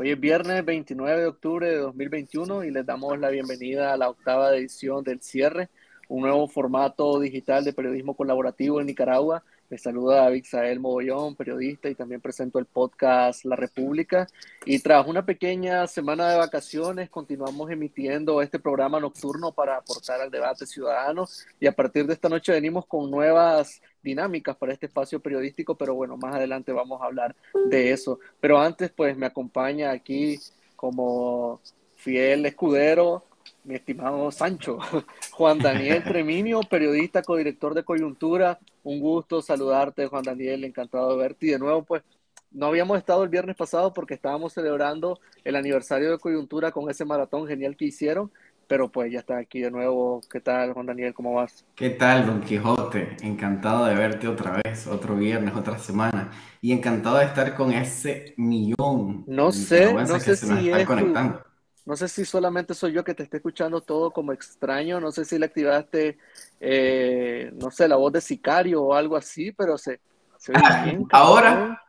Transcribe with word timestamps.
Hoy 0.00 0.12
es 0.12 0.18
viernes 0.18 0.64
29 0.64 1.20
de 1.20 1.26
octubre 1.26 1.68
de 1.68 1.76
2021 1.76 2.64
y 2.64 2.70
les 2.70 2.86
damos 2.86 3.18
la 3.18 3.28
bienvenida 3.28 3.92
a 3.92 3.98
la 3.98 4.08
octava 4.08 4.56
edición 4.56 5.04
del 5.04 5.20
cierre, 5.20 5.68
un 6.08 6.22
nuevo 6.22 6.48
formato 6.48 7.20
digital 7.20 7.64
de 7.64 7.74
periodismo 7.74 8.16
colaborativo 8.16 8.80
en 8.80 8.86
Nicaragua 8.86 9.44
me 9.70 9.78
saluda 9.78 10.26
Abixael 10.26 10.80
Mogollón, 10.80 11.36
periodista, 11.36 11.88
y 11.88 11.94
también 11.94 12.20
presento 12.20 12.58
el 12.58 12.66
podcast 12.66 13.44
La 13.44 13.54
República. 13.54 14.26
Y 14.66 14.80
tras 14.80 15.06
una 15.06 15.24
pequeña 15.24 15.86
semana 15.86 16.28
de 16.28 16.38
vacaciones, 16.38 17.08
continuamos 17.08 17.70
emitiendo 17.70 18.42
este 18.42 18.58
programa 18.58 18.98
nocturno 18.98 19.52
para 19.52 19.76
aportar 19.76 20.20
al 20.20 20.30
debate 20.32 20.66
ciudadano. 20.66 21.28
Y 21.60 21.68
a 21.68 21.72
partir 21.72 22.04
de 22.04 22.14
esta 22.14 22.28
noche 22.28 22.50
venimos 22.50 22.84
con 22.84 23.12
nuevas 23.12 23.80
dinámicas 24.02 24.56
para 24.56 24.72
este 24.72 24.86
espacio 24.86 25.20
periodístico, 25.20 25.74
pero 25.76 25.94
bueno, 25.94 26.16
más 26.16 26.34
adelante 26.34 26.72
vamos 26.72 27.00
a 27.00 27.06
hablar 27.06 27.34
de 27.66 27.92
eso. 27.92 28.18
Pero 28.40 28.60
antes, 28.60 28.90
pues 28.90 29.16
me 29.16 29.26
acompaña 29.26 29.90
aquí 29.90 30.38
como 30.76 31.60
fiel 31.96 32.46
escudero 32.46 33.24
mi 33.64 33.74
estimado 33.74 34.30
Sancho, 34.30 34.78
Juan 35.32 35.58
Daniel 35.58 36.02
Treminio, 36.02 36.60
periodista, 36.62 37.22
codirector 37.22 37.74
de 37.74 37.84
Coyuntura. 37.84 38.58
Un 38.82 39.00
gusto 39.00 39.42
saludarte, 39.42 40.06
Juan 40.06 40.22
Daniel, 40.22 40.64
encantado 40.64 41.10
de 41.12 41.22
verte. 41.22 41.46
Y 41.46 41.50
de 41.50 41.58
nuevo, 41.58 41.84
pues, 41.84 42.02
no 42.50 42.66
habíamos 42.66 42.98
estado 42.98 43.22
el 43.22 43.28
viernes 43.28 43.56
pasado 43.56 43.92
porque 43.92 44.14
estábamos 44.14 44.54
celebrando 44.54 45.20
el 45.44 45.56
aniversario 45.56 46.10
de 46.10 46.18
Coyuntura 46.18 46.72
con 46.72 46.90
ese 46.90 47.04
maratón 47.04 47.46
genial 47.46 47.76
que 47.76 47.84
hicieron, 47.86 48.32
pero 48.70 48.88
pues 48.88 49.10
ya 49.10 49.18
está 49.18 49.36
aquí 49.36 49.58
de 49.58 49.68
nuevo. 49.68 50.20
¿Qué 50.30 50.38
tal, 50.40 50.72
Juan 50.72 50.86
Daniel? 50.86 51.12
¿Cómo 51.12 51.34
vas? 51.34 51.64
¿Qué 51.74 51.90
tal, 51.90 52.24
Don 52.24 52.40
Quijote? 52.40 53.16
Encantado 53.20 53.86
de 53.86 53.96
verte 53.96 54.28
otra 54.28 54.60
vez, 54.62 54.86
otro 54.86 55.16
viernes, 55.16 55.56
otra 55.56 55.76
semana. 55.76 56.30
Y 56.60 56.70
encantado 56.70 57.18
de 57.18 57.24
estar 57.24 57.56
con 57.56 57.72
ese 57.72 58.32
millón. 58.36 59.24
No 59.26 59.50
sé, 59.50 59.92
no 59.92 60.20
sé 60.20 60.36
si 60.36 60.70
es 60.70 60.86
conectando. 60.86 61.42
No 61.84 61.96
sé 61.96 62.06
si 62.06 62.24
solamente 62.24 62.72
soy 62.74 62.92
yo 62.92 63.02
que 63.02 63.12
te 63.12 63.24
esté 63.24 63.38
escuchando 63.38 63.80
todo 63.80 64.12
como 64.12 64.32
extraño, 64.32 65.00
no 65.00 65.10
sé 65.10 65.24
si 65.24 65.36
le 65.36 65.46
activaste, 65.46 66.18
eh, 66.60 67.50
no 67.54 67.72
sé, 67.72 67.88
la 67.88 67.96
voz 67.96 68.12
de 68.12 68.20
sicario 68.20 68.84
o 68.84 68.94
algo 68.94 69.16
así, 69.16 69.50
pero 69.50 69.76
se, 69.78 69.98
se 70.38 70.52
bien. 70.84 71.08
Ahora 71.10 71.82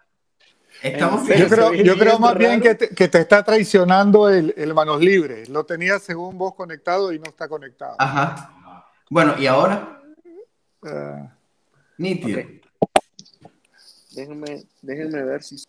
estamos 0.81 1.27
Yo 1.27 1.47
creo, 1.47 1.73
yo 1.73 1.97
creo 1.97 2.19
más 2.19 2.37
bien 2.37 2.61
que 2.61 2.75
te, 2.75 2.89
que 2.89 3.07
te, 3.07 3.19
está 3.19 3.43
traicionando 3.43 4.29
el, 4.29 4.53
el, 4.57 4.73
manos 4.73 4.99
libres. 4.99 5.49
Lo 5.49 5.65
tenía 5.65 5.99
según 5.99 6.38
vos 6.38 6.55
conectado 6.55 7.11
y 7.11 7.19
no 7.19 7.25
está 7.25 7.47
conectado. 7.47 7.95
Ajá. 7.99 8.55
Bueno, 9.09 9.35
¿y 9.38 9.47
ahora? 9.47 10.01
Uh, 10.81 11.29
Nítido. 11.97 12.39
Okay. 12.39 12.61
Déjenme, 14.11 14.63
déjenme 14.81 15.23
ver 15.23 15.43
si 15.43 15.63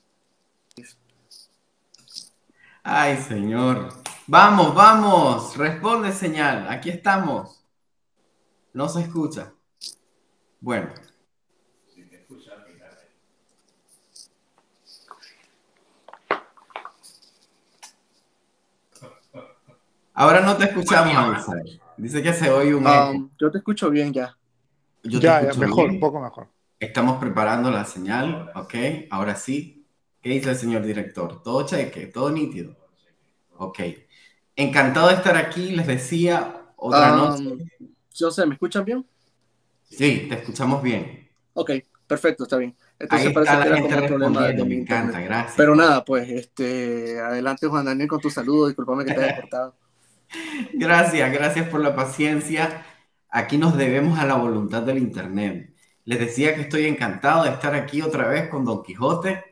Ay, 2.83 3.17
señor. 3.19 3.89
Vamos, 4.27 4.75
vamos. 4.75 5.57
Responde 5.57 6.13
señal. 6.13 6.67
Aquí 6.69 6.91
estamos. 6.91 7.65
No 8.73 8.89
se 8.89 9.03
escucha. 9.03 9.53
Bueno. 10.61 10.93
Ahora 20.15 20.41
no 20.41 20.57
te 20.57 20.65
escuchamos, 20.65 21.47
Dice 21.97 22.23
que 22.23 22.33
se 22.33 22.51
oye 22.51 22.75
un 22.75 22.87
um, 22.87 23.31
yo 23.39 23.51
te 23.51 23.59
escucho 23.59 23.91
bien 23.91 24.13
ya. 24.13 24.37
ya, 25.03 25.53
ya, 25.53 25.59
mejor, 25.59 25.91
un 25.91 26.01
poco 26.01 26.21
mejor. 26.21 26.49
Estamos 26.81 27.19
preparando 27.19 27.71
la 27.71 27.85
señal, 27.85 28.51
ok. 28.55 28.75
Ahora 29.11 29.37
sí, 29.37 29.83
¿Qué 30.23 30.31
dice 30.31 30.51
el 30.51 30.57
señor 30.57 30.83
director? 30.87 31.43
¿Todo 31.43 31.67
cheque? 31.67 32.07
¿Todo 32.07 32.31
nítido? 32.31 32.77
Ok. 33.57 33.81
Encantado 34.55 35.09
de 35.09 35.15
estar 35.15 35.37
aquí. 35.37 35.75
Les 35.75 35.87
decía 35.87 36.73
otra 36.77 37.13
um, 37.13 37.19
noche. 37.19 37.65
Yo 38.15 38.31
sé, 38.31 38.47
¿me 38.47 38.55
escuchan 38.55 38.85
bien? 38.85 39.05
Sí, 39.83 40.27
te 40.29 40.37
escuchamos 40.37 40.81
bien. 40.81 41.29
Ok, 41.55 41.73
perfecto, 42.07 42.45
está 42.45 42.57
bien. 42.57 42.77
Entonces 43.01 43.33
parece 43.33 43.53
que 43.53 43.69
era 43.69 43.81
como 43.81 44.27
un 44.27 44.33
problema 44.33 44.47
de 44.47 44.65
Me 44.65 44.77
encanta, 44.77 45.21
gracias. 45.21 45.55
Pero 45.57 45.75
nada, 45.75 46.05
pues, 46.05 46.29
este, 46.31 47.19
adelante 47.19 47.67
Juan 47.67 47.85
Daniel 47.85 48.09
con 48.09 48.21
tu 48.21 48.31
saludo. 48.31 48.69
Disculpame 48.69 49.05
que 49.05 49.15
te 49.15 49.25
haya 49.25 49.37
cortado. 49.41 49.75
Gracias, 50.73 51.33
gracias 51.33 51.69
por 51.69 51.81
la 51.81 51.95
paciencia. 51.95 52.85
Aquí 53.29 53.57
nos 53.59 53.77
debemos 53.77 54.19
a 54.19 54.27
la 54.27 54.35
voluntad 54.35 54.83
del 54.83 54.99
Internet. 54.99 55.75
Les 56.05 56.19
decía 56.19 56.55
que 56.55 56.63
estoy 56.63 56.87
encantado 56.87 57.45
de 57.45 57.51
estar 57.51 57.75
aquí 57.75 58.03
otra 58.03 58.27
vez 58.29 58.49
con 58.49 58.65
Don 58.65 58.83
Quijote 58.83 59.45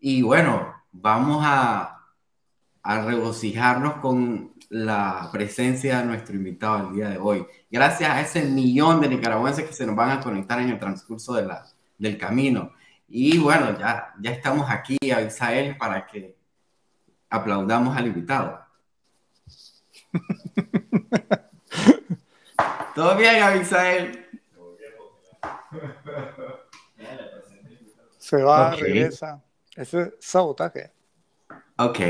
y 0.00 0.22
bueno, 0.22 0.74
vamos 0.92 1.42
a, 1.44 1.96
regocijarnos 2.82 3.96
con 3.96 4.54
la 4.70 5.28
presencia 5.32 5.98
de 5.98 6.06
nuestro 6.06 6.34
invitado 6.34 6.88
el 6.88 6.94
día 6.94 7.10
de 7.10 7.18
hoy. 7.18 7.46
Gracias 7.70 8.10
a 8.10 8.20
ese 8.22 8.42
millón 8.44 9.00
de 9.00 9.08
nicaragüenses 9.08 9.66
que 9.66 9.74
se 9.74 9.86
nos 9.86 9.94
van 9.94 10.10
a 10.10 10.20
conectar 10.20 10.60
en 10.60 10.70
el 10.70 10.78
transcurso 10.78 11.34
del 11.98 12.18
camino. 12.18 12.72
Y 13.06 13.38
bueno, 13.38 13.78
ya, 13.78 14.14
ya 14.20 14.30
estamos 14.30 14.70
aquí 14.70 14.96
a 15.14 15.20
Isael 15.20 15.76
para 15.76 16.06
que 16.06 16.36
aplaudamos 17.28 17.96
al 17.96 18.06
invitado. 18.06 18.69
¿Todo 22.94 23.16
bien, 23.16 23.42
Abisael? 23.42 24.26
Se 28.18 28.42
va, 28.42 28.74
regresa. 28.74 29.42
Ese 29.74 30.02
es 30.02 30.10
sabotaje. 30.20 30.92
Ok. 31.76 32.00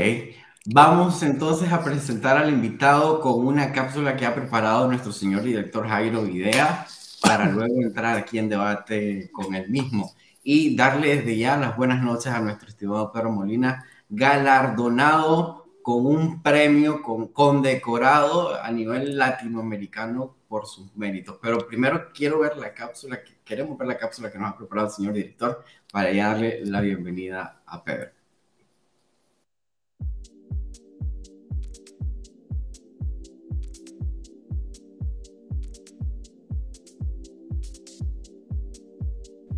Vamos 0.65 1.23
entonces 1.23 1.71
a 1.71 1.83
presentar 1.83 2.37
al 2.37 2.49
invitado 2.49 3.19
con 3.19 3.47
una 3.47 3.71
cápsula 3.71 4.15
que 4.15 4.27
ha 4.27 4.35
preparado 4.35 4.87
nuestro 4.87 5.11
señor 5.11 5.41
director 5.41 5.87
Jairo 5.87 6.21
Videa 6.21 6.85
para 7.21 7.45
luego 7.45 7.81
entrar 7.81 8.15
aquí 8.17 8.37
en 8.37 8.49
debate 8.49 9.31
con 9.31 9.55
él 9.55 9.69
mismo 9.69 10.13
y 10.43 10.75
darle 10.75 11.15
desde 11.17 11.37
ya 11.37 11.57
las 11.57 11.75
buenas 11.77 12.03
noches 12.03 12.27
a 12.27 12.39
nuestro 12.39 12.69
estimado 12.69 13.11
Pedro 13.11 13.31
Molina, 13.31 13.85
galardonado 14.09 15.60
con 15.81 16.05
un 16.05 16.41
premio 16.41 17.01
con, 17.01 17.27
condecorado 17.29 18.61
a 18.61 18.71
nivel 18.71 19.17
latinoamericano 19.17 20.35
por 20.47 20.67
sus 20.67 20.95
méritos. 20.95 21.37
Pero 21.41 21.67
primero 21.67 22.11
quiero 22.13 22.39
ver 22.39 22.57
la 22.57 22.73
cápsula, 22.73 23.19
queremos 23.43 23.77
ver 23.77 23.87
la 23.87 23.97
cápsula 23.97 24.31
que 24.31 24.37
nos 24.37 24.51
ha 24.51 24.57
preparado 24.57 24.87
el 24.87 24.93
señor 24.93 25.13
director 25.13 25.63
para 25.91 26.13
darle 26.13 26.65
la 26.65 26.81
bienvenida 26.81 27.61
a 27.65 27.83
Pedro. 27.83 28.11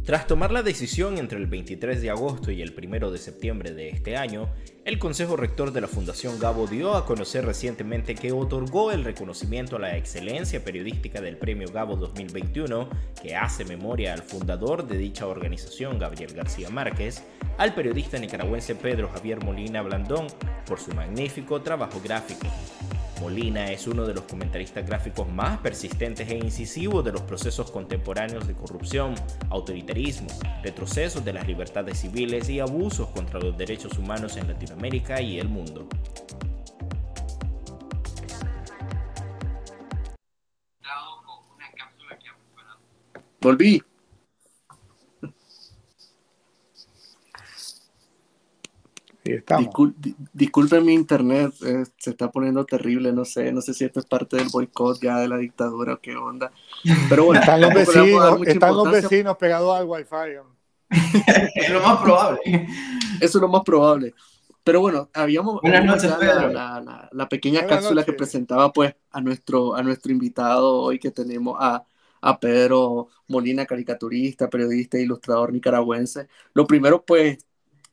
Tras 0.06 0.28
tomar 0.28 0.52
la 0.52 0.64
decisión 0.64 1.18
entre 1.18 1.40
el 1.40 1.48
23 1.48 2.02
de 2.02 2.10
agosto 2.10 2.52
y 2.52 2.62
el 2.62 2.76
1 2.78 3.10
de 3.10 3.18
septiembre 3.18 3.74
de 3.74 3.88
este 3.88 4.18
año, 4.18 4.50
el 4.86 5.00
Consejo 5.00 5.38
Rector 5.38 5.72
de 5.72 5.80
la 5.80 5.88
Fundación 5.88 6.38
Gabo 6.40 6.68
dio 6.68 6.96
a 6.96 7.06
conocer 7.06 7.46
recientemente 7.46 8.16
que 8.16 8.34
otorgó 8.34 8.92
el 8.92 9.06
reconocimiento 9.06 9.78
a 9.78 9.80
la 9.80 9.96
excelencia 9.96 10.62
periodística 10.62 11.22
del 11.22 11.38
Premio 11.38 11.72
Gabo 11.72 11.96
2021, 11.96 12.90
que 13.22 13.36
hace 13.36 13.64
memoria 13.64 14.14
al 14.14 14.24
fundador 14.24 14.86
de 14.86 14.98
dicha 14.98 15.26
organización, 15.26 16.00
Gabriel 16.00 16.34
García 16.34 16.70
Márquez, 16.70 17.24
al 17.58 17.74
periodista 17.74 18.18
nicaragüense 18.18 18.76
Pedro 18.76 19.10
Javier 19.10 19.42
Molina 19.42 19.82
Blandón 19.82 20.28
por 20.66 20.80
su 20.80 20.94
magnífico 20.94 21.62
trabajo 21.62 22.02
gráfico. 22.04 22.48
Molina 23.24 23.72
es 23.72 23.88
uno 23.88 24.06
de 24.06 24.14
los 24.14 24.26
comentaristas 24.26 24.86
gráficos 24.86 25.32
más 25.32 25.58
persistentes 25.60 26.30
e 26.30 26.36
incisivos 26.36 27.06
de 27.06 27.14
los 27.14 27.22
procesos 27.22 27.72
contemporáneos 27.72 28.46
de 28.46 28.54
corrupción, 28.54 29.16
autoritarismo, 29.50 30.28
retrocesos 30.62 31.24
de 31.24 31.32
las 31.32 31.48
libertades 31.48 32.00
civiles 32.00 32.50
y 32.50 32.60
abusos 32.60 33.08
contra 33.12 33.40
los 33.40 33.58
derechos 33.58 33.98
humanos 33.98 34.36
en 34.36 34.50
Latinoamérica 34.50 35.22
y 35.22 35.40
el 35.40 35.48
mundo. 35.48 35.88
Volví. 43.40 43.82
Disculpen 50.34 50.86
mi 50.86 50.94
internet, 50.94 51.54
eh, 51.66 51.84
se 51.98 52.10
está 52.10 52.30
poniendo 52.30 52.66
terrible, 52.66 53.14
no 53.14 53.26
sé, 53.26 53.52
no 53.52 53.62
sé 53.62 53.74
si 53.74 53.86
esto 53.86 54.00
es 54.00 54.06
parte 54.06 54.38
del 54.38 54.50
boicot 54.50 55.02
ya 55.02 55.20
de 55.20 55.28
la 55.28 55.38
dictadura 55.38 55.94
o 55.94 56.00
qué 56.00 56.16
onda. 56.16 56.52
Pero 57.10 57.26
bueno, 57.26 57.40
están 57.40 57.62
los 57.62 57.74
vecinos, 57.74 58.40
están 58.46 58.76
los 58.76 58.92
vecinos 58.92 59.38
pegados 59.38 59.78
al 59.78 59.86
wifi. 59.86 60.40
es 61.56 61.70
lo 61.70 61.82
más 61.82 62.02
probable. 62.02 62.40
Eso 63.20 63.38
es 63.38 63.42
lo 63.42 63.48
más 63.48 63.64
probable. 63.64 64.14
Pero 64.64 64.80
bueno, 64.80 65.10
habíamos 65.14 65.60
la, 65.64 67.10
la, 67.12 67.30
pequeña 67.30 67.66
cápsula 67.66 68.06
que 68.06 68.14
presentaba 68.14 68.72
pues 68.72 68.96
a 69.12 69.20
nuestro, 69.20 69.76
a 69.76 69.84
nuestro 69.84 70.12
invitado 70.12 70.80
hoy 70.80 71.00
que 71.00 71.12
tenemos 71.12 71.58
a, 71.60 71.84
a 72.22 72.40
Pedro 72.40 73.10
Molina, 73.28 73.66
caricaturista, 73.66 74.50
periodista 74.50 74.98
e 74.98 75.02
ilustrador 75.02 75.52
nicaragüense. 75.52 76.28
Lo 76.54 76.66
primero 76.66 77.04
pues 77.04 77.38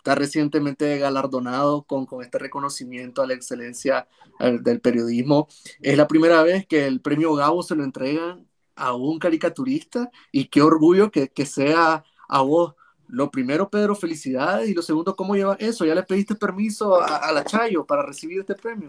está 0.00 0.14
recientemente 0.14 0.96
galardonado 0.98 1.82
con, 1.82 2.06
con 2.06 2.22
este 2.22 2.38
reconocimiento 2.38 3.20
a 3.20 3.26
la 3.26 3.34
excelencia 3.34 4.08
del 4.38 4.80
periodismo. 4.80 5.46
Es 5.82 5.98
la 5.98 6.08
primera 6.08 6.42
vez 6.42 6.66
que 6.66 6.86
el 6.86 7.00
premio 7.02 7.34
Gabo 7.34 7.62
se 7.62 7.76
lo 7.76 7.84
entregan 7.84 8.46
a 8.74 8.94
un 8.94 9.18
caricaturista 9.18 10.10
y 10.32 10.46
qué 10.46 10.62
orgullo 10.62 11.10
que, 11.10 11.28
que 11.28 11.44
sea 11.44 12.02
a 12.28 12.40
vos. 12.40 12.74
Lo 13.08 13.30
primero, 13.30 13.68
Pedro, 13.68 13.94
felicidades. 13.94 14.70
Y 14.70 14.74
lo 14.74 14.80
segundo, 14.80 15.14
¿cómo 15.14 15.36
llevas 15.36 15.58
eso? 15.60 15.84
¿Ya 15.84 15.94
le 15.94 16.02
pediste 16.02 16.34
permiso 16.34 16.98
a, 17.02 17.30
la 17.30 17.44
Chayo 17.44 17.84
para 17.84 18.02
recibir 18.02 18.40
este 18.40 18.54
premio? 18.54 18.88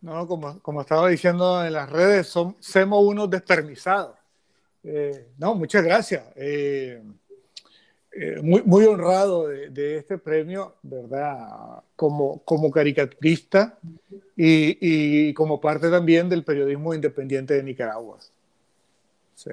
No, 0.00 0.28
como, 0.28 0.60
como 0.60 0.82
estaba 0.82 1.08
diciendo 1.08 1.64
en 1.64 1.72
las 1.72 1.90
redes, 1.90 2.28
somos 2.28 2.54
unos 3.04 3.28
despermisados. 3.28 4.16
Eh, 4.84 5.30
no, 5.38 5.56
muchas 5.56 5.82
gracias. 5.82 6.22
Eh, 6.36 7.02
eh, 8.16 8.40
muy, 8.42 8.62
muy 8.62 8.84
honrado 8.84 9.48
de, 9.48 9.96
este 9.96 10.18
premio, 10.18 10.74
¿verdad? 10.82 11.82
Como, 11.96 12.38
como 12.44 12.70
caricaturista 12.70 13.78
y, 14.36 14.78
y, 15.28 15.34
como 15.34 15.60
parte 15.60 15.90
también 15.90 16.28
del 16.28 16.44
periodismo 16.44 16.94
independiente 16.94 17.54
de 17.54 17.62
Nicaragua. 17.62 18.18
Sí. 19.34 19.50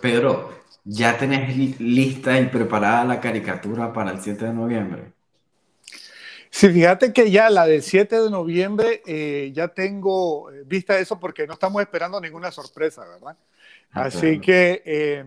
Pedro, 0.00 0.50
¿ya 0.84 1.18
tenés 1.18 1.80
lista 1.80 2.38
y 2.38 2.46
preparada 2.46 3.04
la 3.04 3.20
caricatura 3.20 3.92
para 3.92 4.12
el 4.12 4.20
7 4.20 4.46
de 4.46 4.52
noviembre? 4.52 5.12
Sí, 6.50 6.68
fíjate 6.68 7.12
que 7.12 7.30
ya 7.30 7.48
la 7.48 7.66
del 7.66 7.82
7 7.82 8.22
de 8.22 8.30
noviembre 8.30 9.02
eh, 9.06 9.52
ya 9.54 9.68
tengo 9.68 10.50
eh, 10.50 10.64
vista 10.66 10.98
eso 10.98 11.18
porque 11.18 11.46
no 11.46 11.54
estamos 11.54 11.80
esperando 11.80 12.20
ninguna 12.20 12.50
sorpresa, 12.50 13.06
¿verdad? 13.06 13.36
Ah, 13.92 14.04
Así 14.04 14.40
que 14.40 14.82
eh, 14.84 15.24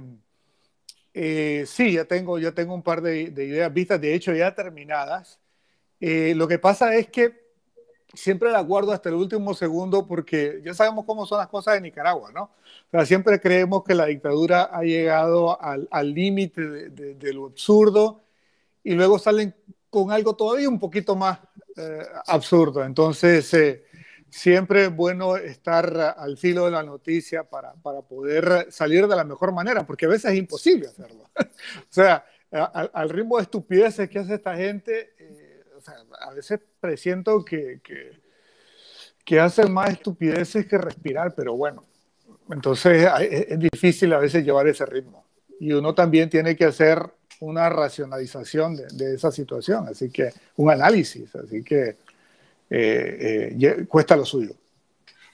sí, 1.13 1.94
ya 1.94 2.06
tengo, 2.06 2.39
ya 2.39 2.51
tengo 2.51 2.74
un 2.74 2.83
par 2.83 3.01
de, 3.01 3.30
de, 3.30 3.45
ideas 3.45 3.74
vistas, 3.74 4.01
de 4.01 4.13
hecho 4.13 4.33
ya 4.33 4.54
terminadas. 4.56 5.39
lo 6.00 6.48
que 6.48 6.60
pasa 6.60 6.95
es 6.95 7.10
que 7.10 7.44
siempre 8.13 8.51
la 8.51 8.62
guardo 8.62 8.92
hasta 8.92 9.10
el 9.10 9.15
último 9.15 9.54
segundo 9.54 10.07
porque 10.07 10.62
ya 10.63 10.74
sabemos 10.74 11.06
cómo 11.06 11.25
son 11.25 11.39
las 11.39 11.48
cosas 11.48 11.77
en 11.77 11.83
Nicaragua, 11.83 12.31
¿no? 12.31 12.44
O 12.44 12.92
sea, 12.92 13.06
siempre 13.06 13.39
creemos 13.42 13.83
que 13.83 13.95
la 13.95 14.06
dictadura 14.06 14.69
ha 14.71 14.83
llegado 14.83 15.57
al 15.62 16.13
límite 16.13 16.62
de, 16.92 17.33
lo 17.33 17.48
absurdo 17.48 18.24
y 18.83 18.94
luego 18.94 19.18
salen 19.18 19.56
con 19.89 20.12
algo 20.12 20.36
todavía 20.36 20.69
un 20.69 20.80
poquito 20.80 21.15
más 21.15 21.39
eh, 21.75 22.06
absurdo. 22.27 22.83
Entonces, 22.83 23.51
eh, 23.54 23.83
siempre 24.34 24.86
es 24.86 24.96
bueno 24.96 25.38
estar 25.38 26.16
al 26.18 26.38
filo 26.38 26.66
de 26.66 26.72
la 26.72 26.82
noticia 26.82 27.44
para, 27.44 27.74
para, 27.76 28.02
poder 28.02 28.68
salir 28.72 29.08
de 29.08 29.16
la 29.16 29.24
mejor 29.24 29.54
manera, 29.54 29.86
porque 29.86 30.08
a 30.08 30.10
veces 30.10 30.32
es 30.32 30.38
imposible 30.38 30.88
hacerlo. 30.88 31.30
o 31.38 31.92
sea, 31.94 32.26
al, 32.52 33.10
ritmo 33.10 33.38
de 33.38 33.44
estupideces 33.44 34.10
que 34.10 34.20
hace 34.20 34.34
esta 34.34 34.56
gente, 34.56 35.14
eh, 35.20 35.64
o 35.78 35.82
sea, 35.82 35.96
a 36.22 36.34
veces 36.34 36.60
presiento 36.80 37.46
que, 37.46 37.80
que, 37.84 38.20
que 39.24 39.40
hacen 39.40 39.72
más 39.72 39.92
estupideces 39.92 40.66
que 40.66 40.80
respirar, 40.80 41.36
pero 41.36 41.56
bueno, 41.56 41.86
entonces 42.50 43.08
es 43.20 43.60
difícil 43.60 44.14
a 44.14 44.18
veces 44.18 44.44
llevar 44.44 44.68
ese 44.68 44.86
ritmo. 44.86 45.26
Y 45.60 45.74
uno 45.74 45.94
también 45.94 46.30
tiene 46.30 46.56
que 46.56 46.66
hacer 46.66 47.00
una 47.40 47.70
racionalización 47.70 48.76
de, 48.76 49.14
esa 49.14 49.32
situación, 49.32 49.88
así 49.88 50.10
que 50.10 50.32
un 50.56 50.72
análisis, 50.72 51.36
así 51.36 51.64
que 51.64 51.98
eh, 52.74 53.56
eh, 53.60 53.86
cuesta 53.88 54.16
lo 54.16 54.25
suyo. 54.25 54.56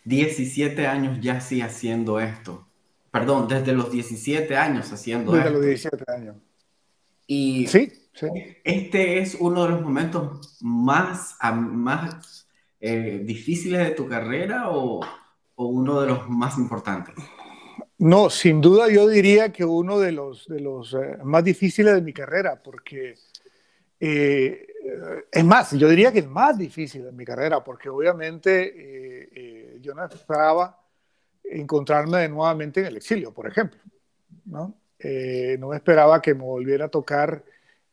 17 0.06 0.88
años 0.88 1.20
ya 1.22 1.40
sí 1.42 1.62
haciendo 1.62 2.20
esto. 2.20 2.68
Perdón, 3.12 3.48
desde 3.48 3.74
los 3.74 3.92
17 3.92 4.56
años 4.56 4.92
haciendo 4.92 5.36
esto. 5.36 5.44
Desde 5.44 5.58
los 5.58 5.66
17 5.66 6.04
años. 6.12 6.36
Y 7.28 7.68
sí, 7.68 7.92
este 8.64 9.20
es 9.20 9.38
uno 9.40 9.64
de 9.64 9.70
los 9.70 9.82
momentos 9.82 10.58
más, 10.62 11.38
más 11.54 12.48
eh, 12.82 13.22
difíciles 13.24 13.80
de 13.80 13.92
tu 13.92 14.08
carrera 14.08 14.70
o, 14.70 15.02
o, 15.56 15.66
uno 15.66 16.02
de 16.02 16.08
los 16.08 16.30
más 16.30 16.58
importantes? 16.58 17.14
No, 17.98 18.30
sin 18.30 18.62
duda 18.62 18.90
yo 18.90 19.08
diría 19.08 19.52
que 19.52 19.66
uno 19.66 20.00
de 20.00 20.14
los, 20.14 20.48
de 20.48 20.62
los 20.62 20.94
eh, 20.94 21.18
más 21.24 21.44
difíciles 21.44 21.94
de 21.94 22.02
mi 22.02 22.14
carrera, 22.14 22.62
porque 22.64 23.16
eh, 24.00 24.68
es 25.32 25.46
más, 25.46 25.72
yo 25.72 25.88
diría 25.90 26.12
que 26.12 26.20
el 26.20 26.30
más 26.30 26.58
difícil 26.58 27.04
de 27.04 27.12
mi 27.12 27.26
carrera, 27.26 27.64
porque 27.64 27.90
obviamente 27.90 29.80
yo 29.82 29.94
no 29.94 30.06
esperaba 30.06 30.80
encontrarme 31.44 32.28
nuevamente 32.28 32.82
en 32.82 32.88
el 32.88 32.98
exilio, 32.98 33.34
por 33.34 33.48
ejemplo. 33.48 33.80
¿no? 34.46 34.76
no 35.60 35.74
esperaba 35.74 36.22
que 36.22 36.34
me 36.34 36.44
volviera 36.44 36.86
a 36.86 36.90
tocar 36.90 37.44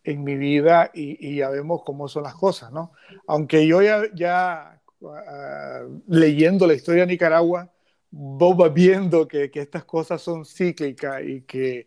en 0.06 0.22
mi 0.22 0.37
vida 0.37 0.90
y, 0.94 1.37
ya 1.37 1.50
vemos 1.50 1.82
cómo 1.84 2.08
son 2.08 2.22
las 2.22 2.34
cosas, 2.34 2.70
¿no? 2.72 2.93
Aunque 3.26 3.66
yo 3.66 3.82
ya, 3.82 4.02
ya 4.14 4.81
ah, 5.04 5.82
leyendo 6.06 6.66
la 6.66 6.75
historia 6.75 7.02
de 7.02 7.12
Nicaragua, 7.12 7.72
vos 8.10 8.72
viendo 8.72 9.26
que, 9.26 9.50
que, 9.50 9.60
estas 9.60 9.84
cosas 9.84 10.22
son 10.22 10.44
cíclicas 10.44 11.22
y 11.25 11.43
que, 11.43 11.87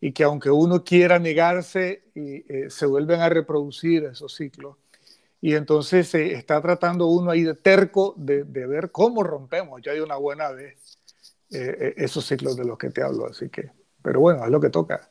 y 0.00 0.12
que 0.12 0.24
aunque 0.24 0.50
uno 0.50 0.84
quiera 0.84 1.18
negarse, 1.18 2.04
y, 2.14 2.44
eh, 2.52 2.70
se 2.70 2.86
vuelven 2.86 3.20
a 3.20 3.28
reproducir 3.28 4.04
esos 4.04 4.34
ciclos. 4.34 4.76
Y 5.40 5.54
entonces 5.54 6.08
se 6.08 6.32
está 6.32 6.60
tratando 6.60 7.06
uno 7.06 7.30
ahí 7.30 7.42
de 7.42 7.54
terco 7.54 8.14
de, 8.16 8.42
ver 8.44 8.90
cómo 8.90 9.22
rompemos 9.22 9.80
ya 9.82 9.92
de 9.92 10.02
una 10.02 10.16
buena 10.16 10.50
vez 10.50 10.98
eh, 11.50 11.76
eh, 11.80 11.94
esos 11.96 12.26
ciclos 12.26 12.56
de 12.56 12.64
los 12.64 12.76
que 12.76 12.90
te 12.90 13.02
hablo. 13.02 13.26
Así 13.26 13.48
que, 13.48 13.70
pero 14.02 14.20
bueno, 14.20 14.44
es 14.44 14.50
lo 14.50 14.60
que 14.60 14.70
toca. 14.70 15.10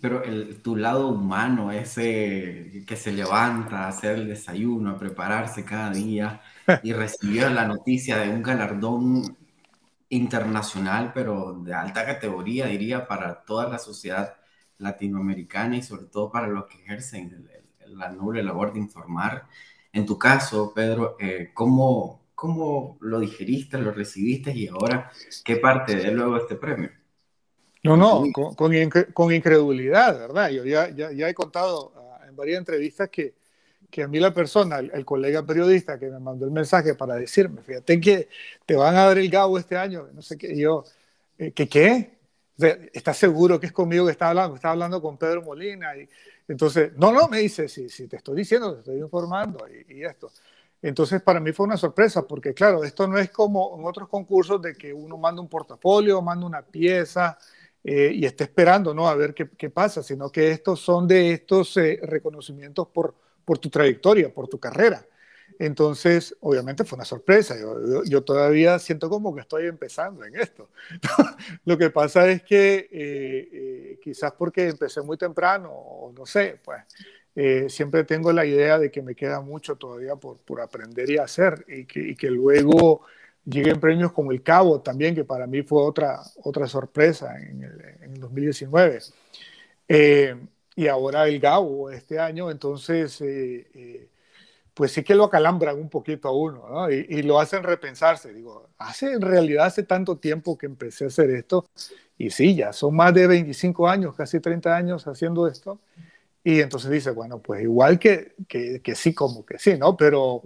Pero 0.00 0.22
el, 0.22 0.62
tu 0.62 0.76
lado 0.76 1.08
humano, 1.08 1.72
ese 1.72 2.84
que 2.86 2.96
se 2.96 3.10
levanta 3.10 3.84
a 3.84 3.88
hacer 3.88 4.16
el 4.16 4.28
desayuno, 4.28 4.90
a 4.90 4.98
prepararse 4.98 5.64
cada 5.64 5.90
día 5.90 6.40
y 6.84 6.92
recibir 6.92 7.50
la 7.50 7.66
noticia 7.66 8.18
de 8.18 8.30
un 8.30 8.42
galardón 8.42 9.36
internacional, 10.10 11.12
pero 11.14 11.54
de 11.62 11.72
alta 11.72 12.04
categoría, 12.04 12.66
diría, 12.66 13.06
para 13.06 13.42
toda 13.44 13.68
la 13.68 13.78
sociedad 13.78 14.36
latinoamericana 14.78 15.76
y 15.76 15.82
sobre 15.82 16.06
todo 16.06 16.30
para 16.30 16.48
los 16.48 16.66
que 16.66 16.78
ejercen 16.78 17.48
la 17.86 18.10
noble 18.10 18.42
labor 18.42 18.72
de 18.72 18.80
informar. 18.80 19.46
En 19.92 20.06
tu 20.06 20.18
caso, 20.18 20.72
Pedro, 20.74 21.16
eh, 21.18 21.50
¿cómo, 21.54 22.28
¿cómo 22.34 22.98
lo 23.00 23.20
digeriste, 23.20 23.78
lo 23.78 23.92
recibiste 23.92 24.52
y 24.52 24.68
ahora 24.68 25.10
qué 25.44 25.56
parte 25.56 25.96
de 25.96 26.10
luego 26.10 26.36
este 26.36 26.56
premio? 26.56 26.90
No, 27.82 27.96
no, 27.96 28.24
con, 28.32 28.54
con, 28.54 29.32
incredulidad, 29.32 30.18
¿verdad? 30.18 30.50
Yo 30.50 30.64
ya, 30.64 30.90
ya, 30.90 31.12
ya 31.12 31.28
he 31.28 31.34
contado 31.34 31.92
ah, 31.96 32.26
en 32.28 32.36
varias 32.36 32.58
entrevistas 32.58 33.08
que, 33.08 33.34
que 33.90 34.02
a 34.02 34.08
mí 34.08 34.20
la 34.20 34.32
persona, 34.32 34.78
el, 34.78 35.04
colega 35.04 35.44
periodista 35.44 35.98
que 35.98 36.06
me 36.08 36.18
mandó 36.18 36.46
el 36.46 36.52
mensaje 36.52 36.94
para 36.94 37.16
decirme, 37.16 37.62
fíjate 37.62 38.00
que 38.00 38.28
te 38.64 38.76
van 38.76 38.96
a 38.96 39.06
dar 39.06 39.18
el 39.18 39.28
Gabo 39.28 39.58
este 39.58 39.76
año, 39.76 40.08
no 40.12 40.22
sé 40.22 40.38
qué, 40.38 40.56
yo, 40.56 40.84
eh, 41.38 41.52
¿qué 41.52 41.68
qué? 41.68 42.18
¿Estás 42.92 43.16
seguro 43.16 43.58
que 43.58 43.66
es 43.66 43.72
conmigo 43.72 44.06
que 44.06 44.12
está 44.12 44.28
hablando? 44.28 44.54
Está 44.54 44.70
hablando 44.70 45.00
con 45.00 45.16
Pedro 45.16 45.42
Molina. 45.42 45.96
Y, 45.96 46.06
entonces, 46.46 46.92
no, 46.96 47.10
no, 47.10 47.26
me 47.28 47.38
dice, 47.38 47.68
sí, 47.68 47.88
sí, 47.88 48.06
te 48.06 48.16
estoy 48.16 48.36
diciendo, 48.36 48.74
te 48.74 48.80
estoy 48.80 48.98
informando 48.98 49.66
y, 49.68 49.96
y 49.96 50.04
esto. 50.04 50.30
Entonces, 50.82 51.22
para 51.22 51.40
mí 51.40 51.52
fue 51.52 51.66
una 51.66 51.76
sorpresa, 51.76 52.26
porque 52.26 52.54
claro, 52.54 52.84
esto 52.84 53.06
no 53.06 53.18
es 53.18 53.30
como 53.30 53.76
en 53.78 53.86
otros 53.86 54.08
concursos 54.08 54.60
de 54.62 54.74
que 54.74 54.92
uno 54.92 55.16
manda 55.16 55.40
un 55.40 55.48
portafolio, 55.48 56.20
manda 56.22 56.46
una 56.46 56.62
pieza, 56.62 57.38
eh, 57.82 58.12
y 58.14 58.26
esté 58.26 58.44
esperando 58.44 58.92
¿no? 58.92 59.08
a 59.08 59.14
ver 59.14 59.32
qué, 59.34 59.48
qué, 59.56 59.70
pasa, 59.70 60.02
sino 60.02 60.30
que 60.30 60.50
estos 60.50 60.80
son 60.80 61.08
de 61.08 61.32
estos 61.32 61.76
eh, 61.78 61.98
reconocimientos 62.02 62.88
por, 62.88 63.14
por 63.50 63.58
tu 63.58 63.68
trayectoria, 63.68 64.32
por 64.32 64.46
tu 64.46 64.60
carrera. 64.60 65.04
Entonces, 65.58 66.36
obviamente 66.38 66.84
fue 66.84 66.96
una 66.96 67.04
sorpresa. 67.04 67.58
Yo, 67.58 68.04
yo, 68.04 68.22
todavía 68.22 68.78
siento 68.78 69.10
como 69.10 69.34
que 69.34 69.40
estoy 69.40 69.66
empezando 69.66 70.24
en 70.24 70.36
esto. 70.36 70.70
Lo 71.64 71.76
que 71.76 71.90
pasa 71.90 72.30
es 72.30 72.44
que 72.44 72.88
eh, 72.92 73.98
quizás 74.04 74.30
porque 74.38 74.68
empecé 74.68 75.02
muy 75.02 75.16
temprano, 75.16 75.68
o 75.72 76.12
no 76.12 76.26
sé, 76.26 76.60
pues 76.64 76.84
siempre 77.72 78.04
tengo 78.04 78.32
la 78.32 78.46
idea 78.46 78.78
de 78.78 78.88
que 78.88 79.02
me 79.02 79.16
queda 79.16 79.40
mucho 79.40 79.74
todavía 79.74 80.14
por, 80.14 80.36
por 80.38 80.60
aprender 80.60 81.10
y 81.10 81.18
hacer 81.18 81.64
y 81.66 81.86
que, 81.86 82.10
y 82.10 82.14
que 82.14 82.30
luego 82.30 83.02
Lleguen 83.46 83.80
premios 83.80 84.12
como 84.12 84.30
el 84.30 84.42
Cabo 84.44 84.80
también, 84.80 85.14
que 85.14 85.24
para 85.24 85.46
mí 85.46 85.62
fue 85.62 85.82
otra, 85.82 86.20
otra 86.44 86.68
sorpresa 86.68 87.36
en 87.40 87.64
el, 87.64 87.80
en 88.02 88.14
2019. 88.14 89.00
Y 90.80 90.88
ahora 90.88 91.28
el 91.28 91.38
Gabo 91.40 91.90
este 91.90 92.18
año, 92.18 92.50
entonces, 92.50 93.20
eh, 93.20 93.68
eh, 93.74 94.08
pues 94.72 94.92
sí 94.92 95.04
que 95.04 95.14
lo 95.14 95.24
acalambran 95.24 95.78
un 95.78 95.90
poquito 95.90 96.26
a 96.28 96.32
uno, 96.32 96.66
¿no? 96.70 96.90
y, 96.90 97.04
y, 97.06 97.20
lo 97.20 97.38
hacen 97.38 97.62
repensarse. 97.62 98.32
Digo, 98.32 98.70
hace 98.78 99.12
en 99.12 99.20
realidad 99.20 99.66
hace 99.66 99.82
tanto 99.82 100.16
tiempo 100.16 100.56
que 100.56 100.64
empecé 100.64 101.04
a 101.04 101.08
hacer 101.08 101.28
esto, 101.32 101.68
y 102.16 102.30
sí, 102.30 102.54
ya 102.56 102.72
son 102.72 102.96
más 102.96 103.12
de 103.12 103.26
25 103.26 103.88
años, 103.90 104.14
casi 104.14 104.40
30 104.40 104.74
años 104.74 105.06
haciendo 105.06 105.46
esto, 105.48 105.80
y 106.42 106.60
entonces 106.60 106.90
dice, 106.90 107.10
bueno, 107.10 107.40
pues 107.40 107.62
igual 107.62 107.98
que, 107.98 108.34
que, 108.48 108.80
que 108.80 108.94
sí, 108.94 109.12
como 109.12 109.44
que 109.44 109.58
sí, 109.58 109.76
¿no? 109.76 109.98
Pero 109.98 110.44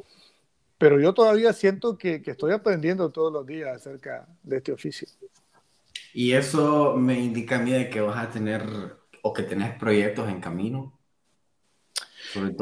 pero 0.78 1.00
yo 1.00 1.14
todavía 1.14 1.52
siento 1.52 1.96
que, 1.96 2.22
que, 2.22 2.32
estoy 2.32 2.50
aprendiendo 2.52 3.10
todos 3.10 3.32
los 3.32 3.46
días 3.46 3.76
acerca 3.76 4.26
de 4.42 4.56
este 4.56 4.72
oficio. 4.72 5.06
Y 6.12 6.32
eso 6.32 6.96
me 6.96 7.20
indica 7.20 7.56
a 7.56 7.60
mí 7.60 7.70
de 7.70 7.88
que 7.88 8.00
vas 8.00 8.16
a 8.16 8.30
tener 8.30 9.03
o 9.26 9.32
que 9.32 9.42
tenés 9.42 9.72
proyectos 9.78 10.28
en 10.28 10.38
camino? 10.38 10.92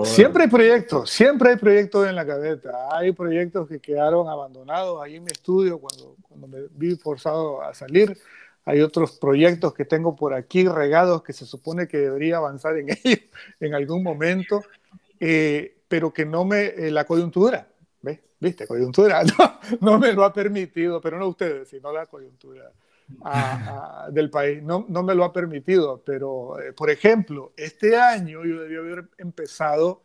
siempre 0.04 0.44
hay 0.44 0.48
proyectos, 0.48 1.10
siempre 1.10 1.50
hay 1.50 1.56
proyectos 1.56 2.06
en 2.06 2.14
la 2.14 2.24
cabeza. 2.24 2.70
Hay 2.92 3.10
proyectos 3.12 3.68
que 3.68 3.80
quedaron 3.80 4.28
abandonados 4.28 5.02
ahí 5.02 5.16
en 5.16 5.24
mi 5.24 5.32
estudio 5.32 5.78
cuando, 5.78 6.14
cuando 6.28 6.46
me 6.46 6.58
vi 6.70 6.94
forzado 6.94 7.62
a 7.62 7.74
salir. 7.74 8.16
Hay 8.64 8.80
otros 8.80 9.18
proyectos 9.18 9.74
que 9.74 9.84
tengo 9.84 10.14
por 10.14 10.34
aquí 10.34 10.68
regados 10.68 11.24
que 11.24 11.32
se 11.32 11.46
supone 11.46 11.88
que 11.88 11.98
debería 11.98 12.36
avanzar 12.36 12.76
en 12.76 12.90
ellos 13.04 13.20
en 13.58 13.74
algún 13.74 14.04
momento, 14.04 14.62
eh, 15.18 15.78
pero 15.88 16.12
que 16.12 16.24
no 16.24 16.44
me, 16.44 16.66
eh, 16.66 16.92
la 16.92 17.04
coyuntura, 17.06 17.66
¿ves? 18.02 18.20
¿Viste? 18.38 18.68
Coyuntura 18.68 19.24
no, 19.38 19.58
no, 19.80 19.98
me 19.98 20.12
lo 20.12 20.22
ha 20.22 20.32
permitido, 20.32 21.00
pero 21.00 21.18
no 21.18 21.26
ustedes, 21.26 21.68
sino 21.68 21.92
la 21.92 22.06
coyuntura 22.06 22.70
del 24.10 24.30
país, 24.30 24.62
no, 24.62 24.86
no, 24.88 25.02
me 25.02 25.14
lo 25.14 25.24
ha 25.24 25.32
permitido. 25.32 26.02
Pero, 26.04 26.60
eh, 26.60 26.72
por 26.72 26.90
ejemplo, 26.90 27.52
este 27.56 27.96
año 27.96 28.44
yo 28.44 28.60
debía 28.60 28.78
haber 28.78 29.08
empezado 29.18 30.02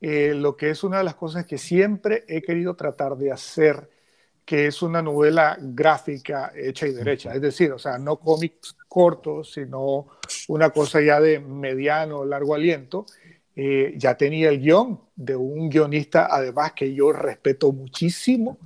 lo 0.00 0.56
que 0.56 0.70
es 0.70 0.84
una 0.84 0.98
de 0.98 1.04
las 1.04 1.16
cosas 1.16 1.46
que 1.46 1.58
siempre 1.58 2.24
he 2.28 2.40
querido 2.40 2.76
tratar 2.76 3.16
de 3.16 3.32
hacer, 3.32 3.90
que 4.44 4.66
es 4.66 4.80
una 4.80 5.02
novela 5.02 5.58
gráfica 5.60 6.52
hecha 6.54 6.86
y 6.86 6.92
derecha, 6.92 7.34
es 7.34 7.40
decir, 7.40 7.72
o 7.72 7.78
sea, 7.78 7.98
no 7.98 8.20
cómics 8.20 8.76
cortos, 8.86 9.52
sino 9.52 10.06
una 10.48 10.70
cosa 10.70 11.00
ya 11.00 11.20
de 11.20 11.40
mediano, 11.40 12.24
largo 12.24 12.54
aliento. 12.54 13.04
Eh, 13.58 13.94
ya 13.96 14.16
tenía 14.16 14.50
el 14.50 14.60
guion 14.60 15.00
de 15.16 15.34
un 15.34 15.70
guionista, 15.70 16.28
además 16.30 16.72
que 16.72 16.94
yo 16.94 17.10
respeto 17.10 17.72
muchísimo 17.72 18.58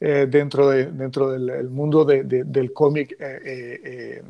eh, 0.00 0.26
dentro, 0.28 0.68
de, 0.68 0.86
dentro 0.86 1.30
del 1.30 1.68
mundo 1.68 2.04
del 2.04 2.72
cómic 2.72 3.16
eh, 3.18 4.22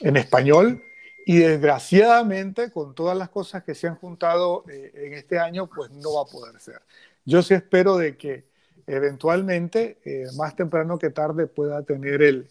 en 0.00 0.16
español. 0.16 0.82
Y 1.26 1.38
desgraciadamente, 1.38 2.70
con 2.70 2.94
todas 2.94 3.16
las 3.16 3.28
cosas 3.28 3.62
que 3.62 3.74
se 3.74 3.86
han 3.86 3.96
juntado 3.96 4.64
en 4.68 5.12
este 5.12 5.38
año, 5.38 5.66
pues 5.66 5.90
no 5.90 6.14
va 6.14 6.22
a 6.22 6.24
poder 6.24 6.58
ser. 6.58 6.80
Yo 7.26 7.42
sí 7.42 7.52
espero 7.52 7.98
de 7.98 8.16
que 8.16 8.44
eventualmente, 8.88 9.98
eh, 10.04 10.24
más 10.36 10.56
temprano 10.56 10.98
que 10.98 11.10
tarde, 11.10 11.46
pueda 11.46 11.82
tener 11.82 12.22
el, 12.22 12.48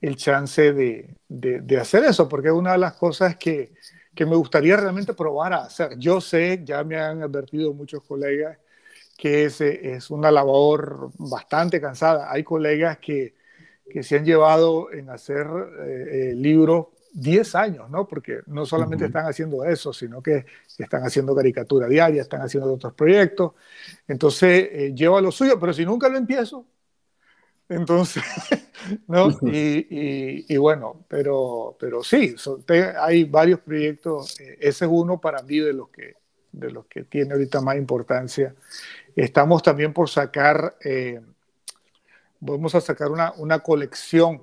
el 0.00 0.16
chance 0.16 0.72
de, 0.72 1.14
de, 1.28 1.78
hacer 1.78 2.04
eso, 2.04 2.28
porque 2.28 2.48
es 2.48 2.54
una 2.54 2.72
de 2.72 2.78
las 2.78 2.94
cosas 2.94 3.36
que, 3.36 3.72
que, 4.14 4.26
me 4.26 4.34
gustaría 4.34 4.76
realmente 4.76 5.14
probar 5.14 5.52
a 5.52 5.64
hacer. 5.64 5.96
Yo 5.96 6.20
sé, 6.20 6.60
ya 6.64 6.82
me 6.82 6.96
han 6.96 7.22
advertido 7.22 7.72
muchos 7.72 8.02
colegas, 8.02 8.58
que 9.16 9.44
es, 9.44 9.60
es 9.60 10.10
una 10.10 10.30
labor 10.30 11.10
bastante 11.18 11.80
cansada. 11.80 12.30
Hay 12.30 12.44
colegas 12.44 12.98
que, 12.98 13.34
que 13.88 14.02
se 14.02 14.16
han 14.16 14.24
llevado 14.24 14.92
en 14.92 15.10
hacer 15.10 15.46
eh, 15.46 16.30
eh, 16.30 16.34
libros 16.34 16.88
10 17.16 17.54
años, 17.54 17.90
¿no? 17.90 18.06
Porque 18.06 18.40
no 18.46 18.66
solamente 18.66 19.06
están 19.06 19.24
haciendo 19.26 19.64
eso, 19.64 19.92
sino 19.92 20.22
que 20.22 20.44
están 20.78 21.02
haciendo 21.02 21.34
caricatura 21.34 21.88
diaria, 21.88 22.20
están 22.20 22.42
haciendo 22.42 22.74
otros 22.74 22.92
proyectos. 22.92 23.52
Entonces, 24.06 24.68
eh, 24.70 24.92
llevo 24.94 25.16
a 25.16 25.22
lo 25.22 25.32
suyo, 25.32 25.58
pero 25.58 25.72
si 25.72 25.86
nunca 25.86 26.10
lo 26.10 26.18
empiezo, 26.18 26.66
entonces, 27.68 28.22
¿no? 29.08 29.30
Y, 29.42 30.44
y, 30.46 30.56
bueno, 30.58 31.04
pero, 31.08 31.76
pero 31.80 32.02
sí, 32.04 32.36
hay 33.00 33.24
varios 33.24 33.60
proyectos. 33.60 34.38
Eh, 34.40 34.58
ese 34.60 34.84
es 34.84 34.90
uno 34.92 35.20
para 35.20 35.42
mí 35.42 35.58
de 35.58 35.72
los 35.72 35.88
que, 35.88 36.16
de 36.52 36.70
los 36.70 36.86
que 36.86 37.04
tiene 37.04 37.32
ahorita 37.32 37.60
más 37.62 37.76
importancia. 37.76 38.54
Estamos 39.16 39.62
también 39.62 39.92
por 39.92 40.08
sacar, 40.08 40.76
eh, 40.84 41.20
vamos 42.38 42.74
a 42.76 42.80
sacar 42.80 43.10
una, 43.10 43.32
una 43.32 43.58
colección 43.58 44.42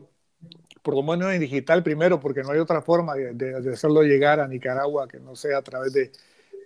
por 0.84 0.96
lo 0.96 1.02
menos 1.02 1.32
en 1.32 1.40
digital 1.40 1.82
primero, 1.82 2.20
porque 2.20 2.44
no 2.44 2.52
hay 2.52 2.60
otra 2.60 2.82
forma 2.82 3.16
de, 3.16 3.72
hacerlo 3.74 4.04
llegar 4.04 4.42
a 4.42 4.48
Nicaragua 4.48 5.08
que 5.08 5.18
no 5.18 5.34
sea 5.36 5.60
a 5.60 5.62
través 5.62 5.94
de, 5.94 6.12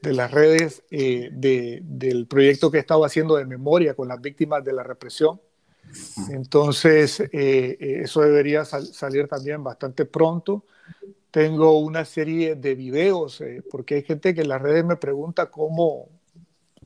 de 0.01 0.13
las 0.13 0.31
redes 0.31 0.83
eh, 0.89 1.29
del 1.31 2.25
proyecto 2.25 2.71
que 2.71 2.77
he 2.77 2.79
estado 2.81 3.05
haciendo 3.05 3.35
de 3.35 3.45
memoria 3.45 3.93
con 3.93 4.07
las 4.07 4.19
víctimas 4.19 4.63
de 4.65 4.73
la 4.73 4.83
represión. 4.83 5.39
Entonces, 6.31 7.19
eh, 7.19 7.29
eh, 7.31 8.01
eso 8.03 8.21
debería 8.21 8.65
salir 8.65 9.27
también 9.27 9.63
bastante 9.63 10.05
pronto. 10.05 10.65
Tengo 11.29 11.79
una 11.79 12.03
serie 12.03 12.55
de 12.55 12.73
videos, 12.73 13.43
porque 13.69 13.95
hay 13.95 14.03
gente 14.03 14.33
que 14.33 14.41
en 14.41 14.49
las 14.49 14.61
redes 14.61 14.83
me 14.83 14.95
pregunta 14.95 15.45
cómo, 15.51 16.09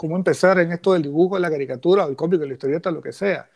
cómo 0.01 0.15
empezar 0.15 0.57
en 0.57 0.71
esto 0.71 0.93
del 0.93 1.03
dibujo, 1.03 1.35
de 1.35 1.41
la 1.41 1.51
caricatura, 1.51 2.05
el 2.05 2.15
cómic, 2.15 2.41
la 2.41 2.53
historieta, 2.53 2.89
lo 2.89 3.03
que 3.03 3.11
sea. 3.11 3.47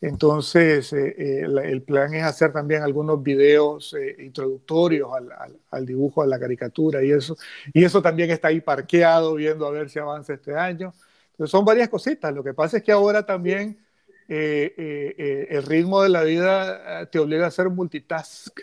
Entonces, 0.00 0.92
eh, 0.92 1.16
eh, 1.18 1.46
el 1.64 1.82
plan 1.82 2.14
es 2.14 2.22
hacer 2.22 2.52
también 2.52 2.84
algunos 2.84 3.20
videos 3.20 3.92
eh, 3.94 4.14
introductorios 4.20 5.10
al, 5.12 5.58
al, 5.68 5.84
dibujo, 5.84 6.22
a 6.22 6.26
la 6.28 6.38
caricatura 6.38 7.02
y 7.02 7.10
eso. 7.10 7.36
Y 7.74 7.82
eso 7.82 8.00
también 8.00 8.30
está 8.30 8.46
ahí 8.46 8.60
parqueado, 8.60 9.34
viendo 9.34 9.66
a 9.66 9.72
ver 9.72 9.90
si 9.90 9.98
avanza 9.98 10.34
este 10.34 10.54
año. 10.54 10.94
Entonces, 11.32 11.50
son 11.50 11.64
varias 11.64 11.88
cositas. 11.88 12.32
Lo 12.32 12.44
que 12.44 12.54
pasa 12.54 12.76
es 12.76 12.84
que 12.84 12.92
ahora 12.92 13.26
también 13.26 13.84
el 14.28 15.64
ritmo 15.66 16.00
de 16.00 16.10
la 16.10 16.22
vida 16.22 17.10
te 17.10 17.18
obliga 17.18 17.46
a 17.46 17.48
hacer 17.48 17.70
multitask 17.70 18.56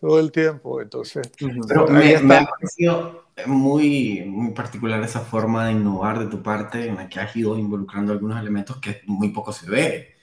todo 0.00 0.18
el 0.20 0.32
tiempo. 0.32 0.80
Entonces, 0.80 1.30
Pero 1.68 1.86
me, 1.88 2.18
me, 2.22 2.34
ha 2.34 2.46
parecido 2.46 3.25
muy, 3.44 4.24
muy 4.26 4.52
particular 4.52 5.02
esa 5.02 5.20
forma 5.20 5.66
de 5.66 5.72
innovar 5.72 6.18
de 6.18 6.26
tu 6.26 6.42
parte 6.42 6.88
en 6.88 6.96
la 6.96 7.08
que 7.08 7.20
has 7.20 7.36
ido 7.36 7.58
involucrando 7.58 8.12
algunos 8.12 8.40
elementos 8.40 8.78
que 8.78 9.02
muy 9.06 9.28
poco 9.28 9.52
se 9.52 9.68
ve 9.68 10.14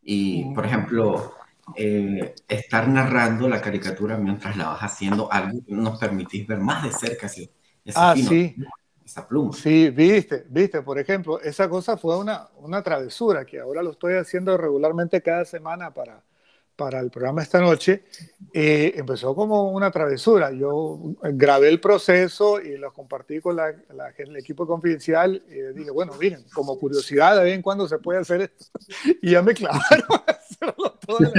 y, 0.00 0.44
por 0.54 0.64
ejemplo, 0.66 1.34
eh, 1.76 2.34
estar 2.48 2.88
narrando 2.88 3.48
la 3.48 3.60
caricatura 3.60 4.16
mientras 4.16 4.56
la 4.56 4.68
vas 4.68 4.80
haciendo, 4.80 5.32
algo 5.32 5.60
nos 5.68 5.98
permitís 5.98 6.46
ver 6.46 6.58
más 6.58 6.84
de 6.84 6.92
cerca 6.92 7.26
ese, 7.26 7.50
ah, 7.94 8.14
sí. 8.16 8.54
esa 9.04 9.26
pluma. 9.26 9.52
Sí, 9.52 9.90
viste, 9.90 10.44
viste, 10.48 10.82
por 10.82 10.98
ejemplo, 10.98 11.40
esa 11.40 11.68
cosa 11.68 11.96
fue 11.96 12.18
una, 12.18 12.48
una 12.58 12.82
travesura 12.82 13.44
que 13.44 13.60
ahora 13.60 13.82
lo 13.82 13.90
estoy 13.90 14.14
haciendo 14.14 14.56
regularmente 14.56 15.20
cada 15.20 15.44
semana 15.44 15.92
para, 15.92 16.22
para 16.76 17.00
el 17.00 17.10
programa 17.10 17.42
esta 17.42 17.60
noche, 17.60 18.04
eh, 18.52 18.94
empezó 18.96 19.34
como 19.34 19.70
una 19.70 19.90
travesura. 19.90 20.50
Yo 20.52 20.98
grabé 21.22 21.68
el 21.68 21.80
proceso 21.80 22.60
y 22.60 22.76
lo 22.76 22.92
compartí 22.92 23.40
con 23.40 23.56
la, 23.56 23.74
el 24.16 24.36
equipo 24.36 24.66
confidencial 24.66 25.42
y 25.48 25.78
dije, 25.78 25.90
bueno, 25.90 26.12
miren, 26.18 26.44
como 26.52 26.78
curiosidad, 26.78 27.36
de 27.36 27.44
vez 27.44 27.54
en 27.54 27.62
cuando 27.62 27.86
se 27.86 27.98
puede 27.98 28.20
hacer 28.20 28.42
esto. 28.42 28.66
Y 29.22 29.32
ya 29.32 29.42
me 29.42 29.54
clavaron 29.54 30.06
a 30.26 30.30
hacerlo 30.32 30.98
todo. 31.06 31.32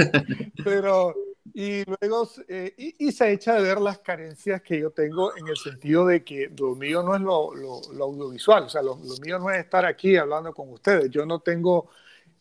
Pero, 0.62 1.14
y 1.52 1.84
luego, 1.84 2.28
eh, 2.48 2.74
y, 2.76 3.12
se 3.12 3.32
echa 3.32 3.54
de 3.54 3.62
ver 3.62 3.80
las 3.80 3.98
carencias 3.98 4.62
que 4.62 4.80
yo 4.80 4.90
tengo 4.90 5.36
en 5.36 5.46
el 5.48 5.56
sentido 5.56 6.06
de 6.06 6.24
que 6.24 6.50
lo 6.56 6.74
mío 6.74 7.02
no 7.02 7.14
es 7.14 7.20
lo, 7.20 7.54
lo, 7.54 8.04
audiovisual, 8.04 8.64
o 8.64 8.68
sea, 8.68 8.82
lo, 8.82 8.96
lo 8.96 9.16
mío 9.22 9.38
no 9.38 9.50
es 9.50 9.58
estar 9.58 9.84
aquí 9.84 10.16
hablando 10.16 10.52
con 10.54 10.70
ustedes. 10.70 11.10
Yo 11.10 11.26
no 11.26 11.40
tengo 11.40 11.90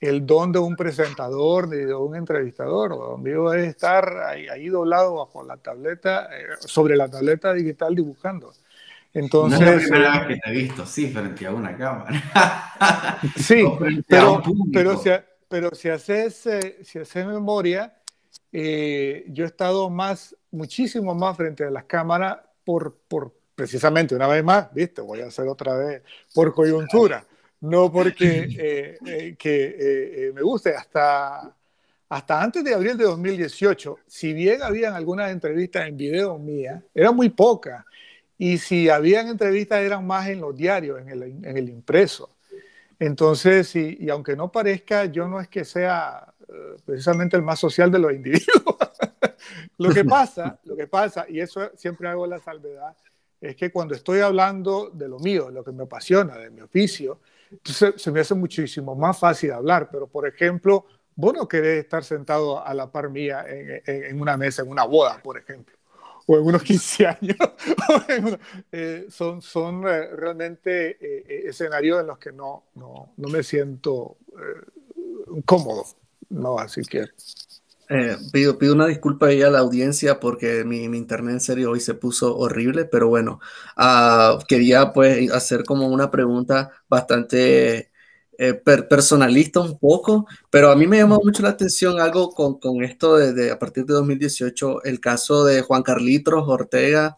el 0.03 0.25
don 0.25 0.51
de 0.51 0.60
un 0.60 0.75
presentador 0.75 1.69
ni 1.69 1.77
de 1.77 1.95
un 1.95 2.15
entrevistador. 2.15 2.89
Lo 2.89 3.17
mío 3.17 3.53
es 3.53 3.69
estar 3.69 4.17
ahí, 4.27 4.48
ahí, 4.50 4.67
doblado 4.67 5.15
bajo 5.15 5.43
la 5.43 5.55
tableta, 5.55 6.27
eh, 6.38 6.45
sobre 6.60 6.98
la 6.98 7.07
tableta 7.07 7.53
digital 7.53 7.95
dibujando. 7.95 8.53
Entonces, 9.13 9.60
no 9.62 9.65
es 9.65 9.81
la 9.81 9.88
primera 9.88 10.19
vez 10.19 10.27
que 10.27 10.41
te 10.41 10.50
he 10.50 10.53
visto, 10.53 10.86
sí, 10.86 11.07
frente 11.07 11.45
a 11.45 11.51
una 11.51 11.77
cámara. 11.77 13.22
sí, 13.38 13.63
pero, 14.07 14.43
pero, 14.74 14.98
si, 14.98 15.10
pero 15.48 15.74
si 15.74 15.88
haces, 15.88 16.48
eh, 16.48 16.79
si 16.83 17.00
haces 17.00 17.25
memoria, 17.25 17.93
eh, 18.51 19.24
yo 19.29 19.45
he 19.45 19.48
estado 19.48 19.89
más, 19.89 20.36
muchísimo 20.51 21.15
más 21.15 21.38
frente 21.38 21.63
a 21.63 21.69
las 21.69 21.86
cámaras 21.86 22.39
por, 22.65 22.98
por 23.07 23.33
precisamente, 23.55 24.15
una 24.15 24.27
vez 24.27 24.43
más, 24.43 24.74
viste, 24.74 25.00
voy 25.00 25.22
a 25.22 25.27
hacer 25.27 25.48
otra 25.48 25.75
vez, 25.75 26.01
por 26.33 26.53
coyuntura 26.53 27.25
no 27.63 27.89
porque 27.91 28.48
eh, 28.60 28.98
eh, 29.05 29.36
que, 29.38 29.75
eh, 29.79 30.32
me 30.34 30.41
guste. 30.41 30.75
Hasta, 30.75 31.55
hasta 32.10 32.41
antes 32.41 32.63
de 32.63 32.74
abril 32.74 32.98
de 32.98 33.05
2018, 33.05 34.00
si 34.05 34.34
bien 34.34 34.62
habían 34.62 34.93
algunas 34.93 35.32
entrevistas 35.32 35.88
en 35.88 35.98
video 35.98 36.38
mías, 36.38 36.84
eran 36.93 37.15
muy 37.15 37.29
pocas. 37.29 37.86
Y 38.38 38.58
si 38.58 38.89
habían 38.89 39.27
entrevistas 39.27 39.79
eran 39.79 40.05
más 40.05 40.27
en 40.27 40.41
los 40.41 40.55
diarios, 40.55 41.00
en 41.01 41.10
el, 41.10 41.24
en 41.24 41.58
el 41.58 41.70
impreso. 41.70 42.36
Entonces, 43.00 43.75
y, 43.75 43.98
y, 44.00 44.10
aunque 44.10 44.36
no 44.36 44.51
parezca, 44.51 45.05
yo 45.05 45.27
no 45.27 45.39
es 45.39 45.48
que 45.48 45.63
sea 45.65 46.34
precisamente 46.86 47.38
el 47.38 47.43
más 47.43 47.60
social 47.60 47.89
de 47.89 48.00
los 48.00 48.13
individuos. 48.13 48.75
lo 49.77 49.89
que 49.91 50.03
pasa, 50.03 50.60
lo 50.65 50.75
que 50.75 50.88
pasa, 50.88 51.25
y 51.29 51.39
eso 51.39 51.72
siempre 51.75 52.08
hago 52.10 52.27
la 52.27 52.39
salvedad, 52.39 52.96
es 53.39 53.55
que 53.55 53.72
cuando 53.72 53.96
estoy 53.96 54.20
hablando 54.20 54.89
de 54.93 55.08
lo 55.08 55.17
mío, 55.20 55.48
de 55.48 55.53
lo 55.53 55.63
que 55.63 55.72
me 55.72 55.84
apasiona, 55.84 56.38
de 56.38 56.50
mi 56.50 56.62
oficio, 56.62 57.20
entonces 57.53 58.01
se 58.01 58.12
me 58.12 58.19
hace 58.19 58.33
muchísimo 58.33 58.95
más 58.95 59.17
fácil 59.17 59.51
hablar, 59.51 59.89
pero 59.91 60.07
por 60.07 60.27
ejemplo, 60.27 60.86
vos 61.15 61.33
no 61.33 61.48
querés 61.48 61.83
estar 61.83 62.03
sentado 62.03 62.65
a 62.65 62.74
la 62.74 62.91
par 62.91 63.10
mía 63.10 63.45
en, 63.48 63.81
en, 63.86 64.22
una 64.22 64.38
mesa, 64.38 64.63
en 64.63 64.69
una 64.69 64.83
boda, 64.86 65.22
por 65.22 65.38
ejemplo, 65.38 65.75
o 66.25 66.38
en 66.38 66.43
unos 66.45 66.63
15 66.63 67.07
años. 67.07 67.38
Eh, 68.72 69.05
son 69.10 69.41
son 69.41 69.88
eh, 69.88 70.07
realmente 70.15 70.98
eh, 71.00 71.43
escenarios 71.48 72.01
en 72.01 72.07
los 72.07 72.17
que 72.17 72.31
no, 72.31 72.63
no, 72.75 73.13
no 73.17 73.29
me 73.29 73.43
siento 73.43 74.17
cómodo, 75.45 75.86
¿no? 76.29 76.57
Así 76.57 76.81
que... 76.81 77.05
Eh, 77.95 78.17
pido, 78.31 78.57
pido 78.57 78.73
una 78.73 78.88
disculpa 78.88 79.27
ahí 79.27 79.43
a 79.43 79.51
la 79.51 79.59
audiencia 79.59 80.19
porque 80.19 80.63
mi, 80.65 80.89
mi 80.89 80.97
internet 80.97 81.33
en 81.35 81.39
serio 81.41 81.69
hoy 81.71 81.79
se 81.79 81.93
puso 81.93 82.35
horrible, 82.35 82.85
pero 82.85 83.07
bueno, 83.07 83.39
uh, 83.77 84.39
quería 84.47 84.91
pues 84.93 85.31
hacer 85.31 85.63
como 85.63 85.88
una 85.88 86.09
pregunta 86.09 86.71
bastante 86.89 87.91
eh, 88.39 88.53
per 88.55 88.88
personalista 88.88 89.59
un 89.59 89.77
poco, 89.77 90.25
pero 90.50 90.71
a 90.71 90.75
mí 90.75 90.88
me 90.88 90.97
llamó 90.97 91.19
mucho 91.23 91.43
la 91.43 91.50
atención 91.50 92.00
algo 92.00 92.31
con, 92.31 92.59
con 92.59 92.83
esto 92.83 93.15
de, 93.17 93.31
de, 93.33 93.51
a 93.51 93.59
partir 93.59 93.85
de 93.85 93.93
2018, 93.93 94.83
el 94.85 95.00
caso 95.00 95.45
de 95.45 95.62
Juan 95.62 95.83
Carlitos 95.83 96.43
Ortega, 96.47 97.15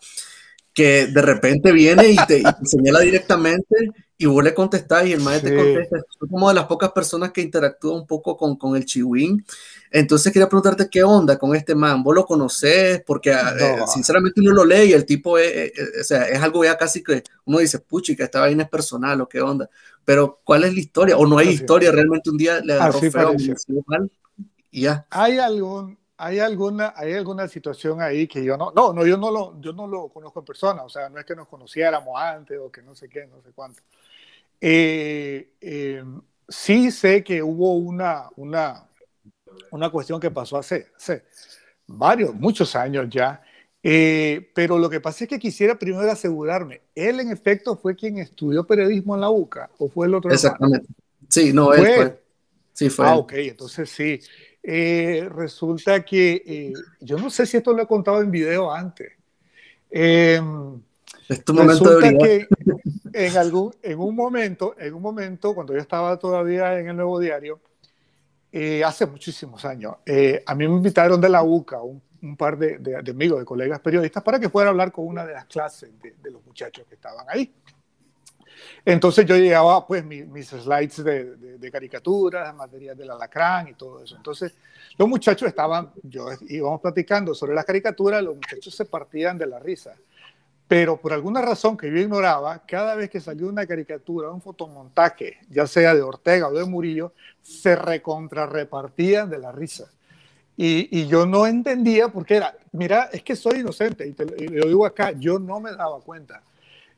que 0.76 1.08
de 1.08 1.22
repente 1.22 1.72
viene 1.72 2.10
y 2.10 2.18
te, 2.28 2.40
y 2.40 2.44
te 2.44 2.66
señala 2.66 3.00
directamente 3.00 3.76
y 4.18 4.26
vos 4.26 4.44
le 4.44 4.54
contestás 4.54 5.08
y 5.08 5.14
el 5.14 5.22
maestro 5.22 5.50
sí. 5.50 5.56
te 5.56 5.64
contesta. 5.64 5.98
Soy 6.20 6.30
como 6.30 6.50
de 6.50 6.56
las 6.56 6.66
pocas 6.66 6.92
personas 6.92 7.32
que 7.32 7.42
interactúa 7.42 7.96
un 7.96 8.06
poco 8.06 8.36
con, 8.36 8.58
con 8.58 8.76
el 8.76 8.86
chihuín. 8.86 9.44
Entonces 9.90 10.34
quería 10.34 10.50
preguntarte 10.50 10.90
qué 10.90 11.02
onda 11.02 11.38
con 11.38 11.56
este 11.56 11.76
man. 11.76 12.04
¿Vos 12.04 12.14
lo 12.14 12.26
conocés? 12.26 13.02
Porque 13.08 13.32
no. 13.34 13.38
eh, 13.38 13.78
sinceramente 13.88 14.42
uno 14.42 14.52
lo 14.52 14.66
lee 14.66 14.90
y 14.90 14.94
el 14.94 15.06
tipo 15.06 15.38
es, 15.38 15.48
es, 15.48 15.80
es, 15.80 16.02
o 16.02 16.04
sea, 16.04 16.28
es 16.28 16.42
algo 16.42 16.66
ya 16.66 16.78
casi 16.78 17.02
que 17.02 17.24
uno 17.46 17.60
dice, 17.60 17.80
puchi, 17.80 18.14
que 18.14 18.24
esta 18.24 18.42
vaina 18.42 18.64
es 18.64 18.70
personal 18.70 19.22
o 19.22 19.30
qué 19.30 19.40
onda. 19.40 19.70
Pero 20.04 20.42
¿cuál 20.44 20.66
es 20.66 20.74
la 20.74 20.80
historia? 20.80 21.18
¿O 21.18 21.26
no 21.26 21.38
hay 21.38 21.48
Así 21.48 21.56
historia? 21.56 21.90
Realmente 21.94 22.30
un 22.30 22.38
día 22.38 22.60
le 22.60 22.74
agarró 22.74 23.00
feo 23.00 23.34
y 24.72 24.82
ya. 24.82 25.06
¿Hay 25.10 25.38
algún, 25.38 25.98
hay 26.18 26.40
alguna, 26.40 26.94
hay 26.96 27.14
alguna 27.14 27.48
situación 27.48 28.02
ahí 28.02 28.28
que 28.28 28.44
yo 28.44 28.58
no, 28.58 28.72
no, 28.76 28.94
no, 28.94 29.06
yo 29.06 29.18
no 29.18 29.32
lo, 29.32 29.60
yo 29.60 29.74
no 29.74 29.88
lo 29.88 30.10
conozco 30.10 30.40
en 30.40 30.46
persona, 30.46 30.84
o 30.84 30.90
sea, 30.90 31.10
no 31.10 31.20
es 31.20 31.26
que 31.26 31.36
nos 31.36 31.48
conociéramos 31.48 32.20
antes 32.20 32.58
o 32.60 32.72
que 32.72 32.82
no 32.82 32.96
sé 32.96 33.10
qué, 33.10 33.28
no 33.28 33.42
sé 33.42 33.52
cuánto. 33.54 33.82
Eh, 34.62 35.52
eh, 35.60 36.04
sí 36.48 36.92
sé 36.92 37.24
que 37.24 37.44
hubo 37.44 37.74
una, 37.76 38.30
una, 38.38 38.88
una 39.72 39.90
cuestión 39.90 40.20
que 40.20 40.32
pasó 40.32 40.58
hace, 40.58 40.88
hace 40.96 41.26
varios, 41.86 42.34
muchos 42.34 42.76
años 42.76 43.08
ya, 43.10 43.42
eh, 43.84 44.50
pero 44.56 44.80
lo 44.80 44.90
que 44.90 45.02
pasa 45.02 45.26
es 45.26 45.30
que 45.30 45.38
quisiera 45.38 45.78
primero 45.78 46.10
asegurarme, 46.10 46.82
¿él 46.96 47.20
en 47.20 47.30
efecto 47.30 47.76
fue 47.76 47.96
quien 47.96 48.18
estudió 48.18 48.66
periodismo 48.66 49.16
en 49.16 49.22
la 49.22 49.30
UCA 49.30 49.70
o 49.78 49.90
fue 49.90 50.08
el 50.08 50.16
otro? 50.16 50.32
Exactamente. 50.32 50.88
Hermano? 50.88 51.06
Sí, 51.30 51.54
no, 51.54 51.74
él 51.74 51.86
fue. 51.86 51.96
fue. 51.96 52.24
Sí, 52.74 52.90
fue. 52.90 53.06
Ah, 53.06 53.14
él. 53.14 53.20
ok, 53.20 53.34
entonces 53.34 53.90
sí. 53.90 54.20
Eh, 54.68 55.30
resulta 55.32 56.04
que 56.04 56.42
eh, 56.44 56.74
yo 57.00 57.18
no 57.18 57.30
sé 57.30 57.46
si 57.46 57.58
esto 57.58 57.72
lo 57.72 57.84
he 57.84 57.88
contado 57.88 58.22
en 58.22 58.32
video 58.32 58.74
antes. 58.74 59.14
Eh, 59.92 60.42
es 61.30 61.44
tu 61.44 61.54
momento 61.54 61.84
resulta 61.84 62.08
de 62.08 62.18
que 62.18 62.48
en, 63.14 63.38
algún, 63.38 63.76
en, 63.82 64.00
un 64.00 64.16
momento, 64.16 64.76
en 64.80 64.94
un 64.94 65.02
momento, 65.02 65.54
cuando 65.54 65.74
yo 65.74 65.80
estaba 65.80 66.18
todavía 66.18 66.80
en 66.80 66.90
el 66.90 66.96
Nuevo 66.96 67.20
Diario, 67.20 67.60
eh, 68.52 68.84
hace 68.84 69.06
muchísimos 69.06 69.64
años, 69.66 69.98
eh, 70.06 70.44
a 70.46 70.56
mí 70.56 70.68
me 70.68 70.76
invitaron 70.76 71.22
de 71.22 71.30
la 71.30 71.44
UCA, 71.44 71.82
un, 71.82 72.02
un 72.22 72.36
par 72.36 72.58
de, 72.58 72.78
de, 72.80 73.02
de, 73.02 73.12
amigos, 73.12 73.40
de 73.40 73.46
colegas 73.46 73.80
periodistas, 73.80 74.24
para 74.24 74.40
que 74.40 74.50
fuera 74.50 74.70
a 74.70 74.72
hablar 74.72 74.92
con 74.92 75.06
una 75.06 75.26
de 75.26 75.34
las 75.34 75.46
clases 75.46 75.92
de, 76.02 76.16
de 76.22 76.32
los 76.32 76.44
muchachos 76.46 76.86
que 76.88 76.96
estaban 76.96 77.26
ahí. 77.30 77.54
Entonces 78.84 79.26
yo 79.26 79.36
llevaba 79.36 79.86
pues 79.86 80.04
mi, 80.04 80.24
mis 80.24 80.48
slides 80.48 81.04
de, 81.04 81.36
de, 81.36 81.58
de, 81.58 81.72
caricaturas, 81.72 82.56
materias 82.56 82.98
del 82.98 83.12
alacrán 83.12 83.68
y 83.68 83.74
todo 83.74 84.04
eso. 84.04 84.16
Entonces 84.16 84.54
los 84.98 85.10
muchachos 85.10 85.48
estaban, 85.48 85.92
yo 86.04 86.28
íbamos 86.48 86.82
platicando 86.82 87.34
sobre 87.36 87.54
las 87.54 87.66
caricaturas, 87.66 88.24
los 88.24 88.36
muchachos 88.36 88.74
se 88.74 88.86
partían 88.86 89.38
de 89.38 89.48
la 89.48 89.60
risa. 89.60 89.96
Pero 90.68 90.98
por 90.98 91.14
alguna 91.14 91.42
razón 91.42 91.78
que 91.78 91.92
yo 91.92 91.98
ignoraba, 91.98 92.66
cada 92.66 92.96
vez 92.96 93.10
que 93.10 93.20
salió 93.20 93.48
una 93.48 93.68
caricatura, 93.68 94.32
un 94.32 94.42
fotomontaje, 94.42 95.38
ya 95.50 95.68
sea 95.68 95.94
de 95.94 96.02
Ortega 96.02 96.48
o 96.48 96.54
de 96.54 96.66
Murillo, 96.66 97.14
se 97.42 97.76
recontrarrepartían 97.76 99.30
de 99.30 99.38
la 99.38 99.52
risa. 99.52 99.92
Y, 100.58 100.88
y, 100.98 101.08
yo 101.08 101.26
no 101.26 101.46
entendía 101.46 102.08
por 102.08 102.26
qué 102.26 102.38
era, 102.38 102.56
mira, 102.72 103.10
es 103.12 103.22
que 103.24 103.36
soy 103.36 103.60
inocente, 103.60 104.08
y, 104.08 104.14
te, 104.14 104.26
y 104.42 104.48
lo 104.48 104.68
digo 104.68 104.86
acá, 104.86 105.12
yo 105.12 105.38
no 105.38 105.60
me 105.60 105.72
daba 105.74 106.00
cuenta. 106.00 106.42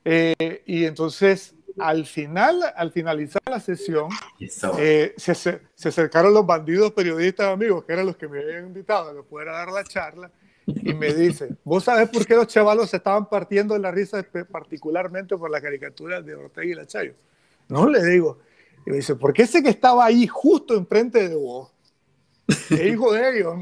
Eh, 0.09 0.63
y 0.65 0.85
entonces, 0.85 1.53
al 1.77 2.05
final, 2.05 2.63
al 2.77 2.93
finalizar 2.93 3.41
la 3.45 3.59
sesión, 3.59 4.07
eh, 4.79 5.13
se, 5.17 5.35
se, 5.35 5.59
acercaron 5.83 6.33
los 6.33 6.45
bandidos 6.45 6.93
periodistas 6.93 7.47
amigos, 7.47 7.83
que 7.83 7.91
eran 7.91 8.05
los 8.05 8.15
que 8.15 8.29
me 8.29 8.39
habían 8.39 8.67
invitado 8.67 9.09
a 9.09 9.13
que 9.13 9.23
pudiera 9.23 9.51
dar 9.51 9.67
la 9.67 9.83
charla, 9.83 10.31
y 10.65 10.93
me 10.93 11.13
dice, 11.13 11.49
¿vos 11.65 11.83
sabés 11.83 12.07
por 12.07 12.25
qué 12.25 12.35
los 12.35 12.47
chavalos 12.47 12.89
se 12.89 12.97
estaban 12.97 13.27
partiendo 13.27 13.73
de 13.73 13.81
la 13.81 13.91
risa 13.91 14.25
particularmente 14.49 15.35
por 15.35 15.51
la 15.51 15.59
caricatura 15.59 16.21
de 16.21 16.35
Ortega 16.35 16.67
y 16.67 16.73
Lachayo? 16.73 17.13
No, 17.67 17.89
le 17.89 18.01
digo. 18.05 18.39
Y 18.85 18.91
me 18.91 18.95
dice, 18.97 19.15
porque 19.15 19.41
ese 19.41 19.61
que 19.61 19.69
estaba 19.69 20.05
ahí 20.05 20.25
justo 20.25 20.73
enfrente 20.73 21.27
de 21.27 21.35
vos, 21.35 21.69
hijo 22.69 23.11
de 23.11 23.39
ellos, 23.39 23.55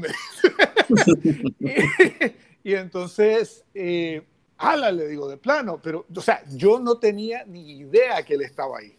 y, 1.58 2.70
y, 2.70 2.74
entonces, 2.74 3.64
eh, 3.74 4.22
ala, 4.58 4.90
le 4.90 5.08
digo, 5.08 5.28
de 5.28 5.36
plano, 5.36 5.80
pero, 5.82 6.06
o 6.14 6.20
sea, 6.20 6.42
yo 6.48 6.78
no 6.78 6.98
tenía 6.98 7.44
ni 7.44 7.78
idea 7.78 8.22
que 8.22 8.34
él 8.34 8.42
estaba 8.42 8.78
ahí, 8.78 8.96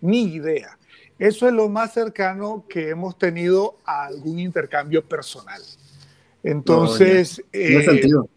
ni 0.00 0.24
idea. 0.34 0.78
Eso 1.18 1.46
es 1.46 1.52
lo 1.52 1.68
más 1.68 1.92
cercano 1.92 2.64
que 2.68 2.88
hemos 2.88 3.18
tenido 3.18 3.76
a 3.84 4.06
algún 4.06 4.38
intercambio 4.38 5.04
personal. 5.04 5.60
Entonces, 6.42 7.42
no, 7.52 7.60
eh, 7.60 7.84
sentido. 7.84 8.28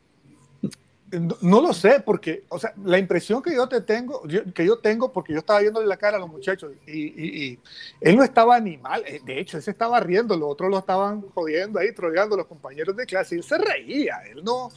No, 1.12 1.38
no, 1.42 1.62
lo 1.62 1.74
sé, 1.74 2.02
porque, 2.04 2.44
o 2.50 2.58
sea, 2.58 2.74
la 2.84 2.98
impresión 2.98 3.42
que 3.42 3.54
yo 3.54 3.70
te 3.70 3.82
tengo, 3.82 4.28
yo, 4.28 4.52
que 4.52 4.66
yo 4.66 4.80
tengo, 4.80 5.14
porque 5.14 5.32
yo 5.32 5.40
estaba 5.40 5.60
viéndole 5.60 5.86
la 5.86 5.96
cara 5.96 6.18
a 6.18 6.20
los 6.20 6.30
muchachos 6.30 6.74
y, 6.88 6.92
y, 6.92 7.44
y, 7.46 7.60
él 8.02 8.18
no 8.18 8.24
estaba 8.24 8.60
ni 8.60 8.78
mal, 8.78 9.04
eh, 9.06 9.22
de 9.24 9.40
hecho, 9.40 9.58
él 9.58 9.64
se 9.64 9.70
estaba 9.70 10.00
riendo, 10.00 10.36
los 10.36 10.50
otros 10.50 10.72
lo 10.72 10.80
estaban 10.80 11.22
jodiendo 11.22 11.80
ahí, 11.80 11.94
troleando 11.94 12.36
los 12.36 12.48
compañeros 12.48 12.96
de 12.96 13.06
clase, 13.06 13.36
y 13.36 13.38
él 13.38 13.44
se 13.44 13.60
reía, 13.60 14.24
él 14.32 14.44
no, 14.44 14.70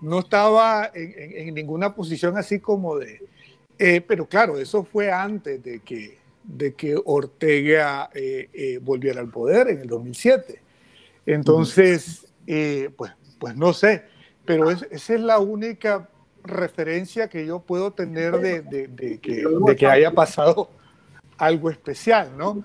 no 0.00 0.20
estaba 0.20 0.90
en, 0.94 1.48
en, 1.48 1.54
ninguna 1.54 1.94
posición 1.94 2.36
así 2.36 2.60
como 2.60 2.98
de, 2.98 3.20
eh, 3.78 4.00
pero 4.00 4.26
claro, 4.26 4.58
eso 4.58 4.84
fue 4.84 5.10
antes 5.10 5.62
de 5.62 5.80
que, 5.80 6.18
de 6.42 6.74
que 6.74 6.96
Ortega 7.04 8.10
eh, 8.14 8.48
eh, 8.52 8.78
volviera 8.82 9.20
al 9.20 9.30
poder 9.30 9.68
en 9.68 9.80
el 9.80 9.88
2007. 9.88 10.60
Entonces, 11.26 12.26
pues, 12.96 13.12
pues 13.38 13.56
no 13.56 13.72
sé, 13.72 14.04
pero 14.44 14.70
es, 14.70 14.86
esa 14.90 15.14
es 15.14 15.20
la 15.20 15.38
única 15.38 16.10
referencia 16.42 17.28
que 17.28 17.46
yo 17.46 17.60
puedo 17.60 17.92
tener 17.92 18.38
de, 18.38 18.60
de, 18.60 19.18
que, 19.18 19.44
de 19.66 19.76
que, 19.76 19.86
haya 19.86 20.10
pasado 20.10 20.68
algo 21.38 21.70
especial, 21.70 22.36
¿no? 22.36 22.62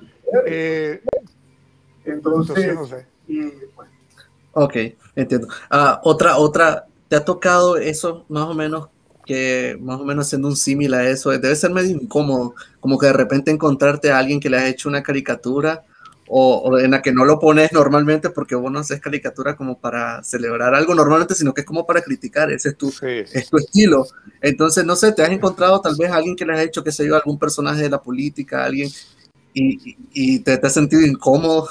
Entonces, 2.04 2.76
no 2.76 2.86
sé. 2.86 3.08
Ok, 4.54 4.76
entiendo. 5.16 5.48
Uh, 5.72 5.98
otra, 6.04 6.38
otra, 6.38 6.88
¿te 7.10 7.16
ha 7.16 7.26
tocado 7.26 7.76
eso 7.76 8.26
más 8.30 8.46
o 8.46 8.54
menos 8.54 8.88
que 9.26 9.78
más 9.82 10.00
o 10.00 10.06
menos 10.06 10.28
haciendo 10.28 10.48
un 10.48 10.56
símil 10.56 10.94
a 10.94 11.10
eso? 11.10 11.32
Debe 11.32 11.56
ser 11.56 11.72
medio 11.72 11.92
incómodo, 11.92 12.56
como 12.80 12.98
que 12.98 13.08
de 13.08 13.14
repente 13.14 13.52
encontrarte 13.52 14.12
a 14.12 14.20
alguien 14.20 14.40
que 14.40 14.50
le 14.50 14.58
ha 14.58 14.68
hecho 14.68 14.88
una 14.88 15.04
caricatura 15.04 15.84
o, 16.32 16.58
o, 16.58 16.78
en 16.78 16.92
la 16.92 17.02
que 17.02 17.12
no 17.12 17.26
lo 17.26 17.40
pones 17.40 17.74
normalmente 17.74 18.30
porque 18.30 18.54
vos 18.54 18.72
no 18.72 18.80
haces 18.80 19.02
caricatura 19.02 19.56
como 19.56 19.80
para 19.80 20.24
celebrar 20.24 20.76
algo 20.76 20.94
normalmente, 20.94 21.34
sino 21.34 21.54
que 21.54 21.62
es 21.62 21.68
como 21.68 21.88
para 21.88 22.04
criticar, 22.04 22.52
ese 22.52 22.70
es 22.70 22.78
tu, 22.78 22.92
sí. 22.92 23.24
es 23.34 23.50
tu 23.50 23.58
estilo. 23.58 24.06
Entonces, 24.40 24.86
no 24.86 24.96
sé, 24.96 25.12
te 25.12 25.24
has 25.24 25.32
encontrado 25.32 25.82
tal 25.82 25.96
vez 25.98 26.12
a 26.12 26.18
alguien 26.18 26.36
que 26.36 26.46
le 26.46 26.54
ha 26.54 26.62
hecho, 26.62 26.84
que 26.84 26.92
se 26.92 27.06
yo, 27.08 27.16
algún 27.16 27.40
personaje 27.40 27.82
de 27.82 27.90
la 27.90 28.02
política, 28.02 28.64
alguien, 28.64 28.90
y, 29.56 29.98
y 30.14 30.40
te, 30.40 30.56
te, 30.58 30.68
has 30.68 30.74
sentido 30.74 31.02
incómodo. 31.02 31.68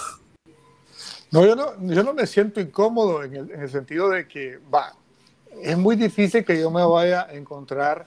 No 1.31 1.46
yo, 1.46 1.55
no, 1.55 1.74
yo 1.81 2.03
no 2.03 2.12
me 2.12 2.27
siento 2.27 2.61
incómodo 2.61 3.22
en 3.22 3.37
el, 3.37 3.51
en 3.53 3.62
el 3.62 3.68
sentido 3.68 4.09
de 4.09 4.27
que, 4.27 4.59
va, 4.74 4.97
es 5.62 5.76
muy 5.76 5.96
difícil 5.96 6.44
que 6.44 6.58
yo 6.61 6.70
me 6.70 6.84
vaya 6.84 7.26
a 7.26 7.34
encontrar 7.34 8.06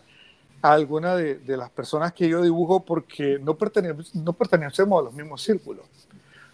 a 0.61 0.73
alguna 0.73 1.15
de, 1.15 1.35
de 1.35 1.57
las 1.57 1.69
personas 1.69 2.13
que 2.13 2.27
yo 2.29 2.41
dibujo 2.41 2.85
porque 2.85 3.39
no, 3.41 3.57
pertene 3.57 3.95
no 4.13 4.33
pertenecemos 4.33 4.99
a 4.99 5.05
los 5.05 5.13
mismos 5.13 5.41
círculos. 5.41 5.85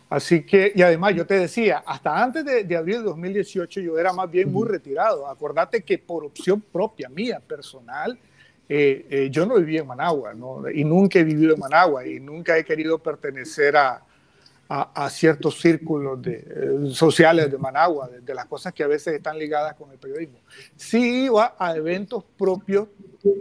Así 0.09 0.43
que, 0.43 0.71
y 0.73 0.81
además 0.81 1.15
yo 1.15 1.25
te 1.25 1.37
decía, 1.37 1.83
hasta 1.85 2.23
antes 2.23 2.45
de, 2.45 2.63
de, 2.63 2.77
abril 2.77 2.99
de 2.99 3.03
2018 3.03 3.81
yo 3.81 3.99
era 3.99 4.13
más 4.13 4.31
bien 4.31 4.51
muy 4.51 4.67
retirado. 4.67 5.27
Acordate 5.27 5.83
que 5.83 5.97
por 5.97 6.23
opción 6.23 6.61
propia, 6.61 7.09
mía, 7.09 7.41
personal, 7.45 8.17
eh, 8.69 9.05
eh, 9.09 9.29
yo 9.29 9.45
no 9.45 9.55
vivía 9.55 9.81
en 9.81 9.87
Managua, 9.87 10.33
¿no? 10.33 10.69
Y 10.69 10.85
nunca 10.85 11.19
he 11.19 11.23
vivido 11.23 11.53
en 11.53 11.59
Managua 11.59 12.05
y 12.05 12.19
nunca 12.19 12.57
he 12.57 12.63
querido 12.63 12.97
pertenecer 12.99 13.75
a, 13.75 14.01
a, 14.69 15.09
ciertos 15.09 15.59
círculos 15.59 16.21
de, 16.21 16.45
eh, 16.45 16.89
sociales 16.91 17.49
de 17.49 17.57
Managua, 17.57 18.09
de, 18.09 18.21
de, 18.21 18.33
las 18.33 18.45
cosas 18.45 18.73
que 18.73 18.83
a 18.83 18.87
veces 18.87 19.13
están 19.13 19.37
ligadas 19.37 19.75
con 19.75 19.91
el 19.91 19.97
periodismo. 19.97 20.39
Sí 20.75 21.25
iba 21.25 21.55
a 21.57 21.75
eventos 21.75 22.23
propios, 22.37 22.89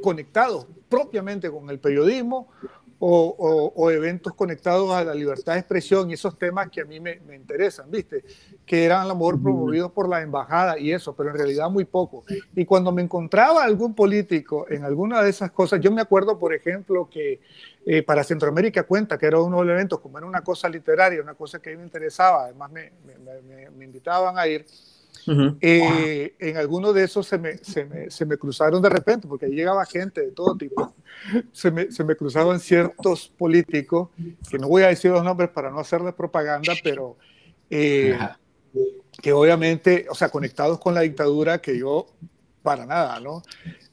conectados 0.03 0.67
propiamente 0.89 1.51
con 1.51 1.69
el 1.71 1.79
periodismo, 1.79 2.49
o, 2.99 3.91
eventos 3.91 4.35
conectados 4.35 4.91
a 4.93 5.05
la 5.05 5.15
libertad 5.15 5.55
de 5.55 5.61
expresión 5.61 6.11
y 6.11 6.15
esos 6.15 6.39
temas 6.39 6.71
que 6.71 6.81
a 6.81 6.85
mí 6.85 6.99
me, 7.01 7.21
interesan, 7.35 7.91
¿viste? 7.91 8.25
Que 8.65 8.85
eran 8.85 9.03
a 9.03 9.05
lo 9.05 9.15
mejor 9.15 9.43
promovidos 9.43 9.93
por 9.93 10.09
la 10.09 10.23
embajada 10.23 10.79
y 10.79 10.93
eso, 10.93 11.15
pero 11.15 11.31
en 11.31 11.37
realidad 11.37 11.69
muy 11.71 11.85
poco. 11.85 12.25
Y 12.55 12.65
cuando 12.65 12.93
me 12.93 13.03
encontraba 13.03 13.65
algún 13.65 13.95
político 13.95 14.67
en 14.71 14.85
alguna 14.85 15.23
de 15.23 15.31
esas 15.31 15.51
cosas, 15.51 15.81
yo 15.81 15.91
me 15.91 16.01
acuerdo, 16.01 16.39
por 16.39 16.55
ejemplo, 16.55 17.09
que 17.11 17.41
eh, 17.85 18.03
para 18.03 18.25
Centroamérica 18.25 18.85
cuenta 18.85 19.19
que 19.19 19.27
era 19.27 19.41
uno 19.41 19.61
de 19.61 19.67
los 19.67 19.75
eventos, 19.75 20.01
como 20.01 20.19
era 20.19 20.27
una 20.27 20.43
cosa 20.43 20.69
literaria, 20.69 21.21
una 21.23 21.35
cosa 21.35 21.61
que 21.61 21.71
a 21.71 21.73
mí 21.73 21.79
me 21.79 21.85
interesaba, 21.85 22.45
además 22.45 22.71
me, 22.71 22.93
me, 23.05 23.71
me 23.71 23.85
invitaban 23.85 24.39
a 24.39 24.47
ir. 24.47 24.67
Eh, 25.61 26.35
en 26.39 26.57
alguno 26.57 26.93
de 26.93 27.05
esos 27.05 27.27
se 27.27 27.39
me, 27.39 27.59
se, 27.59 27.85
me, 27.85 28.11
se 28.11 28.25
me, 28.25 28.37
cruzaron 28.37 28.81
de 28.81 28.89
repente, 28.89 29.27
porque 29.27 29.47
ahí 29.47 29.53
llegaba 29.53 29.85
gente 29.85 30.21
de 30.21 30.33
todo 30.33 30.57
tipo, 30.57 30.95
se 31.53 31.71
me, 31.71 31.91
se 31.91 32.05
me 32.05 32.15
cruzaban 32.15 32.61
ciertos 32.61 33.29
políticos, 33.37 34.11
que 34.49 34.59
no 34.59 34.69
voy 34.69 34.85
a 34.85 34.89
decir 34.89 35.11
los 35.11 35.25
nombres 35.25 35.51
para 35.51 35.71
no 35.71 35.81
hacerles 35.81 36.15
propaganda, 36.15 36.75
pero 36.83 37.17
eh, 37.71 38.17
que 39.21 39.33
obviamente, 39.33 40.07
o 40.09 40.15
sea, 40.15 40.29
conectados 40.29 40.79
con 40.79 40.95
la 40.95 41.01
dictadura, 41.01 41.59
que 41.59 41.77
yo 41.77 42.07
para 42.63 42.85
nada, 42.85 43.21
¿no? 43.21 43.43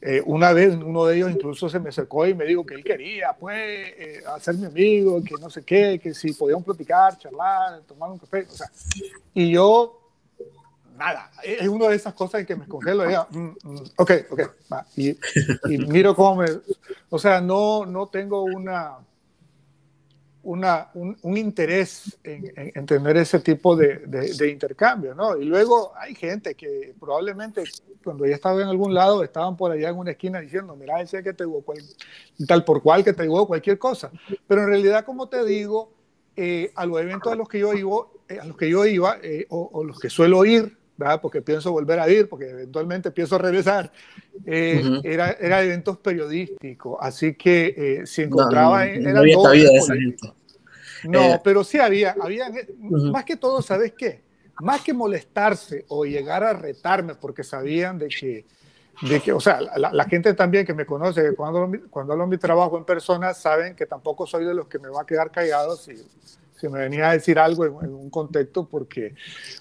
Eh, 0.02 0.22
una 0.26 0.52
vez 0.52 0.76
uno 0.76 1.06
de 1.06 1.15
ellos 1.15 1.32
incluso 1.32 1.69
se 1.69 1.80
me 1.80 1.89
acercó 1.89 2.26
y 2.28 2.34
me 2.34 2.46
dijo 2.46 2.65
que 2.65 2.74
él 2.76 2.84
quería, 2.84 3.36
pues, 3.39 3.93
hacer 4.28 4.56
mi 4.56 4.65
amigo, 4.65 5.24
que 5.24 5.36
no 5.39 5.50
sé 5.50 5.63
qué, 5.63 6.00
que 6.02 6.13
si 6.13 6.34
podíamos 6.34 6.65
platicar, 6.65 7.17
charlar, 7.17 7.82
tomar 7.84 8.12
un 8.12 8.19
café, 8.19 8.46
o 8.50 8.56
sea, 8.56 8.69
y 9.34 9.52
yo 9.52 10.02
nada. 10.97 11.32
Es 11.43 11.67
una 11.67 11.88
de 11.89 11.95
esas 11.95 12.13
cosas 12.13 12.41
en 12.41 12.47
que 12.47 12.56
me 12.56 12.67
congelo. 12.67 13.10
Y 13.10 13.15
mm, 13.15 13.56
mm, 13.63 13.84
ok, 13.97 14.12
ok. 14.29 14.41
Y, 14.95 15.17
miro 15.88 16.15
cómo 16.15 16.41
me. 16.41 16.47
O 17.10 17.19
sea, 17.19 17.41
no, 17.41 17.86
no 17.86 18.08
tengo 18.08 18.43
una. 18.43 18.97
Una, 20.45 20.89
un, 20.95 21.17
un 21.21 21.38
interés 21.38 22.17
en, 22.21 22.51
en, 22.75 22.86
tener 22.86 23.15
ese 23.15 23.39
tipo 23.39 23.77
de, 23.77 23.99
de, 23.99 24.51
intercambio, 24.51 25.15
¿no? 25.15 25.38
Y 25.38 25.45
luego 25.45 25.93
hay 25.95 26.13
gente 26.15 26.53
que 26.53 26.93
probablemente 26.99 27.63
cuando 28.03 28.25
ya 28.25 28.36
estaba 28.36 28.62
en 28.62 28.67
algún 28.67 28.93
lado 28.93 29.23
estaban 29.23 29.56
por 29.56 29.71
allá 29.71 29.88
en 29.88 29.97
una 29.97 30.12
esquina 30.12 30.41
diciendo, 30.41 30.75
mira, 30.75 30.99
ese 30.99 31.23
que 31.23 31.32
te 31.32 31.45
digo, 31.45 31.63
tal 32.45 32.65
por 32.65 32.84
cual 32.84 33.06
que 33.06 33.13
te 33.13 33.23
digo 33.23 33.47
cualquier 33.47 33.79
cosa. 33.79 34.12
Pero 34.45 34.63
en 34.63 34.67
realidad, 34.67 35.06
como 35.06 35.29
te 35.29 35.45
digo, 35.45 35.93
eh, 36.36 36.71
a 36.75 36.86
los 36.86 36.99
eventos 36.99 37.32
a 37.32 37.36
los 37.36 37.47
que 37.47 37.60
yo 37.60 37.73
iba, 37.73 38.08
eh, 38.27 38.39
a 38.39 38.45
los 38.45 38.58
que 38.58 38.69
yo 38.69 38.86
iba 38.86 39.17
eh, 39.21 39.45
o, 39.49 39.69
o, 39.71 39.84
los 39.84 39.99
que 39.99 40.10
suelo 40.10 40.43
ir, 40.45 40.77
porque 41.21 41.41
pienso 41.41 41.71
volver 41.71 41.99
a 41.99 42.09
ir, 42.09 42.27
porque 42.29 42.49
eventualmente 42.49 43.11
pienso 43.11 43.37
regresar, 43.37 43.91
eh, 44.45 45.01
era, 45.03 45.31
era 45.39 45.61
eventos 45.63 45.97
periodísticos, 45.97 46.97
así 47.01 47.35
que 47.35 47.73
eh, 47.75 48.05
si 48.05 48.23
encontraba... 48.23 48.85
No, 48.85 49.11
no, 49.11 49.23
no 49.23 49.47
había 49.47 49.71
esa 49.71 49.93
gente. 49.93 50.33
No, 51.03 51.21
eh, 51.21 51.41
pero 51.43 51.63
sí 51.63 51.79
había, 51.79 52.15
había 52.19 52.49
más 52.79 53.25
que 53.25 53.35
todo, 53.35 53.61
¿sabes 53.61 53.93
qué? 53.97 54.21
Más 54.61 54.81
que 54.81 54.93
molestarse 54.93 55.85
o 55.89 56.05
llegar 56.05 56.43
a 56.43 56.53
retarme 56.53 57.15
porque 57.15 57.43
sabían 57.43 57.97
de 57.97 58.07
que, 58.07 58.45
de 59.01 59.19
que 59.19 59.33
o 59.33 59.39
sea, 59.39 59.59
la, 59.61 59.91
la 59.91 60.05
gente 60.05 60.33
también 60.33 60.65
que 60.65 60.73
me 60.73 60.85
conoce, 60.85 61.35
cuando, 61.35 61.69
cuando 61.89 62.13
hablo 62.13 62.25
de 62.25 62.31
mi 62.31 62.37
trabajo 62.37 62.77
en 62.77 62.85
persona, 62.85 63.33
saben 63.33 63.75
que 63.75 63.85
tampoco 63.85 64.25
soy 64.25 64.45
de 64.45 64.53
los 64.53 64.67
que 64.67 64.79
me 64.79 64.89
va 64.89 65.01
a 65.01 65.05
quedar 65.05 65.31
callado 65.31 65.75
si 65.75 65.93
que 66.63 66.69
me 66.69 66.80
venía 66.80 67.10
a 67.10 67.13
decir 67.13 67.38
algo 67.38 67.65
en, 67.65 67.93
un 67.93 68.10
contexto 68.10 68.69
porque 68.69 69.15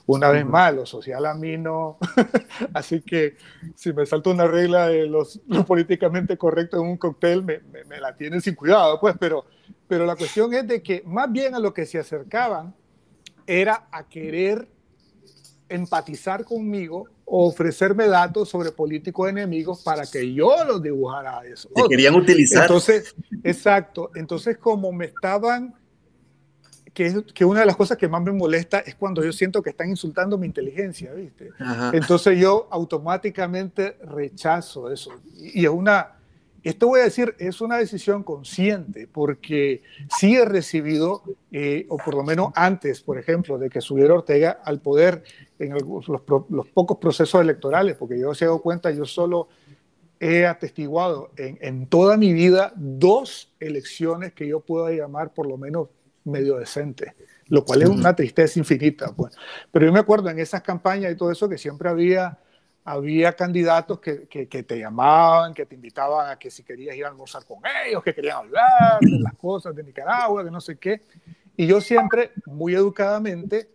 una 0.07 0.31
vez 0.31 0.47
más 0.47 0.73
lo 0.73 0.87
social 0.87 1.27
a 1.27 1.35
mí 1.35 1.59
no, 1.59 1.99
así 2.75 3.01
que 3.01 3.37
si 3.75 3.93
me 3.93 4.07
salto 4.07 4.31
una 4.31 4.47
regla 4.47 4.87
de 4.87 5.09
los, 5.09 5.41
lo 5.49 5.67
políticamente 5.67 6.37
correcto 6.37 6.77
en 6.77 6.87
un 6.87 6.97
cóctel 6.97 7.43
me, 7.43 7.59
me, 7.89 7.99
la 7.99 8.17
tienen 8.17 8.41
sin 8.41 8.55
cuidado, 8.55 9.01
pues, 9.01 9.17
pero, 9.19 9.47
pero 9.89 10.07
la 10.07 10.15
cuestión 10.15 10.55
es 10.55 10.65
de 10.69 10.81
que 10.81 11.03
más 11.05 11.33
bien 11.33 11.57
a 11.57 11.59
lo 11.59 11.75
que 11.75 11.87
se 11.87 11.99
acercaban 11.99 12.73
era 13.49 13.89
a 13.91 14.09
querer 14.09 14.69
empatizar 15.69 16.45
conmigo 16.45 17.09
o 17.25 17.49
ofrecerme 17.49 18.07
datos 18.07 18.49
sobre 18.49 18.71
políticos 18.71 19.29
enemigos 19.29 19.83
para 19.83 20.07
que 20.07 20.33
yo 20.33 20.65
los 20.65 20.81
dibujara 20.81 21.41
a 21.41 21.47
eso. 21.47 21.69
querían 21.89 22.15
utilizar. 22.15 22.63
Entonces, 22.63 23.13
exacto. 23.43 24.13
Entonces, 24.15 24.57
como 24.57 24.93
me 24.93 25.07
estaban 25.07 25.75
que, 26.95 27.25
que, 27.35 27.45
una 27.45 27.61
de 27.61 27.67
las 27.67 27.77
cosas 27.77 27.97
que 27.97 28.09
más 28.09 28.23
me 28.23 28.33
molesta 28.33 28.81
es 28.81 28.95
cuando 28.95 29.25
yo 29.25 29.33
siento 29.33 29.63
que 29.63 29.71
están 29.71 29.89
insultando 29.89 30.37
mi 30.37 30.47
inteligencia, 30.47 31.13
¿viste? 31.13 31.51
Entonces 31.93 32.39
yo 32.39 32.69
automáticamente 32.71 33.97
rechazo 34.05 34.91
eso. 34.91 35.13
Y, 35.35 35.65
es 35.65 35.71
una, 35.71 36.17
esto 36.63 36.89
voy 36.89 37.01
a 37.01 37.05
decir, 37.05 37.35
es 37.39 37.61
una 37.63 37.79
decisión 37.79 38.23
consciente, 38.23 39.09
porque 39.11 39.83
sí 40.19 40.37
he 40.37 40.45
recibido, 40.45 41.23
eh, 41.51 41.87
o 41.89 41.97
por 41.97 42.15
lo 42.15 42.23
menos 42.23 42.53
antes, 42.55 43.01
por 43.01 43.19
ejemplo, 43.19 43.57
de 43.59 43.71
que 43.71 43.81
subiera 43.81 44.13
Ortega 44.13 44.61
al 44.63 44.81
poder 44.81 45.23
en 45.59 45.73
los, 45.73 46.09
los, 46.09 46.67
pocos 46.69 46.99
procesos 46.99 47.41
electorales, 47.41 47.97
porque 47.97 48.19
yo 48.19 48.35
se 48.35 48.45
hago 48.45 48.61
cuenta, 48.61 48.91
yo 48.91 49.07
solo 49.07 49.49
he 50.21 50.47
atestiguado 50.47 51.31
en, 51.37 51.59
en 51.63 51.87
toda 51.87 52.17
mi 52.17 52.33
vida 52.33 52.73
dos 52.77 53.51
elecciones 53.59 54.35
que 54.35 54.47
yo 54.47 54.61
pueda 54.61 54.91
llamar 54.93 55.33
por 55.33 55.47
lo 55.49 55.57
menos 55.57 55.89
medio 56.25 56.57
decente, 56.57 57.15
lo 57.49 57.65
cual 57.65 57.83
es 57.83 57.89
una 57.89 58.15
tristeza 58.15 58.59
infinita. 58.59 59.13
Pues. 59.15 59.37
Pero 59.71 59.87
yo 59.87 59.93
me 59.93 59.99
acuerdo 59.99 60.29
en 60.31 60.39
esas 60.39 60.63
campañas 60.63 61.13
y 61.13 61.17
todo 61.17 61.31
eso 61.31 61.49
que 61.49 61.59
siempre 61.59 61.89
había, 61.89 62.39
había 62.85 63.33
candidatos 63.35 64.01
que, 64.01 64.27
que, 64.27 64.63
te 64.63 64.79
llamaban, 64.79 65.55
que 65.55 65.67
te 65.67 65.75
invitaban 65.75 66.31
a 66.31 66.39
que 66.39 66.51
si 66.51 66.63
querías 66.63 66.97
ir 66.97 67.05
a 67.05 67.09
almorzar 67.09 67.45
con 67.45 67.59
ellos, 67.87 68.03
que 68.03 68.15
querían 68.15 68.39
hablar 68.39 69.01
de 69.01 69.21
las 69.21 69.35
cosas 69.35 69.75
de 69.75 69.83
Nicaragua, 69.83 70.45
que 70.45 70.51
no 70.51 70.61
sé 70.61 70.77
qué. 70.77 71.03
Y 71.57 71.67
yo 71.67 71.81
siempre, 71.81 72.33
muy 72.47 72.75
educadamente, 72.75 73.71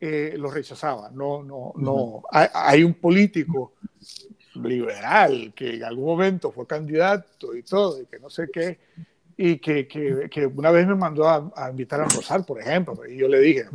eh, 0.00 0.34
los 0.36 0.52
rechazaba. 0.52 1.10
No, 1.10 1.42
no, 1.42 1.72
no. 1.76 2.22
Hay, 2.30 2.48
hay, 2.52 2.84
un 2.84 2.94
político 2.94 3.72
liberal 4.54 5.52
que 5.54 5.74
en 5.74 5.84
algún 5.84 6.04
momento 6.04 6.50
fue 6.50 6.66
candidato 6.66 7.54
y 7.54 7.62
todo, 7.62 8.00
y 8.00 8.06
que 8.06 8.18
no 8.18 8.30
sé 8.30 8.48
qué, 8.52 8.78
y 9.36 9.58
que, 9.58 9.86
que, 9.86 10.28
que, 10.30 10.46
una 10.46 10.70
vez 10.70 10.86
me 10.86 10.94
mandó 10.94 11.28
a, 11.28 11.52
a, 11.54 11.70
invitar 11.70 12.00
a 12.00 12.04
almorzar, 12.04 12.44
por 12.44 12.60
ejemplo, 12.60 13.06
y 13.06 13.18
yo 13.18 13.28
le 13.28 13.40
dije, 13.40 13.66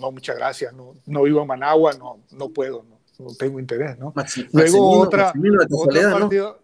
no, 0.00 0.10
muchas 0.10 0.36
gracias, 0.36 0.72
no, 0.72 0.94
no 1.06 1.22
vivo 1.22 1.42
en 1.42 1.46
Managua, 1.46 1.92
no, 1.94 2.18
no 2.32 2.48
puedo, 2.48 2.84
no, 2.88 3.24
no 3.24 3.34
tengo 3.36 3.60
interés, 3.60 3.96
¿no? 3.98 4.12
Luego 4.52 4.90
otra, 4.98 5.32
otro 5.70 6.10
partido, 6.18 6.58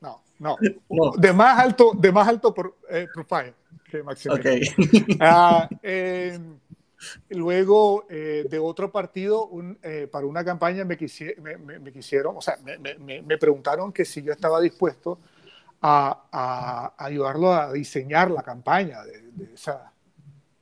no, 0.00 0.22
no, 0.38 0.56
no, 0.88 1.12
de 1.18 1.32
más 1.34 1.58
alto, 1.58 1.92
de 1.94 2.10
más 2.10 2.26
alto 2.26 2.54
por, 2.54 2.76
eh, 2.88 3.06
profile 3.12 3.54
que 3.90 4.02
Maximiliano. 4.02 4.64
Okay. 4.74 5.16
ah, 5.20 5.68
eh, 5.82 6.38
luego 7.28 8.06
eh, 8.08 8.46
de 8.48 8.58
otro 8.58 8.90
partido, 8.90 9.46
un, 9.46 9.78
eh, 9.82 10.08
para 10.10 10.26
una 10.26 10.42
campaña 10.42 10.84
me, 10.84 10.96
quisi 10.96 11.26
me, 11.42 11.58
me, 11.58 11.78
me, 11.78 11.92
quisieron, 11.92 12.36
o 12.36 12.40
sea, 12.40 12.56
me, 12.64 13.22
me 13.22 13.38
preguntaron 13.38 13.92
que 13.92 14.06
si 14.06 14.22
yo 14.22 14.32
estaba 14.32 14.60
dispuesto 14.60 15.18
a, 15.88 16.92
ayudarlo 16.98 17.52
a 17.52 17.72
diseñar 17.72 18.30
la 18.30 18.42
campaña 18.42 19.04
de, 19.04 19.54
esa, 19.54 19.92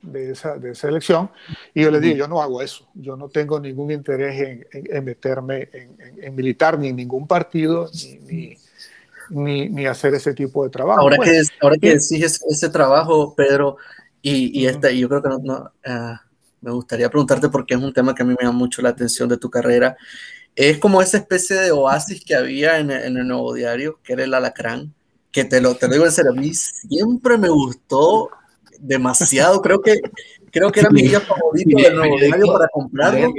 de, 0.02 0.32
esa, 0.32 0.56
de 0.56 0.72
esa 0.72 0.88
elección. 0.88 1.30
Y 1.72 1.82
yo 1.82 1.90
le 1.90 2.00
dije, 2.00 2.16
yo 2.16 2.28
no 2.28 2.42
hago 2.42 2.60
eso, 2.60 2.88
yo 2.94 3.16
no 3.16 3.28
tengo 3.28 3.58
ningún 3.58 3.90
interés 3.90 4.66
en, 4.72 5.04
meterme 5.04 5.68
en, 5.72 6.34
militar 6.34 6.78
ni 6.78 6.88
en 6.88 6.96
ningún 6.96 7.26
partido, 7.26 7.90
ni, 8.26 8.56
ni, 9.30 9.68
ni, 9.68 9.86
hacer 9.86 10.14
ese 10.14 10.34
tipo 10.34 10.64
de 10.64 10.70
trabajo. 10.70 11.00
Ahora 11.00 11.18
que, 11.18 11.42
ahora 11.60 11.76
que 11.78 11.88
decís 11.90 12.40
ese, 12.48 12.68
trabajo, 12.68 13.34
Pedro, 13.34 13.78
y, 14.20 14.60
y 14.60 14.66
este, 14.66 14.96
yo 14.98 15.08
creo 15.08 15.22
que 15.22 15.28
no, 15.42 15.72
ah, 15.86 16.20
me 16.60 16.70
gustaría 16.70 17.08
preguntarte 17.08 17.48
porque 17.48 17.74
es 17.74 17.80
un 17.80 17.92
tema 17.92 18.14
que 18.14 18.22
a 18.22 18.26
mí 18.26 18.34
me 18.38 18.44
llama 18.44 18.58
mucho 18.58 18.82
la 18.82 18.90
atención 18.90 19.28
de 19.28 19.38
tu 19.38 19.50
carrera. 19.50 19.96
Es 20.56 20.78
como 20.78 21.02
esa 21.02 21.16
especie 21.16 21.56
de 21.56 21.72
oasis 21.72 22.24
que 22.24 22.34
había 22.34 22.78
en, 22.78 22.90
en 22.90 23.16
el 23.16 23.26
Nuevo 23.26 23.54
Diario, 23.54 23.98
que 24.04 24.12
era 24.12 24.22
el 24.22 24.32
alacrán, 24.32 24.94
que 25.34 25.44
te 25.44 25.60
lo, 25.60 25.74
te 25.74 25.88
lo 25.88 25.94
digo 25.94 26.06
en 26.06 26.12
serio, 26.12 26.30
a 26.30 26.34
mí 26.34 26.54
siempre 26.54 27.36
me 27.36 27.48
gustó 27.48 28.30
demasiado, 28.78 29.60
creo 29.60 29.82
que 29.82 30.00
creo 30.52 30.70
que 30.70 30.78
era 30.78 30.90
mi 30.90 31.02
día 31.02 31.20
favorito 31.20 31.76
del 31.76 31.96
nuevo 31.96 32.16
diario 32.16 32.52
para 32.52 32.68
comprarlo. 32.68 33.34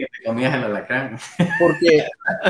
Porque, 1.57 2.05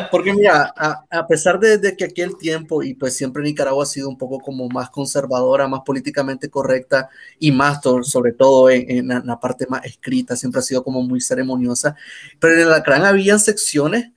porque 0.09 0.33
mira, 0.33 0.73
a, 0.75 1.05
a 1.11 1.27
pesar 1.27 1.59
de, 1.59 1.77
de, 1.77 1.95
que 1.95 2.05
aquel 2.05 2.35
tiempo, 2.37 2.81
y 2.81 2.95
pues 2.95 3.15
siempre 3.15 3.43
Nicaragua 3.43 3.83
ha 3.83 3.85
sido 3.85 4.09
un 4.09 4.17
poco 4.17 4.39
como 4.39 4.67
más 4.67 4.89
conservadora, 4.89 5.67
más 5.67 5.81
políticamente 5.85 6.49
correcta, 6.49 7.07
y 7.37 7.51
más 7.51 7.81
sobre 8.01 8.33
todo 8.33 8.71
en, 8.71 8.89
en, 8.89 9.07
la, 9.09 9.17
en 9.17 9.27
la 9.27 9.39
parte 9.39 9.67
más 9.69 9.85
escrita, 9.85 10.35
siempre 10.35 10.57
ha 10.57 10.63
sido 10.63 10.83
como 10.83 11.03
muy 11.03 11.21
ceremoniosa, 11.21 11.95
pero 12.39 12.55
en 12.55 12.61
el 12.61 12.67
Alacrán 12.69 13.05
había 13.05 13.37
secciones 13.37 14.09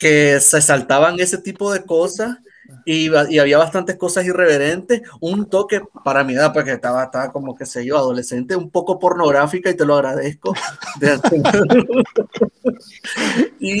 que 0.00 0.40
se 0.40 0.60
saltaban 0.60 1.20
ese 1.20 1.38
tipo 1.38 1.72
de 1.72 1.84
cosas 1.84 2.38
y, 2.84 3.10
y, 3.10 3.38
había 3.38 3.58
bastantes 3.58 3.96
cosas 3.96 4.24
irreverentes, 4.24 5.02
un 5.20 5.48
toque 5.48 5.82
para 6.04 6.24
mi 6.24 6.34
edad, 6.34 6.52
porque 6.52 6.72
estaba, 6.72 7.04
estaba 7.04 7.32
como 7.32 7.54
que 7.54 7.66
sé 7.66 7.84
yo, 7.84 7.96
adolescente, 7.96 8.56
un 8.56 8.70
poco 8.70 8.98
pornográfica 8.98 9.70
y 9.70 9.74
te 9.74 9.84
lo 9.84 9.96
agradezco. 9.96 10.54
y, 13.58 13.80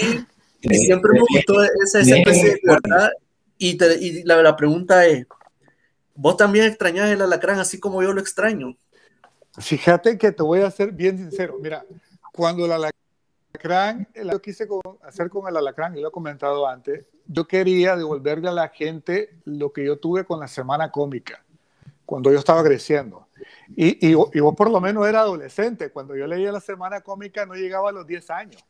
y, 0.60 0.74
siempre 0.76 1.12
me 1.12 1.20
gustó 1.20 1.62
esa, 1.62 2.00
esa 2.00 2.16
especie 2.16 2.54
de 2.54 2.60
verdad. 2.64 3.10
Y, 3.58 3.76
te, 3.76 3.98
y 3.98 4.22
la, 4.24 4.42
la, 4.42 4.56
pregunta 4.56 5.06
es, 5.06 5.26
vos 6.14 6.36
también 6.36 6.66
extrañás 6.66 7.10
el 7.10 7.22
alacrán 7.22 7.58
así 7.58 7.78
como 7.78 8.02
yo 8.02 8.12
lo 8.12 8.20
extraño. 8.20 8.76
Fíjate 9.58 10.18
que 10.18 10.32
te 10.32 10.42
voy 10.42 10.60
a 10.60 10.70
ser 10.70 10.92
bien 10.92 11.16
sincero. 11.16 11.56
Mira, 11.60 11.84
cuando 12.32 12.66
el 12.66 12.72
alacrán, 12.72 14.08
lo 14.14 14.40
quise 14.40 14.66
hacer 15.02 15.30
con 15.30 15.48
el 15.48 15.56
alacrán, 15.56 15.96
y 15.96 16.00
lo 16.00 16.08
he 16.08 16.12
comentado 16.12 16.66
antes, 16.66 17.13
yo 17.26 17.46
quería 17.46 17.96
devolverle 17.96 18.48
a 18.48 18.52
la 18.52 18.68
gente 18.68 19.36
lo 19.44 19.72
que 19.72 19.84
yo 19.84 19.98
tuve 19.98 20.24
con 20.24 20.40
la 20.40 20.48
semana 20.48 20.90
cómica, 20.90 21.44
cuando 22.04 22.30
yo 22.32 22.38
estaba 22.38 22.62
creciendo. 22.62 23.26
Y, 23.76 24.10
y, 24.10 24.14
vos 24.14 24.54
por 24.56 24.70
lo 24.70 24.80
menos 24.80 25.06
era 25.06 25.20
adolescente. 25.20 25.90
Cuando 25.90 26.16
yo 26.16 26.26
leía 26.26 26.52
la 26.52 26.60
semana 26.60 27.00
cómica 27.00 27.46
no 27.46 27.54
llegaba 27.54 27.90
a 27.90 27.92
los 27.92 28.06
10 28.06 28.30
años, 28.30 28.64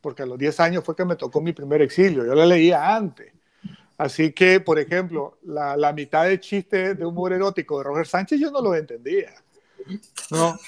porque 0.00 0.22
a 0.22 0.26
los 0.26 0.38
10 0.38 0.60
años 0.60 0.84
fue 0.84 0.96
que 0.96 1.04
me 1.04 1.16
tocó 1.16 1.40
mi 1.40 1.52
primer 1.52 1.82
exilio. 1.82 2.24
Yo 2.24 2.34
la 2.34 2.46
leía 2.46 2.94
antes. 2.94 3.32
Así 3.96 4.32
que, 4.32 4.60
por 4.60 4.78
ejemplo, 4.78 5.38
la, 5.42 5.76
la 5.76 5.92
mitad 5.92 6.24
del 6.24 6.40
chiste 6.40 6.94
de 6.94 7.06
humor 7.06 7.32
erótico 7.32 7.78
de 7.78 7.84
Roger 7.84 8.06
Sánchez 8.06 8.40
yo 8.40 8.50
no 8.50 8.60
lo 8.60 8.74
entendía. 8.74 9.32
No, 10.30 10.58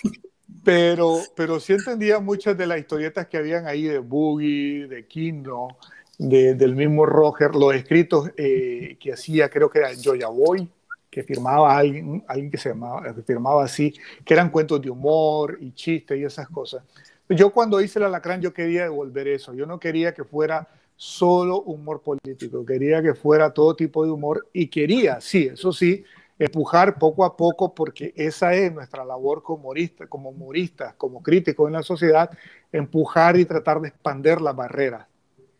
pero, 0.65 1.21
pero 1.35 1.59
sí 1.59 1.73
entendía 1.73 2.21
muchas 2.21 2.57
de 2.57 2.67
las 2.67 2.79
historietas 2.79 3.27
que 3.27 3.37
habían 3.37 3.67
ahí 3.67 3.85
de 3.85 3.99
Boogie, 3.99 4.87
de 4.87 5.07
Kino, 5.07 5.79
de, 6.19 6.55
del 6.55 6.75
mismo 6.75 7.07
Roger, 7.07 7.55
los 7.55 7.75
escritos 7.75 8.31
eh, 8.37 8.97
que 9.01 9.13
hacía, 9.13 9.49
creo 9.49 9.69
que 9.69 9.79
era 9.79 9.91
Joya 10.03 10.29
Boy, 10.29 10.69
que 11.11 11.23
firmaba 11.23 11.77
alguien, 11.77 12.25
alguien 12.29 12.51
que 12.51 12.59
se 12.59 12.71
llamaba, 12.71 13.15
que 13.15 13.23
firmaba 13.23 13.65
así, 13.65 13.95
que 14.25 14.35
eran 14.35 14.51
cuentos 14.51 14.81
de 14.81 14.91
humor 14.91 15.59
y 15.61 15.73
chistes 15.73 16.19
y 16.19 16.25
esas 16.25 16.49
cosas. 16.49 16.83
Yo 17.29 17.51
cuando 17.51 17.81
hice 17.81 17.99
el 17.99 18.05
alacrán 18.05 18.41
yo 18.41 18.53
quería 18.53 18.85
devolver 18.85 19.29
eso, 19.29 19.55
yo 19.55 19.67
no 19.67 19.81
quería 19.81 20.15
que 20.15 20.25
fuera 20.25 20.69
solo 20.95 21.63
humor 21.63 22.03
político, 22.03 22.65
quería 22.65 23.03
que 23.03 23.15
fuera 23.15 23.53
todo 23.53 23.75
tipo 23.75 24.05
de 24.05 24.11
humor 24.11 24.47
y 24.53 24.69
quería, 24.69 25.21
sí, 25.21 25.49
eso 25.53 25.73
sí, 25.73 26.05
empujar 26.39 26.99
poco 26.99 27.25
a 27.25 27.37
poco 27.37 27.75
porque 27.75 28.13
esa 28.17 28.55
es 28.55 28.73
nuestra 28.73 29.05
labor 29.05 29.43
como 29.43 29.65
humoristas, 29.65 30.09
como, 30.09 30.31
humoristas, 30.31 30.95
como 30.95 31.23
críticos 31.23 31.67
en 31.67 31.75
la 31.75 31.83
sociedad, 31.83 32.31
empujar 32.73 33.37
y 33.39 33.45
tratar 33.45 33.81
de 33.81 33.89
expander 33.89 34.41
las 34.41 34.55
barreras 34.55 35.07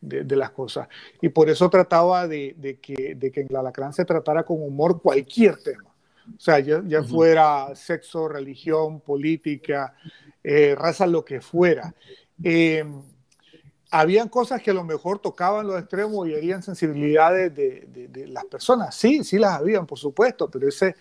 de, 0.07 0.37
las 0.37 0.51
cosas. 0.51 0.89
Y 1.21 1.29
por 1.29 1.51
eso 1.51 1.69
trataba 1.69 2.27
de, 2.29 2.79
que, 2.81 3.15
de 3.15 3.31
que 3.31 3.41
en 3.41 3.49
la 3.51 3.61
Alacrán 3.61 3.93
se 3.93 4.05
tratara 4.05 4.45
con 4.45 4.63
humor 4.63 5.01
cualquier 5.01 5.57
tema. 5.63 5.95
O 6.29 6.41
sea, 6.41 6.59
ya, 6.59 7.03
fuera 7.03 7.75
sexo, 7.75 8.29
religión, 8.29 9.01
política, 9.01 9.95
eh, 10.43 10.75
raza, 10.77 11.07
lo 11.07 11.25
que 11.25 11.41
fuera. 11.41 11.95
Eh, 12.43 12.85
habían 13.91 14.29
cosas 14.29 14.61
que 14.61 14.73
a 14.73 14.75
lo 14.75 14.85
mejor 14.85 15.21
tocaban 15.21 15.67
los 15.67 15.79
extremos 15.79 16.27
y 16.27 16.35
herían 16.35 16.63
sensibilidades 16.63 17.55
de, 17.55 18.27
las 18.29 18.45
personas. 18.47 18.95
Sí, 18.95 19.23
sí 19.25 19.39
las 19.39 19.61
habían, 19.61 19.87
por 19.87 19.99
supuesto, 19.99 20.51
pero 20.51 20.69
ese, 20.69 20.97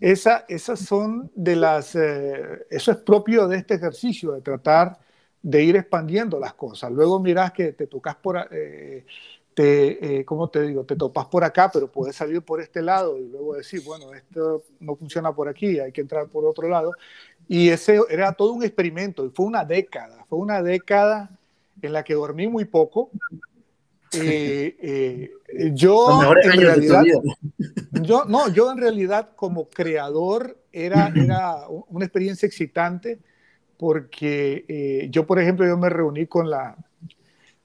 esa, 0.00 0.44
esas 0.48 0.80
son 0.80 1.30
de 1.34 1.56
las, 1.56 1.94
eh, 1.94 2.66
eso 2.68 2.90
es 2.90 2.98
propio 2.98 3.46
de 3.46 3.58
este 3.58 3.74
ejercicio, 3.74 4.32
de 4.32 4.40
tratar 4.40 4.98
de 5.44 5.62
ir 5.62 5.76
expandiendo 5.76 6.40
las 6.40 6.54
cosas. 6.54 6.90
Luego 6.90 7.20
mirás 7.20 7.52
que 7.52 7.72
te 7.72 7.86
tocas 7.86 8.16
por, 8.16 8.48
eh, 8.50 9.04
te, 9.52 10.20
eh, 10.20 10.24
¿cómo 10.24 10.48
te 10.48 10.62
digo? 10.62 10.84
Te 10.84 10.96
topas 10.96 11.26
por 11.26 11.44
acá, 11.44 11.70
pero 11.70 11.92
puedes 11.92 12.16
salir 12.16 12.40
por 12.40 12.62
este 12.62 12.80
lado 12.80 13.18
y 13.18 13.28
luego 13.28 13.54
decir, 13.54 13.82
bueno, 13.84 14.14
esto 14.14 14.64
no 14.80 14.96
funciona 14.96 15.34
por 15.34 15.48
aquí, 15.48 15.78
hay 15.78 15.92
que 15.92 16.00
entrar 16.00 16.28
por 16.28 16.46
otro 16.46 16.66
lado. 16.66 16.92
Y 17.46 17.68
ese 17.68 18.00
era 18.08 18.32
todo 18.32 18.54
un 18.54 18.64
experimento 18.64 19.26
y 19.26 19.28
fue 19.28 19.44
una 19.44 19.66
década, 19.66 20.24
fue 20.30 20.38
una 20.38 20.62
década 20.62 21.30
en 21.82 21.92
la 21.92 22.02
que 22.02 22.14
dormí 22.14 22.48
muy 22.48 22.64
poco. 22.64 23.10
Eh, 24.12 24.76
eh, 24.80 25.30
yo 25.74 26.22
en 26.42 26.58
realidad, 26.58 27.02
yo 28.00 28.24
no, 28.24 28.48
yo 28.48 28.72
en 28.72 28.78
realidad 28.78 29.32
como 29.36 29.68
creador 29.68 30.56
era, 30.72 31.12
era 31.14 31.68
una 31.68 32.04
experiencia 32.06 32.46
excitante 32.46 33.18
porque 33.84 34.64
eh, 34.66 35.08
yo, 35.10 35.26
por 35.26 35.38
ejemplo, 35.38 35.66
yo 35.66 35.76
me 35.76 35.90
reuní 35.90 36.26
con 36.26 36.48
la, 36.48 36.74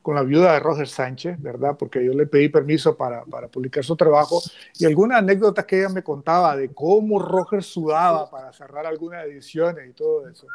con 0.01 0.15
la 0.15 0.23
viuda 0.23 0.51
de 0.51 0.59
Roger 0.59 0.89
Sánchez, 0.89 1.41
¿verdad? 1.41 1.77
Porque 1.79 2.03
yo 2.03 2.11
le 2.11 2.27
pedí 2.27 2.49
permiso 2.49 2.97
para, 2.97 3.23
para, 3.23 3.47
publicar 3.47 3.85
su 3.85 3.95
trabajo 3.95 4.41
y 4.77 4.83
algunas 4.83 5.19
anécdotas 5.19 5.63
que 5.63 5.79
ella 5.79 5.87
me 5.87 6.03
contaba 6.03 6.57
de 6.57 6.73
cómo 6.73 7.19
Roger 7.19 7.63
sudaba 7.63 8.29
para 8.29 8.51
cerrar 8.51 8.85
algunas 8.85 9.23
ediciones 9.27 9.89
y 9.89 9.93
todo 9.93 10.27
eso. 10.27 10.45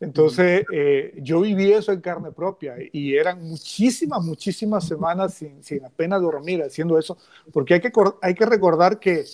Entonces, 0.00 0.64
eh, 0.72 1.14
yo 1.22 1.40
viví 1.40 1.72
eso 1.72 1.92
en 1.92 2.00
carne 2.00 2.32
propia 2.32 2.74
y 2.90 3.14
eran 3.14 3.40
muchísimas, 3.44 4.24
muchísimas 4.24 4.88
semanas 4.88 5.34
sin, 5.34 5.62
sin 5.62 5.84
apenas 5.84 6.20
dormir 6.20 6.64
haciendo 6.64 6.98
eso, 6.98 7.16
porque 7.52 7.74
hay 7.74 7.80
que, 7.80 7.92
hay 8.22 8.34
que 8.34 8.44
recordar 8.44 8.98
que 8.98 9.24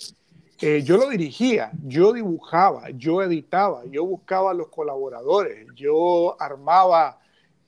eh, 0.61 0.81
yo 0.83 0.97
lo 0.97 1.09
dirigía, 1.09 1.71
yo 1.83 2.13
dibujaba, 2.13 2.89
yo 2.91 3.21
editaba, 3.21 3.83
yo 3.85 4.05
buscaba 4.05 4.51
a 4.51 4.53
los 4.53 4.69
colaboradores, 4.69 5.67
yo 5.75 6.35
armaba 6.39 7.19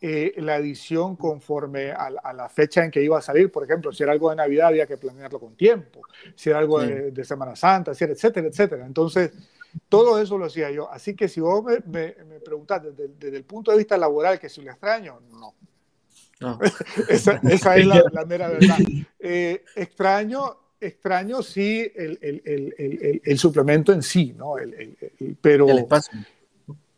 eh, 0.01 0.33
la 0.37 0.57
edición 0.57 1.15
conforme 1.15 1.91
a, 1.91 2.09
la 2.09 2.49
fecha 2.49 2.83
en 2.85 2.91
que 2.91 3.01
iba 3.01 3.17
a 3.17 3.21
salir. 3.21 3.51
Por 3.51 3.63
ejemplo, 3.63 3.91
si 3.91 4.03
era 4.03 4.11
algo 4.11 4.29
de 4.29 4.35
Navidad 4.35 4.67
había 4.67 4.85
que 4.85 4.97
planearlo 4.97 5.39
con 5.39 5.55
tiempo, 5.55 6.01
si 6.35 6.49
era 6.49 6.59
algo 6.59 6.79
de, 6.79 7.11
de 7.11 7.23
Semana 7.25 7.55
Santa, 7.55 7.91
etcétera, 7.91 8.47
etcétera. 8.47 8.85
Entonces, 8.85 9.31
todo 9.89 10.19
eso 10.19 10.37
lo 10.37 10.45
hacía 10.45 10.71
yo. 10.71 10.89
Así 10.91 11.15
que 11.15 11.27
si 11.27 11.41
vos 11.41 11.63
me, 11.63 11.79
me, 11.85 12.39
preguntás 12.39 12.83
desde, 12.83 13.37
el 13.37 13.43
punto 13.43 13.71
de 13.71 13.77
vista 13.77 13.97
laboral 13.97 14.39
que 14.39 14.49
si 14.49 14.61
lo 14.61 14.71
extraño, 14.71 15.21
no. 15.31 15.53
esa, 17.09 17.39
esa, 17.49 17.77
es 17.77 17.85
la, 17.85 18.03
mera 18.27 18.49
verdad. 18.49 18.77
Eh, 19.27 19.63
extraño, 19.75 20.55
extraño 20.79 21.41
sí 21.41 21.91
el, 21.95 22.19
el, 22.21 22.41
el, 22.45 23.21
el, 23.23 23.37
suplemento 23.37 23.93
en 23.93 24.01
sí, 24.01 24.33
¿no? 24.37 24.55
pero, 25.41 25.69
el 25.69 25.79
espacio. 25.79 26.19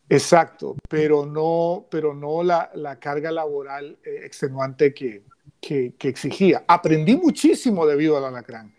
Exacto, 0.10 0.76
pero 0.88 1.26
no, 1.26 1.86
pero 1.90 2.13
no 2.13 2.42
la, 2.44 2.72
la 2.76 2.98
carga 2.98 3.30
laboral 3.32 3.98
eh, 4.04 4.22
extenuante 4.24 4.94
que, 4.94 5.24
que, 5.60 5.96
que, 5.98 6.08
exigía. 6.08 6.63
Aprendí 6.68 7.18
muchísimo 7.18 7.86
debido 7.86 8.18
al 8.18 8.26
alacrán. 8.26 8.74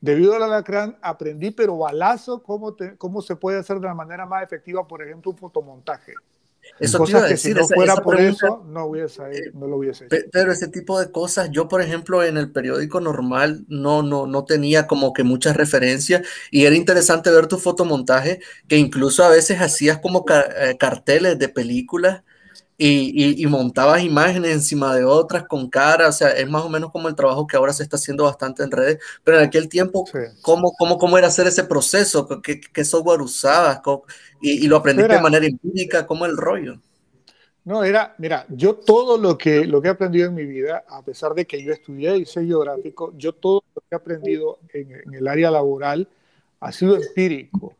Debido 0.00 0.34
al 0.34 0.42
alacrán 0.42 0.98
aprendí, 1.00 1.50
pero 1.50 1.78
balazo, 1.78 2.42
cómo, 2.42 2.76
cómo 2.98 3.22
se 3.22 3.36
puede 3.36 3.58
hacer 3.58 3.80
de 3.80 3.86
la 3.86 3.94
manera 3.94 4.26
más 4.26 4.42
efectiva, 4.42 4.86
por 4.86 5.02
ejemplo, 5.02 5.30
un 5.30 5.38
fotomontaje. 5.38 6.12
Eso 6.80 7.04
te 7.04 7.10
iba 7.10 7.20
a 7.20 7.28
decir, 7.28 7.54
si 7.54 7.60
no 7.60 7.66
fuera 7.68 7.96
por 7.96 8.20
eso, 8.20 8.64
no, 8.66 8.86
hubiese, 8.86 9.22
no 9.54 9.66
lo 9.66 9.76
hubiese 9.76 10.06
hecho. 10.06 10.16
Pero 10.32 10.52
ese 10.52 10.68
tipo 10.68 10.98
de 10.98 11.10
cosas, 11.10 11.50
yo 11.50 11.68
por 11.68 11.80
ejemplo 11.80 12.22
en 12.24 12.36
el 12.36 12.50
periódico 12.50 13.00
normal 13.00 13.64
no, 13.68 14.02
no, 14.02 14.26
no 14.26 14.44
tenía 14.44 14.86
como 14.86 15.12
que 15.12 15.22
muchas 15.22 15.56
referencias 15.56 16.26
y 16.50 16.64
era 16.66 16.74
interesante 16.74 17.30
ver 17.30 17.46
tu 17.46 17.58
fotomontaje, 17.58 18.40
que 18.68 18.76
incluso 18.76 19.24
a 19.24 19.28
veces 19.28 19.60
hacías 19.60 19.98
como 19.98 20.24
eh, 20.28 20.76
carteles 20.78 21.38
de 21.38 21.48
películas 21.48 22.22
y, 22.76 23.42
y, 23.42 23.46
montabas 23.46 24.02
imágenes 24.02 24.52
encima 24.52 24.96
de 24.96 25.04
otras 25.04 25.44
con 25.46 25.70
cara, 25.70 26.08
o 26.08 26.12
sea, 26.12 26.30
es 26.30 26.48
más 26.48 26.64
o 26.64 26.68
menos 26.68 26.90
como 26.90 27.08
el 27.08 27.14
trabajo 27.14 27.46
que 27.46 27.56
ahora 27.56 27.72
se 27.72 27.84
está 27.84 27.96
haciendo 27.96 28.24
bastante 28.24 28.64
en 28.64 28.72
redes, 28.72 28.98
pero 29.22 29.38
en 29.38 29.44
aquel 29.44 29.68
tiempo, 29.68 30.04
¿cómo, 30.42 30.72
cómo, 30.76 30.98
cómo 30.98 31.16
era 31.16 31.28
hacer 31.28 31.46
ese 31.46 31.64
proceso? 31.64 32.26
¿Qué, 32.42 32.60
qué 32.60 32.84
software 32.84 33.20
usabas? 33.20 33.80
Y, 34.40 34.64
y, 34.64 34.68
lo 34.68 34.78
aprendiste 34.78 35.14
de 35.14 35.20
manera 35.20 35.46
empírica? 35.46 36.04
¿Cómo 36.06 36.26
el 36.26 36.36
rollo? 36.36 36.80
No, 37.64 37.84
era, 37.84 38.14
mira, 38.18 38.44
yo 38.48 38.74
todo 38.74 39.16
lo 39.18 39.38
que, 39.38 39.66
lo 39.66 39.80
que 39.80 39.88
he 39.88 39.92
aprendido 39.92 40.28
en 40.28 40.34
mi 40.34 40.44
vida, 40.44 40.84
a 40.88 41.02
pesar 41.02 41.32
de 41.34 41.46
que 41.46 41.62
yo 41.62 41.72
estudié 41.72 42.12
diseño 42.14 42.58
gráfico, 42.58 43.14
yo 43.16 43.32
todo 43.32 43.62
lo 43.74 43.80
que 43.82 43.88
he 43.92 43.96
aprendido 43.96 44.58
en, 44.72 44.90
en 44.92 45.14
el 45.14 45.28
área 45.28 45.50
laboral 45.50 46.08
ha 46.60 46.72
sido 46.72 46.96
empírico. 46.96 47.76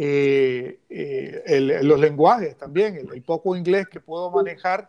Eh, 0.00 0.78
eh, 0.88 1.80
los 1.82 1.98
lenguajes 1.98 2.56
también, 2.56 3.08
el, 3.12 3.20
poco 3.22 3.56
inglés 3.56 3.88
que 3.88 3.98
puedo 3.98 4.30
manejar, 4.30 4.88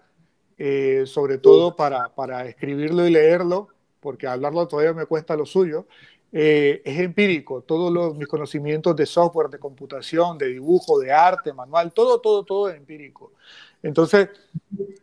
eh, 0.56 1.02
sobre 1.08 1.40
todo 1.40 1.76
para, 1.76 2.14
para, 2.14 2.46
escribirlo 2.46 3.08
y 3.08 3.12
leerlo, 3.12 3.70
porque 4.02 4.28
hablarlo 4.28 4.68
todavía 4.68 4.94
me 4.94 5.08
cuesta 5.08 5.36
lo 5.36 5.48
suyo, 5.48 5.88
es 6.32 7.00
empírico. 7.00 7.64
Todos 7.64 7.92
los, 7.92 8.16
mis 8.16 8.28
conocimientos 8.28 8.96
de 8.96 9.08
software, 9.08 9.50
de 9.50 9.58
computación, 9.58 10.38
de 10.38 10.50
dibujo, 10.50 11.00
de 11.00 11.12
arte, 11.12 11.54
manual, 11.54 11.92
todo, 11.92 12.22
todo, 12.22 12.44
todo 12.44 12.70
es 12.70 12.76
empírico. 12.76 13.32
Entonces, 13.82 14.30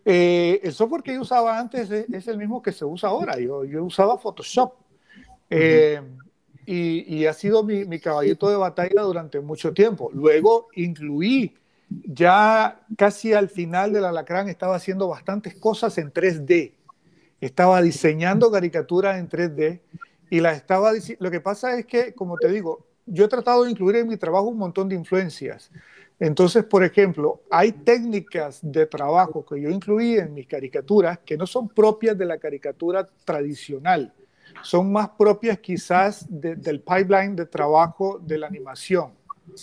el 0.05 0.73
software 0.73 1.03
que 1.03 1.14
yo 1.14 1.23
usaba 1.23 1.59
antes 1.59 1.90
es, 1.90 2.29
el 2.29 2.38
mismo 2.38 2.62
que 2.62 2.71
se 2.71 2.85
usa 2.85 3.09
ahora. 3.09 3.40
Yo, 3.40 3.64
yo 3.64 3.83
usaba 3.83 4.16
Photoshop 4.19 4.73
y, 6.66 7.26
ha 7.26 7.33
sido 7.33 7.62
mi, 7.62 8.00
caballito 8.00 8.50
de 8.50 8.57
batalla 8.57 9.02
durante 9.02 9.40
mucho 9.40 9.72
tiempo. 9.72 10.11
Luego 10.12 10.68
incluí, 10.74 11.55
ya 11.88 12.81
casi 12.98 13.33
al 13.33 13.48
final 13.48 13.92
del 13.92 14.05
alacrán, 14.05 14.48
estaba 14.48 14.74
haciendo 14.74 15.09
bastantes 15.09 15.55
cosas 15.55 15.96
en 15.98 16.12
3D. 16.12 16.72
Estaba 17.40 17.81
diseñando 17.83 18.50
caricaturas 18.50 19.18
en 19.18 19.29
3D 19.29 19.81
y 20.31 20.40
las 20.40 20.57
estaba 20.57 20.92
Lo 21.20 21.31
que 21.31 21.40
pasa 21.40 21.79
es 21.79 21.87
que, 21.87 22.12
como 22.14 22.37
te 22.37 22.48
digo, 22.48 22.85
yo 23.07 23.26
he 23.26 23.29
tratado 23.29 23.62
de 23.62 23.70
incluir 23.70 23.96
en 23.96 24.09
mi 24.09 24.16
trabajo 24.16 24.48
un 24.48 24.59
montón 24.59 24.88
de 24.88 24.96
influencias. 24.96 25.70
Entonces, 26.18 26.64
por 26.64 26.83
ejemplo, 26.83 27.42
hay 27.48 27.70
técnicas 27.70 28.59
de 28.62 28.87
trabajo 28.87 29.44
que 29.46 29.61
yo 29.61 29.70
incluí 29.70 30.16
en 30.16 30.35
mis 30.35 30.48
caricaturas 30.48 31.20
que 31.20 31.37
no 31.37 31.46
son 31.46 31.68
propias 31.68 32.18
de 32.18 32.24
la 32.24 32.38
caricatura 32.38 33.07
tradicional 33.24 34.12
son 34.66 34.90
más 34.90 35.11
propias 35.11 35.59
quizás 35.61 36.26
del 36.29 36.81
pipeline 36.81 37.37
de 37.37 37.46
trabajo 37.46 38.18
de 38.20 38.37
la 38.37 38.48
animación, 38.48 39.12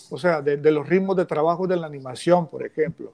o 0.10 0.18
sea, 0.18 0.42
de, 0.42 0.72
los 0.72 0.88
ritmos 0.88 1.18
de 1.18 1.26
trabajo 1.26 1.68
de 1.68 1.76
la 1.76 1.88
animación, 1.88 2.48
por 2.48 2.66
ejemplo. 2.66 3.12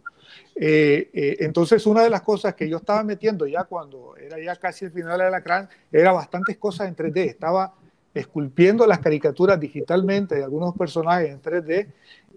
Eh, 0.55 1.09
eh, 1.11 1.37
entonces, 1.39 1.87
una 1.87 2.03
de 2.03 2.11
las 2.11 2.21
cosas 2.21 2.53
que 2.53 2.69
yo 2.69 2.77
estaba 2.77 3.03
metiendo 3.03 3.47
ya 3.47 3.63
cuando 3.63 4.15
era 4.17 4.39
ya 4.39 4.55
casi 4.55 4.85
el 4.85 4.91
final 4.91 5.17
de 5.17 5.31
la 5.31 5.41
CRAN, 5.41 5.67
era 5.91 6.11
bastantes 6.11 6.57
cosas 6.57 6.87
en 6.87 6.95
3D. 6.95 7.25
Estaba 7.25 7.73
esculpiendo 8.13 8.85
las 8.85 8.99
caricaturas 8.99 9.59
digitalmente 9.59 10.35
de 10.35 10.43
algunos 10.43 10.75
personajes 10.75 11.31
en 11.31 11.41
3D 11.41 11.87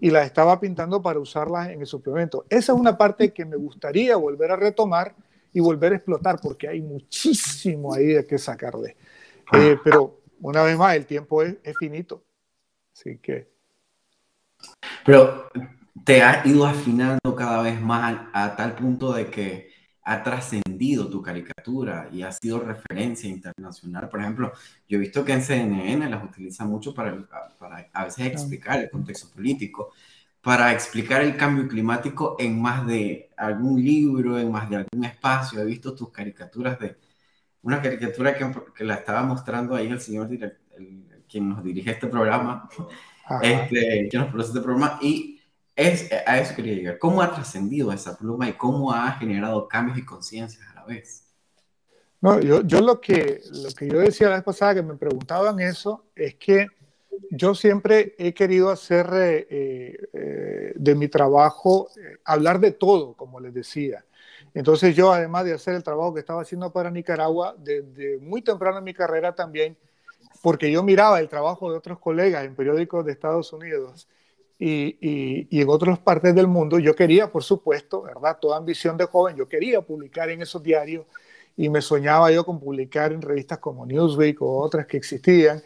y 0.00 0.10
las 0.10 0.24
estaba 0.24 0.58
pintando 0.58 1.02
para 1.02 1.18
usarlas 1.18 1.68
en 1.68 1.80
el 1.82 1.86
suplemento. 1.86 2.46
Esa 2.48 2.72
es 2.72 2.78
una 2.78 2.96
parte 2.96 3.34
que 3.34 3.44
me 3.44 3.56
gustaría 3.56 4.16
volver 4.16 4.50
a 4.50 4.56
retomar 4.56 5.14
y 5.52 5.60
volver 5.60 5.92
a 5.92 5.96
explotar 5.96 6.40
porque 6.40 6.68
hay 6.68 6.80
muchísimo 6.80 7.92
ahí 7.92 8.06
de 8.06 8.24
qué 8.24 8.38
sacarle. 8.38 8.96
Eh, 9.52 9.78
pero 9.82 10.20
una 10.40 10.62
vez 10.62 10.76
más, 10.76 10.96
el 10.96 11.06
tiempo 11.06 11.42
es, 11.42 11.56
finito. 11.78 12.24
Así 12.94 13.18
que. 13.18 13.50
Pero 15.04 15.48
te 16.04 16.22
has 16.22 16.44
ido 16.46 16.66
afinando 16.66 17.34
cada 17.36 17.62
vez 17.62 17.80
más 17.80 18.28
a, 18.32 18.56
tal 18.56 18.74
punto 18.74 19.12
de 19.12 19.26
que 19.26 19.70
ha 20.04 20.22
trascendido 20.22 21.08
tu 21.08 21.22
caricatura 21.22 22.08
y 22.12 22.22
ha 22.22 22.32
sido 22.32 22.60
referencia 22.60 23.28
internacional. 23.28 24.08
Por 24.08 24.20
ejemplo, 24.20 24.52
yo 24.88 24.98
he 24.98 25.00
visto 25.00 25.24
que 25.24 25.32
en 25.32 25.42
CNN 25.42 26.10
las 26.10 26.24
utiliza 26.24 26.64
mucho 26.64 26.92
para, 26.92 27.16
para 27.58 27.88
a 27.92 28.04
veces 28.04 28.26
explicar 28.26 28.80
el 28.80 28.90
contexto 28.90 29.32
político, 29.32 29.92
para 30.40 30.72
explicar 30.72 31.22
el 31.22 31.36
cambio 31.36 31.68
climático 31.68 32.36
en 32.38 32.60
más 32.60 32.84
de 32.86 33.30
algún 33.36 33.82
libro, 33.82 34.38
en 34.38 34.50
más 34.50 34.68
de 34.68 34.76
algún 34.76 35.04
espacio. 35.04 35.60
He 35.60 35.64
visto 35.64 35.94
tus 35.94 36.10
caricaturas 36.10 36.80
de, 36.80 36.96
una 37.62 37.81
caricatura 37.81 38.37
que, 38.37 38.51
que, 38.75 38.85
la 38.85 38.94
estaba 38.94 39.22
mostrando 39.22 39.75
ahí 39.75 39.88
el 39.88 40.01
señor 40.01 40.29
quien 41.29 41.48
nos 41.48 41.62
dirige 41.64 41.90
este 41.90 42.07
programa, 42.09 42.68
este, 43.40 44.09
que 44.11 44.18
nos 44.18 44.29
produce 44.29 44.48
este 44.48 44.61
programa, 44.61 44.98
y 45.01 45.40
es, 45.75 46.11
a 46.27 46.38
eso 46.38 46.55
quería 46.55 46.75
llegar. 46.75 46.98
¿Cómo 46.98 47.22
ha 47.22 47.33
trascendido 47.33 47.92
esa 47.92 48.16
pluma 48.16 48.48
y 48.48 48.53
cómo 48.53 48.92
ha 48.92 49.12
generado 49.12 49.66
cambios 49.68 49.98
y 49.98 50.05
conciencias 50.05 50.68
a 50.70 50.75
la 50.75 50.85
vez? 50.85 51.29
No, 52.20 52.38
yo, 52.40 52.62
yo 52.62 52.81
lo, 52.81 53.01
que, 53.01 53.40
lo 53.51 53.70
que 53.70 53.88
yo 53.88 53.98
decía 53.98 54.29
la 54.29 54.37
vez 54.37 54.44
pasada 54.44 54.77
que 54.77 54.83
me 54.83 54.94
preguntaban 54.94 55.59
eso 55.59 56.05
es 56.14 56.37
que 56.37 56.68
yo 57.31 57.55
siempre 57.55 58.14
he 58.18 58.33
querido 58.35 58.70
hacer 58.70 59.09
eh, 59.12 59.96
eh, 60.12 60.72
de 60.75 60.94
mi 60.94 61.09
trabajo, 61.09 61.88
eh, 61.96 62.18
hablar 62.25 62.61
de 62.61 62.72
todo, 62.72 63.14
como 63.14 63.40
les 63.40 63.55
decía. 63.55 64.05
Entonces 64.55 64.94
yo, 64.94 65.12
además 65.12 65.44
de 65.44 65.55
hacer 65.55 65.74
el 65.74 65.83
trabajo 65.83 66.14
que 66.14 66.20
estaba 66.20 66.42
haciendo 66.42 66.72
para 66.72 66.90
Nicaragua, 66.90 67.55
desde 67.59 68.18
muy 68.18 68.42
temprano 68.42 68.78
en 68.78 68.85
mi 68.85 68.94
carrera 68.94 69.35
también, 69.35 69.76
porque 70.42 70.70
yo 70.70 70.83
miraba 70.83 71.20
el 71.20 71.28
trabajo 71.28 71.70
de 71.70 71.78
otros 71.78 71.98
colegas 71.98 72.44
en 72.44 72.55
periódicos 72.55 73.05
de 73.05 73.12
Estados 73.12 73.52
Unidos 73.52 74.09
y, 74.59 75.61
en 75.61 75.68
otras 75.68 75.98
partes 75.98 76.35
del 76.35 76.46
mundo, 76.46 76.78
yo 76.78 76.94
quería, 76.94 77.31
por 77.33 77.42
supuesto, 77.42 78.02
¿verdad? 78.02 78.38
Toda 78.40 78.59
ambición 78.59 78.96
de 78.96 79.07
joven, 79.07 79.37
yo 79.37 79.48
quería 79.48 79.81
publicar 79.81 80.31
en 80.31 80.42
esos 80.42 80.62
diarios 80.62 81.07
y 81.57 81.68
me 81.68 81.83
soñaba 81.83 82.31
yo 82.31 82.44
con 82.44 82.61
publicar 82.61 83.12
en 83.12 83.22
revistas 83.22 83.59
como 83.59 83.85
Newsweek 83.85 84.40
o 84.40 84.59
otras 84.59 84.87
que 84.87 84.96
existían. 84.98 85.62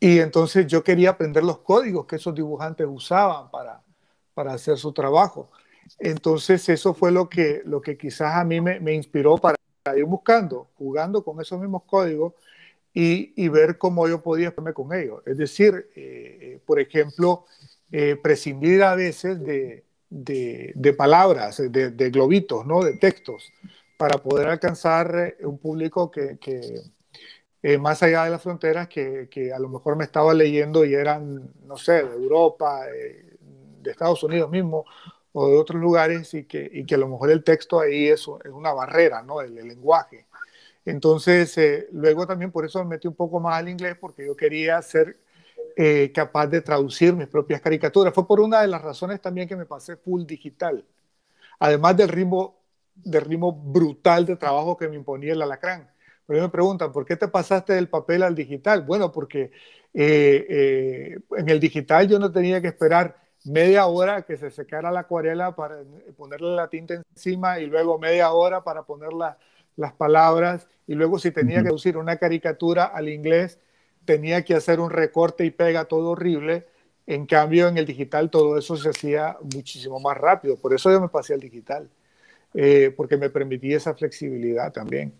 Y 0.00 0.18
entonces 0.18 0.66
yo 0.66 0.82
quería 0.82 1.10
aprender 1.10 1.44
los 1.44 1.58
códigos 1.58 2.06
que 2.06 2.16
esos 2.16 2.34
dibujantes 2.34 2.86
usaban 2.90 3.48
para, 3.50 3.80
para 4.34 4.54
hacer 4.54 4.76
su 4.76 4.92
trabajo. 4.92 5.48
Entonces 5.98 6.68
eso 6.68 6.94
fue 6.94 7.12
lo 7.12 7.28
que, 7.28 7.62
lo 7.64 7.80
que 7.80 7.96
quizás 7.96 8.34
a 8.34 8.44
mí 8.44 8.60
me, 8.60 8.80
me 8.80 8.94
inspiró 8.94 9.36
para 9.38 9.56
ir 9.96 10.04
buscando, 10.04 10.68
jugando 10.76 11.24
con 11.24 11.40
esos 11.40 11.60
mismos 11.60 11.82
códigos 11.84 12.34
y, 12.94 13.32
y 13.42 13.48
ver 13.48 13.78
cómo 13.78 14.08
yo 14.08 14.22
podía 14.22 14.54
ponerme 14.54 14.74
con 14.74 14.92
ellos. 14.94 15.22
Es 15.26 15.38
decir, 15.38 15.90
eh, 15.96 16.38
eh, 16.40 16.60
por 16.64 16.78
ejemplo, 16.78 17.44
eh, 17.90 18.16
prescindir 18.22 18.82
a 18.82 18.94
veces 18.94 19.40
de, 19.42 19.84
de, 20.10 20.94
palabras, 20.94 21.62
de, 21.70 22.10
globitos, 22.10 22.66
¿no? 22.66 22.82
de 22.82 22.94
textos, 22.94 23.52
para 23.96 24.18
poder 24.18 24.48
alcanzar 24.48 25.36
un 25.40 25.58
público 25.58 26.10
que, 26.10 26.38
que 26.38 27.78
más 27.78 28.02
allá 28.02 28.24
de 28.24 28.30
las 28.30 28.42
fronteras, 28.42 28.88
que, 28.88 29.28
que, 29.30 29.52
a 29.52 29.58
lo 29.58 29.68
mejor 29.68 29.96
me 29.96 30.04
estaba 30.04 30.34
leyendo 30.34 30.84
y 30.84 30.94
eran, 30.94 31.52
no 31.64 31.76
sé, 31.76 31.92
de 32.04 32.14
Europa, 32.14 32.84
de 32.86 33.90
Estados 33.90 34.22
Unidos 34.24 34.50
mismo, 34.50 34.84
o 35.32 35.48
de 35.48 35.56
otros 35.56 35.80
lugares 35.80 36.34
y 36.34 36.44
que, 36.44 36.68
y 36.72 36.84
que 36.84 36.94
a 36.94 36.98
lo 36.98 37.08
mejor 37.08 37.30
el 37.30 37.42
texto 37.42 37.80
ahí 37.80 38.08
es, 38.08 38.20
es 38.20 38.52
una 38.52 38.72
barrera, 38.72 39.22
¿no? 39.22 39.40
El, 39.40 39.54
lenguaje. 39.54 40.26
Entonces, 40.84 41.56
eh, 41.58 41.88
luego 41.92 42.26
también 42.26 42.50
por 42.50 42.64
eso 42.64 42.80
me 42.80 42.90
metí 42.90 43.08
un 43.08 43.14
poco 43.14 43.40
más 43.40 43.56
al 43.56 43.68
inglés, 43.68 43.96
porque 44.00 44.26
yo 44.26 44.36
quería 44.36 44.80
ser 44.82 45.16
eh, 45.76 46.12
capaz 46.14 46.48
de 46.48 46.60
traducir 46.60 47.14
mis 47.14 47.28
propias 47.28 47.60
caricaturas. 47.60 48.12
Fue 48.12 48.26
por 48.26 48.40
una 48.40 48.60
de 48.60 48.68
las 48.68 48.82
razones 48.82 49.20
también 49.20 49.48
que 49.48 49.56
me 49.56 49.64
pasé 49.64 49.96
full 49.96 50.24
digital. 50.24 50.84
Además 51.60 51.96
del 51.96 52.08
ritmo, 52.08 52.58
del 52.94 53.22
ritmo 53.22 53.52
brutal 53.52 54.26
de 54.26 54.36
trabajo 54.36 54.76
que 54.76 54.88
me 54.88 54.96
imponía 54.96 55.32
el 55.32 55.42
alacrán. 55.42 55.90
Pero 56.26 56.42
me 56.42 56.48
preguntan, 56.50 56.92
¿por 56.92 57.04
qué 57.04 57.16
te 57.16 57.28
pasaste 57.28 57.72
del 57.74 57.88
papel 57.88 58.22
al 58.22 58.34
digital? 58.34 58.82
Bueno, 58.82 59.12
porque 59.12 59.50
eh, 59.94 61.18
en 61.36 61.48
el 61.48 61.60
digital 61.60 62.08
yo 62.08 62.18
no 62.18 62.30
tenía 62.32 62.60
que 62.60 62.68
esperar 62.68 63.21
media 63.44 63.86
hora 63.86 64.22
que 64.22 64.36
se 64.36 64.50
secara 64.50 64.90
la 64.90 65.00
acuarela 65.00 65.54
para 65.54 65.78
ponerle 66.16 66.54
la 66.54 66.68
tinta 66.68 66.94
encima 66.94 67.58
y 67.58 67.66
luego 67.66 67.98
media 67.98 68.32
hora 68.32 68.62
para 68.62 68.82
poner 68.84 69.10
las 69.76 69.92
palabras 69.94 70.66
y 70.86 70.94
luego 70.94 71.18
si 71.18 71.30
tenía 71.30 71.58
que 71.58 71.64
traducir 71.64 71.96
una 71.96 72.16
caricatura 72.16 72.84
al 72.84 73.08
inglés 73.08 73.58
tenía 74.04 74.42
que 74.44 74.54
hacer 74.54 74.80
un 74.80 74.90
recorte 74.90 75.44
y 75.44 75.50
pega 75.50 75.84
todo 75.84 76.10
horrible. 76.10 76.66
En 77.06 77.26
cambio, 77.26 77.68
en 77.68 77.78
el 77.78 77.86
digital 77.86 78.30
todo 78.30 78.58
eso 78.58 78.76
se 78.76 78.88
hacía 78.88 79.36
muchísimo 79.54 79.98
más 80.00 80.16
rápido. 80.16 80.56
Por 80.56 80.74
eso 80.74 80.90
yo 80.90 81.00
me 81.00 81.08
pasé 81.08 81.34
al 81.34 81.40
digital, 81.40 81.88
eh, 82.54 82.92
porque 82.96 83.16
me 83.16 83.30
permitía 83.30 83.76
esa 83.76 83.94
flexibilidad 83.94 84.72
también. 84.72 85.12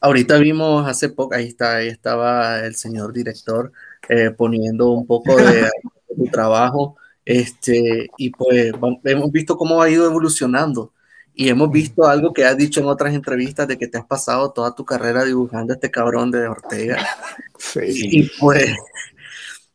Ahorita 0.00 0.38
vimos 0.38 0.86
hace 0.86 1.08
poco, 1.08 1.34
ahí, 1.34 1.48
está, 1.48 1.76
ahí 1.76 1.88
estaba 1.88 2.60
el 2.60 2.76
señor 2.76 3.12
director 3.12 3.72
eh, 4.08 4.30
poniendo 4.30 4.90
un 4.90 5.04
poco 5.06 5.36
de, 5.36 5.68
de 6.08 6.30
trabajo 6.30 6.96
este, 7.24 8.10
y 8.18 8.30
pues 8.30 8.72
hemos 9.04 9.32
visto 9.32 9.56
cómo 9.56 9.80
ha 9.80 9.88
ido 9.88 10.06
evolucionando 10.06 10.92
y 11.34 11.48
hemos 11.48 11.70
visto 11.70 12.06
algo 12.06 12.32
que 12.32 12.44
has 12.44 12.56
dicho 12.56 12.80
en 12.80 12.86
otras 12.86 13.12
entrevistas 13.12 13.66
de 13.66 13.76
que 13.76 13.88
te 13.88 13.98
has 13.98 14.06
pasado 14.06 14.52
toda 14.52 14.74
tu 14.74 14.84
carrera 14.84 15.24
dibujando 15.24 15.72
a 15.72 15.76
este 15.76 15.90
cabrón 15.90 16.30
de 16.30 16.46
Ortega. 16.48 16.98
Sí. 17.56 17.80
Y 18.10 18.30
pues, 18.40 18.76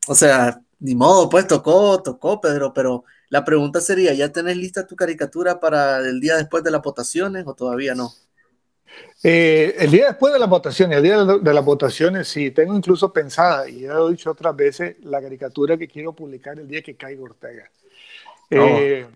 o 0.06 0.14
sea, 0.14 0.60
ni 0.78 0.94
modo, 0.94 1.28
pues 1.28 1.46
tocó, 1.46 2.00
tocó, 2.02 2.40
Pedro, 2.40 2.72
pero 2.72 3.04
la 3.30 3.44
pregunta 3.44 3.80
sería, 3.80 4.14
¿ya 4.14 4.30
tenés 4.30 4.56
lista 4.56 4.86
tu 4.86 4.94
caricatura 4.94 5.58
para 5.58 5.98
el 5.98 6.20
día 6.20 6.36
después 6.36 6.62
de 6.62 6.70
las 6.70 6.82
votaciones 6.82 7.44
o 7.46 7.54
todavía 7.54 7.94
no? 7.94 8.12
Eh, 9.22 9.76
el 9.78 9.90
día 9.90 10.06
después 10.06 10.32
de 10.32 10.38
las 10.38 10.48
votaciones, 10.48 10.96
el 10.96 11.02
día 11.02 11.24
de 11.24 11.54
las 11.54 11.64
votaciones, 11.64 12.28
sí, 12.28 12.50
tengo 12.50 12.74
incluso 12.74 13.12
pensada, 13.12 13.68
y 13.68 13.80
ya 13.80 13.94
lo 13.94 14.08
he 14.08 14.12
dicho 14.12 14.30
otras 14.30 14.56
veces, 14.56 14.96
la 15.02 15.20
caricatura 15.20 15.76
que 15.76 15.88
quiero 15.88 16.12
publicar 16.14 16.58
el 16.58 16.66
día 16.66 16.82
que 16.82 16.96
caiga 16.96 17.22
Ortega. 17.22 17.70
Eh, 18.48 19.06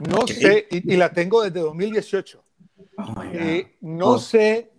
no 0.00 0.26
sé, 0.26 0.66
y, 0.70 0.96
la 0.96 1.12
tengo 1.12 1.42
desde 1.42 1.60
2018. 1.60 2.42
Eh, 3.32 3.76
no 3.80 4.10
oh. 4.10 4.18
sé 4.18 4.72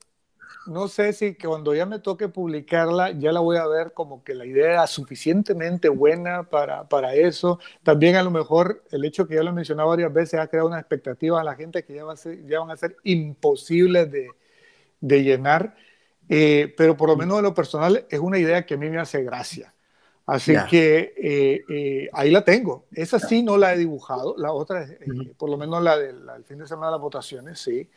no 0.69 0.87
sé 0.87 1.13
si 1.13 1.35
cuando 1.35 1.73
ya 1.73 1.87
me 1.87 1.97
toque 1.97 2.27
publicarla, 2.27 3.11
ya 3.11 3.31
la 3.31 3.39
voy 3.39 3.57
a 3.57 3.65
ver 3.65 3.91
como 3.93 4.23
que 4.23 4.35
la 4.35 4.45
idea 4.45 4.71
era 4.73 4.87
suficientemente 4.87 5.89
buena 5.89 6.43
para, 6.43 6.87
para 6.87 7.15
eso. 7.15 7.59
También 7.81 8.15
a 8.15 8.23
lo 8.23 8.29
mejor 8.29 8.83
el 8.91 9.03
hecho 9.03 9.27
que 9.27 9.35
ya 9.35 9.43
lo 9.43 9.49
he 9.49 9.53
mencionado 9.53 9.89
varias 9.89 10.13
veces 10.13 10.39
ha 10.39 10.47
creado 10.47 10.67
una 10.67 10.79
expectativa 10.79 11.41
a 11.41 11.43
la 11.43 11.55
gente 11.55 11.83
que 11.83 11.95
ya, 11.95 12.03
va 12.03 12.13
a 12.13 12.17
ser, 12.17 12.45
ya 12.45 12.59
van 12.59 12.69
a 12.69 12.77
ser 12.77 12.97
imposibles 13.03 14.11
de, 14.11 14.29
de 15.01 15.23
llenar. 15.23 15.75
Eh, 16.27 16.73
pero 16.77 16.95
por 16.95 17.09
lo 17.09 17.15
menos 17.17 17.37
de 17.37 17.43
lo 17.43 17.53
personal 17.53 18.05
es 18.09 18.19
una 18.19 18.37
idea 18.37 18.65
que 18.65 18.75
a 18.75 18.77
mí 18.77 18.89
me 18.89 18.99
hace 18.99 19.23
gracia. 19.23 19.73
Así 20.25 20.53
que 20.69 21.13
eh, 21.17 21.63
eh, 21.67 22.09
ahí 22.13 22.29
la 22.29 22.43
tengo. 22.43 22.85
Esa 22.91 23.19
sí 23.19 23.41
no 23.41 23.57
la 23.57 23.73
he 23.73 23.77
dibujado, 23.79 24.35
la 24.37 24.51
otra, 24.51 24.87
por 25.37 25.49
lo 25.49 25.57
menos 25.57 25.81
la 25.81 25.97
del 25.97 26.43
fin 26.45 26.59
de 26.59 26.67
semana 26.67 26.87
de 26.87 26.91
las 26.91 27.01
votaciones, 27.01 27.59
sí 27.59 27.89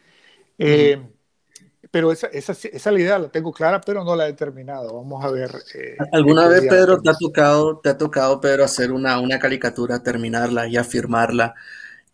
pero 1.90 2.12
esa, 2.12 2.28
esa, 2.28 2.52
esa 2.52 2.90
la 2.90 3.00
idea 3.00 3.18
la 3.18 3.28
tengo 3.28 3.52
clara, 3.52 3.80
pero 3.80 4.04
no 4.04 4.14
la 4.14 4.28
he 4.28 4.32
terminado. 4.32 4.94
Vamos 4.94 5.24
a 5.24 5.30
ver. 5.30 5.50
¿Alguna 6.12 6.48
vez, 6.48 6.62
Pedro, 6.68 7.00
te 7.02 7.10
ha 7.10 7.14
tocado, 7.14 7.78
te 7.78 7.90
ha 7.90 7.98
tocado, 7.98 8.40
Pedro, 8.40 8.64
hacer 8.64 8.92
una, 8.92 9.20
una 9.20 9.38
caricatura, 9.38 10.02
terminarla 10.02 10.68
y 10.68 10.76
afirmarla 10.76 11.54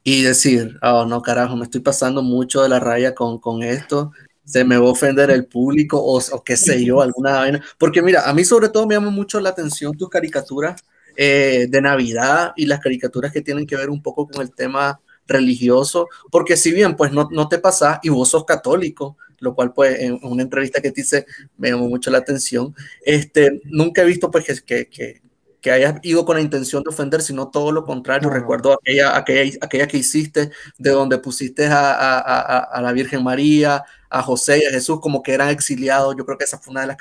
y 0.03 0.23
decir, 0.23 0.79
oh, 0.83 1.05
no, 1.05 1.21
carajo, 1.21 1.55
me 1.55 1.65
estoy 1.65 1.81
pasando 1.81 2.23
mucho 2.23 2.63
de 2.63 2.71
la 2.71 2.81
raya 2.81 3.15
con, 3.15 3.39
con 3.39 3.63
esto, 3.63 4.13
se 4.49 4.65
me 4.65 4.79
va 4.79 4.87
a 4.87 4.93
ofender 4.93 5.31
el 5.31 5.45
público 5.45 5.99
o, 6.03 6.19
o 6.19 6.43
qué 6.43 6.57
sé 6.57 6.83
yo, 6.83 7.03
alguna 7.03 7.33
vaina? 7.35 7.63
Porque 7.77 8.01
mira, 8.01 8.29
a 8.29 8.33
mí 8.33 8.45
sobre 8.45 8.71
todo 8.71 8.87
me 8.87 8.95
llama 8.95 9.11
mucho 9.11 9.39
la 9.41 9.51
atención 9.51 9.95
tus 9.95 10.09
caricaturas 10.09 10.83
eh, 11.17 11.67
de 11.69 11.83
Navidad 11.83 12.53
y 12.57 12.65
las 12.65 12.81
caricaturas 12.81 13.31
que 13.31 13.43
tienen 13.43 13.67
que 13.67 13.77
ver 13.77 13.91
un 13.91 14.03
poco 14.03 14.27
con 14.27 14.41
el 14.41 14.55
tema 14.55 15.01
religioso, 15.27 16.09
porque 16.31 16.57
si 16.57 16.73
bien 16.73 16.97
pues 16.97 17.13
no, 17.13 17.29
no 17.31 17.47
te 17.47 17.59
pasa 17.59 18.01
y 18.03 18.09
vos 18.09 18.31
sos 18.31 18.47
católico, 18.47 19.19
lo 19.41 19.55
cual 19.55 19.75
pues 19.75 20.01
en 20.01 20.19
una 20.23 20.43
entrevista 20.43 20.81
que 20.81 20.91
te 20.91 21.03
hice 21.03 21.27
me 21.59 21.71
llamó 21.71 21.87
mucho 21.89 22.11
la 22.11 22.19
atención. 22.19 22.75
Este, 23.05 23.61
nunca 23.65 24.01
he 24.01 24.07
visto 24.07 24.31
pues 24.31 24.63
que, 24.63 25.21
que 25.61 25.71
hayas 25.71 25.97
ido 26.03 26.25
con 26.25 26.37
la 26.37 26.43
intención 26.43 26.83
de 26.83 26.91
ofender, 26.91 27.23
sino 27.23 27.49
todo 27.49 27.73
lo 27.73 27.85
contrario. 27.85 28.31
Recuerdo 28.31 28.75
aquella, 28.75 29.17
aquella, 29.17 29.59
aquella 29.61 29.87
que 29.87 29.99
hiciste, 29.99 30.51
de 30.79 30.91
donde 30.91 31.19
pusiste 31.19 31.67
a, 31.67 31.93
a, 31.93 32.59
a, 32.59 32.81
la 32.81 32.93
Virgen 32.93 33.25
María, 33.25 33.85
a 34.11 34.23
José 34.23 34.61
y 34.63 34.67
a 34.67 34.71
Jesús 34.71 35.01
como 35.01 35.23
que 35.23 35.35
eran 35.35 35.49
exiliados. 35.49 36.15
Yo 36.17 36.25
creo 36.25 36.39
que 36.39 36.45
esa 36.45 36.59
fue 36.59 36.71
una 36.71 36.83
de 36.83 36.87
las 36.87 36.97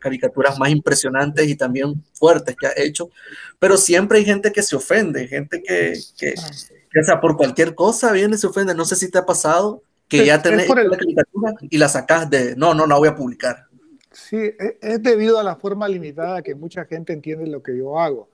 caricaturas 0.00 0.58
más 0.58 0.70
impresionantes 0.70 1.48
y 1.48 1.56
también 1.56 2.02
fuertes 2.12 2.56
que 2.56 2.66
ha 2.66 2.72
hecho. 2.76 3.10
Pero 3.58 3.76
siempre 3.76 4.18
hay 4.18 4.24
gente 4.24 4.52
que 4.52 4.62
se 4.62 4.76
ofende, 4.76 5.26
gente 5.26 5.62
que, 5.62 5.98
que, 6.16 6.34
o 6.34 7.04
sea, 7.04 7.20
por 7.20 7.36
cualquier 7.36 7.74
cosa 7.74 8.12
viene 8.12 8.36
y 8.36 8.38
se 8.38 8.46
ofende. 8.46 8.74
No 8.74 8.84
sé 8.84 8.96
si 8.96 9.10
te 9.10 9.18
ha 9.18 9.26
pasado 9.26 9.82
que 10.08 10.24
ya 10.24 10.40
tenés 10.40 10.68
la 10.68 10.96
caricatura 10.96 11.54
y 11.60 11.76
la 11.76 11.88
sacas 11.88 12.30
de, 12.30 12.56
no, 12.56 12.74
no, 12.74 12.86
la 12.86 12.96
voy 12.96 13.08
a 13.08 13.14
publicar. 13.14 13.67
Sí, 14.28 14.36
e, 14.36 14.78
es 14.82 15.02
debido 15.02 15.38
a 15.38 15.42
la 15.42 15.56
forma 15.56 15.88
limitada 15.88 16.42
que 16.42 16.54
mucha 16.54 16.84
gente 16.84 17.14
entiende 17.14 17.46
lo 17.46 17.62
que 17.62 17.76
yo 17.76 17.98
hago. 17.98 18.28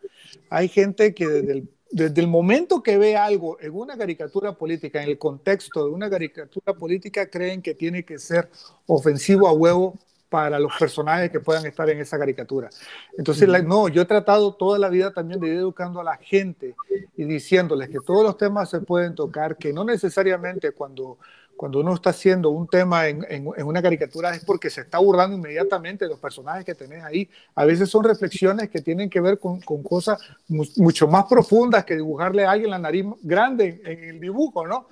Hay 0.51 0.68
gente 0.68 1.14
que 1.14 1.28
desde 1.28 1.53
el, 1.53 1.68
desde 1.90 2.20
el 2.20 2.26
momento 2.26 2.82
que 2.82 2.99
ve 2.99 3.16
algo 3.16 3.61
en 3.61 3.72
una 3.74 3.97
caricatura 3.97 4.59
política, 4.59 5.01
en 5.03 5.11
el 5.11 5.18
contexto 5.18 5.84
de 5.84 5.92
una 5.92 6.11
caricatura 6.11 6.74
política, 6.74 7.30
creen 7.30 7.62
que 7.62 7.74
tiene 7.74 8.05
que 8.05 8.18
ser 8.18 8.51
ofensivo 8.86 9.47
a 9.47 9.53
huevo 9.53 9.97
para 10.28 10.59
los 10.59 10.72
personajes 10.76 11.30
que 11.30 11.38
puedan 11.38 11.64
estar 11.64 11.88
en 11.88 12.01
esa 12.01 12.18
caricatura. 12.18 12.68
Entonces, 13.16 13.49
no, 13.62 13.86
yo 13.86 14.03
he 14.03 14.05
tratado 14.05 14.53
toda 14.57 14.80
la 14.80 14.88
vida 14.88 15.12
también 15.12 15.38
de 15.38 15.47
ir 15.47 15.55
educando 15.59 16.01
a 16.01 16.05
la 16.05 16.16
gente 16.16 16.74
y 17.16 17.22
diciéndoles 17.22 17.88
que 17.88 18.01
todos 18.05 18.24
los 18.24 18.36
temas 18.36 18.68
se 18.68 18.80
pueden 18.80 19.14
tocar, 19.14 19.57
que 19.57 19.72
no 19.72 19.84
necesariamente 19.84 20.72
cuando 20.72 21.18
cuando 21.57 21.81
uno 21.81 21.95
está 21.95 22.11
haciendo 22.11 22.51
un 22.51 22.67
tema 22.67 23.09
en, 23.09 23.47
una 23.65 23.81
caricatura 23.81 24.35
es 24.35 24.45
porque 24.45 24.71
se 24.71 24.83
está 24.83 24.99
burlando 24.99 25.37
inmediatamente 25.37 26.05
de 26.05 26.11
los 26.11 26.19
personajes 26.19 26.65
que 26.65 26.75
tenés 26.75 27.03
ahí. 27.05 27.29
A 27.55 27.65
veces 27.65 27.89
son 27.89 28.05
reflexiones 28.05 28.69
que 28.69 28.81
tienen 28.81 29.09
que 29.09 29.21
ver 29.21 29.39
con, 29.39 29.61
cosas 29.61 30.19
mucho 30.49 31.09
más 31.09 31.25
profundas 31.25 31.85
que 31.85 31.97
dibujarle 31.97 32.45
a 32.45 32.51
alguien 32.51 32.71
la 32.71 32.79
nariz 32.79 33.07
grande 33.23 33.81
en, 33.85 34.05
el 34.05 34.21
dibujo, 34.21 34.67
¿no? 34.67 34.89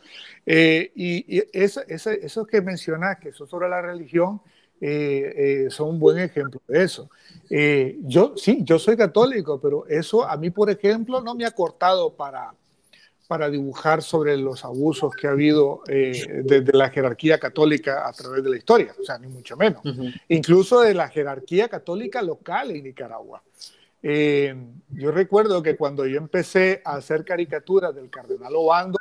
Eh, 0.46 0.92
y, 0.94 1.36
y 1.38 1.42
eso, 1.52 1.82
eso, 1.86 2.46
que 2.46 2.60
mencionas, 2.60 3.18
que 3.18 3.32
son 3.32 3.48
sobre 3.48 3.68
la 3.68 3.82
religión, 3.82 4.40
eh, 4.80 5.66
eh, 5.66 5.70
son 5.70 5.90
un 5.90 6.00
buen 6.00 6.18
ejemplo 6.18 6.60
de 6.66 6.82
eso. 6.82 7.08
yo 8.00 8.34
sí, 8.36 8.60
yo 8.62 8.78
soy 8.78 8.96
católico, 8.96 9.60
pero 9.60 9.86
eso 9.86 10.28
a 10.28 10.36
mí, 10.36 10.50
por 10.50 10.70
ejemplo, 10.70 11.20
no 11.20 11.34
me 11.34 11.44
ha 11.44 11.50
cortado 11.50 12.14
para 12.14 12.54
para 13.32 13.48
dibujar 13.48 14.02
sobre 14.02 14.36
los 14.36 14.62
abusos 14.62 15.16
que 15.16 15.26
ha 15.26 15.30
habido 15.30 15.80
eh, 15.88 16.42
desde 16.44 16.70
la 16.74 16.90
jerarquía 16.90 17.38
católica 17.38 18.06
a 18.06 18.12
través 18.12 18.44
de 18.44 18.50
la 18.50 18.58
historia, 18.58 18.94
o 19.00 19.02
sea, 19.02 19.18
ni 19.18 19.26
mucho 19.26 19.56
menos. 19.56 19.80
Incluso 20.28 20.82
de 20.82 20.92
la 20.92 21.08
jerarquía 21.08 21.66
católica 21.66 22.20
local 22.20 22.72
en 22.72 22.84
Nicaragua. 22.84 23.42
Eh, 24.02 24.54
yo 24.90 25.12
recuerdo 25.12 25.62
que 25.62 25.78
cuando 25.78 26.04
yo 26.04 26.18
empecé 26.18 26.82
a 26.84 26.96
hacer 26.96 27.24
caricaturas 27.24 27.94
del 27.94 28.10
cardenal 28.10 28.52
Obando, 28.54 28.98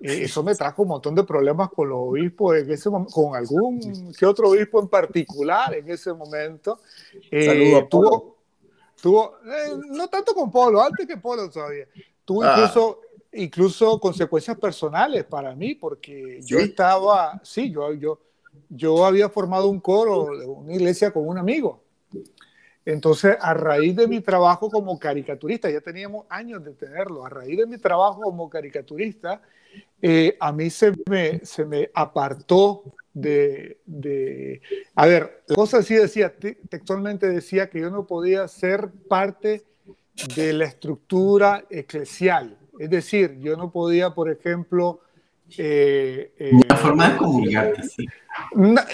eh, 0.00 0.20
eso 0.22 0.44
me 0.44 0.54
trajo 0.54 0.82
un 0.82 0.90
montón 0.90 1.16
de 1.16 1.24
problemas 1.24 1.68
con 1.70 1.88
los 1.88 1.98
obispos, 1.98 2.56
en 2.56 2.70
ese 2.70 2.88
con 2.90 3.34
algún 3.34 4.14
que 4.16 4.24
otro 4.24 4.50
obispo 4.50 4.80
en 4.80 4.86
particular 4.86 5.74
en 5.74 5.90
ese 5.90 6.12
momento. 6.12 6.78
Saludo 7.28 7.88
tuvo, 7.88 8.36
tuvo 9.02 9.34
no 9.90 10.06
tanto 10.06 10.32
con 10.32 10.48
Polo, 10.52 10.80
antes 10.80 11.08
que 11.08 11.16
Polo 11.16 11.50
todavía. 11.50 11.88
Tuvo 12.24 12.44
ah. 12.44 12.54
incluso 12.56 13.00
incluso 13.34 13.98
consecuencias 13.98 14.58
personales 14.58 15.24
para 15.24 15.54
mí, 15.54 15.74
porque 15.74 16.40
yo 16.42 16.58
estaba, 16.58 17.40
sí, 17.42 17.70
yo, 17.70 17.92
yo, 17.94 18.20
yo 18.68 19.04
había 19.04 19.28
formado 19.28 19.68
un 19.68 19.80
coro 19.80 20.36
de 20.38 20.46
una 20.46 20.74
iglesia 20.74 21.12
con 21.12 21.26
un 21.26 21.38
amigo. 21.38 21.82
Entonces, 22.84 23.36
a 23.40 23.54
raíz 23.54 23.96
de 23.96 24.06
mi 24.06 24.20
trabajo 24.20 24.70
como 24.70 24.98
caricaturista, 24.98 25.70
ya 25.70 25.80
teníamos 25.80 26.26
años 26.28 26.62
de 26.62 26.74
tenerlo, 26.74 27.24
a 27.24 27.30
raíz 27.30 27.56
de 27.56 27.66
mi 27.66 27.78
trabajo 27.78 28.20
como 28.20 28.50
caricaturista, 28.50 29.40
eh, 30.02 30.36
a 30.38 30.52
mí 30.52 30.68
se 30.68 30.92
me, 31.08 31.40
se 31.44 31.64
me 31.64 31.90
apartó 31.94 32.82
de, 33.14 33.78
de, 33.86 34.60
a 34.94 35.06
ver, 35.06 35.44
la 35.46 35.54
cosa 35.54 35.78
así 35.78 35.94
decía, 35.94 36.34
textualmente 36.36 37.28
decía 37.28 37.70
que 37.70 37.80
yo 37.80 37.90
no 37.90 38.06
podía 38.06 38.46
ser 38.48 38.90
parte 39.08 39.64
de 40.36 40.52
la 40.52 40.66
estructura 40.66 41.64
eclesial. 41.70 42.58
Es 42.78 42.90
decir, 42.90 43.38
yo 43.40 43.56
no 43.56 43.70
podía, 43.70 44.10
por 44.10 44.30
ejemplo... 44.30 45.00
Eh, 45.58 46.32
eh 46.38 46.52
forma 46.76 47.10
de 47.10 47.16
comunicarte, 47.18 47.82
sí. 47.82 48.06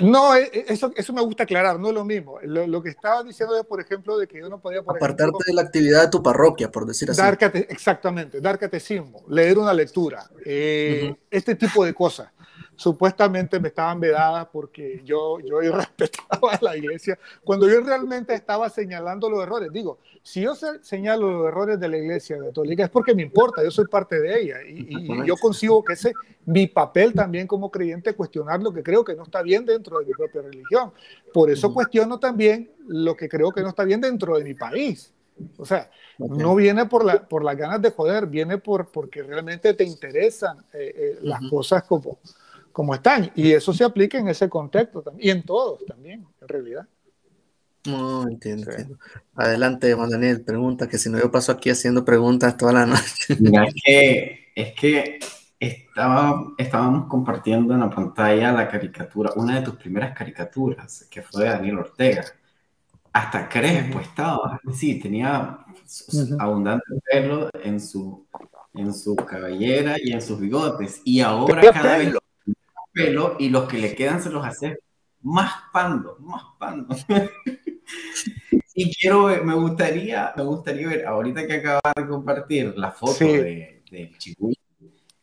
No, 0.03 0.35
eh, 0.35 0.51
eso, 0.69 0.93
eso 0.97 1.13
me 1.13 1.23
gusta 1.23 1.45
aclarar, 1.45 1.79
no 1.79 1.89
es 1.89 1.95
lo 1.95 2.05
mismo. 2.05 2.39
Lo, 2.43 2.83
que 2.83 2.91
estaba 2.91 3.23
diciendo 3.23 3.57
es, 3.57 3.65
por 3.65 3.81
ejemplo, 3.81 4.19
de 4.19 4.27
que 4.27 4.41
yo 4.41 4.49
no 4.49 4.61
podía... 4.61 4.83
Por 4.83 4.97
Apartarte 4.97 5.45
de 5.47 5.55
la 5.55 5.63
actividad 5.63 6.03
de 6.03 6.11
tu 6.11 6.23
parroquia, 6.23 6.71
por 6.71 6.87
decir 6.87 7.11
así. 7.11 7.21
Dar 7.21 7.39
exactamente, 7.69 8.41
dar 8.41 8.59
catecismo, 8.59 9.25
leer 9.29 9.59
una 9.59 9.73
lectura, 9.73 10.29
eh, 10.45 11.15
este 11.31 11.55
tipo 11.55 11.85
de 11.85 11.95
cosas 11.95 12.31
supuestamente 12.81 13.61
me 13.61 13.69
estaban 13.69 14.01
vedadas 14.01 14.49
porque 14.51 15.03
yo, 15.05 15.39
yo 15.41 15.61
respetaba 15.71 16.53
a 16.53 16.59
la 16.63 16.77
iglesia, 16.79 17.19
cuando 17.45 17.69
yo 17.69 17.79
realmente 17.83 18.33
estaba 18.33 18.71
señalando 18.71 19.29
los 19.29 19.43
errores. 19.43 19.71
Digo, 19.71 19.99
si 20.23 20.41
yo 20.41 20.55
señalo 20.55 21.31
los 21.31 21.49
errores 21.49 21.79
de 21.79 21.89
la 21.89 21.99
iglesia 21.99 22.39
católica 22.39 22.85
es 22.85 22.89
porque 22.89 23.15
me 23.15 23.21
importa, 23.21 23.63
yo 23.63 23.71
soy 23.71 23.85
parte 23.87 24.19
de 24.19 24.41
ella 24.41 24.57
y, 24.67 25.27
yo 25.27 25.37
consigo 25.37 25.85
que 25.85 25.93
ese 25.93 26.15
mi 26.47 26.69
papel 26.69 27.13
también 27.13 27.47
como 27.47 27.71
creyente 27.71 28.15
cuestionar 28.15 28.63
lo 28.63 28.73
que 28.73 28.83
creo 28.83 29.05
que 29.05 29.15
no 29.15 29.25
está 29.25 29.43
bien 29.43 29.67
dentro 29.67 29.99
de 29.99 30.07
mi 30.07 30.13
propia 30.13 30.41
religión. 30.41 30.91
Por 31.35 31.51
eso 31.51 31.75
cuestiono 31.75 32.19
también 32.19 32.71
lo 32.87 33.15
que 33.15 33.29
creo 33.29 33.53
que 33.53 33.61
no 33.61 33.69
está 33.69 33.85
bien 33.85 34.01
dentro 34.01 34.39
de 34.39 34.45
mi 34.45 34.55
país. 34.55 35.13
O 35.59 35.67
sea, 35.67 35.91
no 36.19 36.55
viene 36.55 36.87
por, 36.87 37.05
la, 37.05 37.29
por 37.29 37.45
las 37.45 37.57
ganas 37.57 37.83
de 37.83 37.91
joder, 37.91 38.27
viene 38.27 38.57
por, 38.57 38.91
porque 38.91 39.23
realmente 39.23 39.75
te 39.75 39.85
interesan 39.85 40.59
eh, 40.73 40.95
eh, 40.97 41.19
las 41.21 41.41
cosas 41.51 41.83
como, 41.85 42.19
como 42.73 42.95
están. 42.95 43.31
Y 43.35 43.53
eso 43.53 43.73
se 43.73 43.85
aplica 43.85 44.19
en 44.19 44.29
ese 44.29 44.49
contexto 44.49 45.03
también, 45.03 45.27
y 45.27 45.31
en 45.31 45.43
todos 45.45 45.85
también, 45.87 46.27
en 46.41 46.49
realidad. 46.49 46.87
No, 47.87 48.29
entiendo, 48.29 48.71
Adelante, 49.35 49.95
Juan 49.95 50.11
Daniel, 50.11 50.43
pregunta, 50.43 50.87
que 50.87 50.99
si 50.99 51.09
no 51.09 51.19
yo 51.19 51.31
paso 51.31 51.53
aquí 51.53 51.71
haciendo 51.71 52.05
preguntas 52.05 52.57
toda 52.57 52.73
la 52.73 52.87
noche. 52.87 53.37
Mira, 53.41 53.67
es 53.67 53.75
que, 53.83 54.53
es 54.55 54.75
que 54.75 55.19
estaba, 55.59 56.53
estábamos 56.59 57.07
compartiendo 57.07 57.73
en 57.73 57.81
la 57.81 57.91
pantalla 57.91 58.53
la 58.53 58.69
caricatura, 58.69 59.33
una 59.37 59.57
de 59.57 59.63
tus 59.63 59.77
primeras 59.77 60.17
caricaturas, 60.17 61.07
que 61.11 61.23
fue 61.23 61.45
de 61.45 61.51
Daniel 61.51 61.79
Ortega. 61.79 62.25
Hasta 63.13 63.49
Crespo 63.49 64.01
estaba, 64.01 64.61
sí, 64.73 65.01
tenía 65.01 65.59
abundante 66.39 66.85
pelo 67.11 67.51
en 67.63 67.81
su, 67.81 68.27
en 68.75 68.95
su 68.95 69.17
cabellera 69.17 69.97
y 70.01 70.13
en 70.13 70.23
sus 70.23 70.39
bigotes. 70.39 71.01
Y 71.05 71.21
ahora 71.21 71.73
cada 71.73 71.99
vez 71.99 72.15
pelo 72.93 73.37
y 73.39 73.49
los 73.49 73.69
que 73.69 73.79
le 73.79 73.95
quedan 73.95 74.23
se 74.23 74.31
los 74.31 74.45
hace 74.45 74.79
más 75.23 75.53
pando, 75.73 76.17
más 76.21 76.43
pando. 76.59 76.97
y 78.75 78.95
quiero, 78.95 79.27
me 79.45 79.55
gustaría, 79.55 80.33
me 80.37 80.43
gustaría 80.45 80.89
ver, 80.89 81.07
ahorita 81.07 81.47
que 81.47 81.55
acabas 81.55 81.93
de 81.97 82.07
compartir 82.07 82.75
la 82.77 82.93
foto 82.93 83.25
de, 83.25 83.83
de 83.91 84.13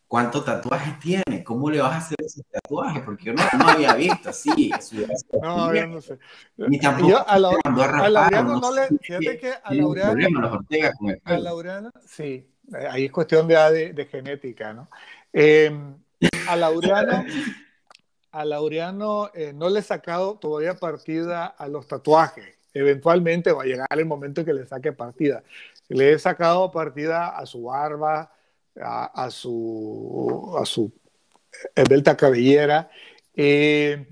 ¿cuántos 0.08 0.46
tatuajes 0.46 1.00
tiene? 1.00 1.44
¿Cómo 1.44 1.70
le 1.70 1.82
vas 1.82 1.94
a 1.94 1.98
hacer 1.98 2.18
ese 2.24 2.44
tatuaje? 2.44 3.02
Porque 3.02 3.26
yo 3.26 3.34
no, 3.34 3.44
no 3.58 3.70
había 3.70 3.94
visto 3.96 4.30
así. 4.30 4.72
no, 5.42 5.74
yo 5.74 5.88
no 5.88 6.02
sé. 6.02 6.20
Ni 6.58 6.80
tampoco 6.80 7.10
yo 7.10 7.28
a, 7.30 7.40
la, 7.40 7.50
a, 7.50 8.06
a 8.06 8.10
Laureano 8.10 8.60
no, 8.60 8.74
le, 8.74 8.88
fíjate 9.00 9.38
que 9.38 9.54
a 9.64 9.74
Laureano, 9.74 10.62
a 11.24 11.38
Laureano, 11.38 11.92
sí, 12.06 12.48
ahí 12.90 13.06
es 13.06 13.12
cuestión 13.12 13.48
de, 13.48 13.94
de, 13.94 14.06
genética, 14.06 14.74
¿no? 14.74 14.90
Eh, 15.34 15.72
a 16.48 16.56
Laureano, 16.56 17.26
a 18.32 18.46
Laureano 18.46 19.32
eh, 19.34 19.54
no 19.54 19.70
le 19.70 19.80
he 19.80 19.84
sacado 19.84 20.38
todavía 20.38 20.76
partida 20.76 21.46
a 21.46 21.68
los 21.68 21.88
tatuajes. 21.88 22.56
Eventualmente 22.74 23.52
va 23.52 23.64
a 23.64 23.66
llegar 23.66 23.88
el 23.90 24.06
momento 24.06 24.42
en 24.42 24.46
que 24.46 24.54
le 24.54 24.66
saque 24.66 24.92
partida. 24.92 25.44
Le 25.88 26.14
he 26.14 26.20
sacado 26.20 26.72
partida 26.72 27.30
a 27.30 27.46
su 27.46 27.64
barba, 27.64 28.32
a, 28.80 29.30
su, 29.32 30.56
a 30.60 30.66
su 30.66 30.92
esbelta 31.74 32.16
cabellera 32.16 32.90
eh, 33.36 34.08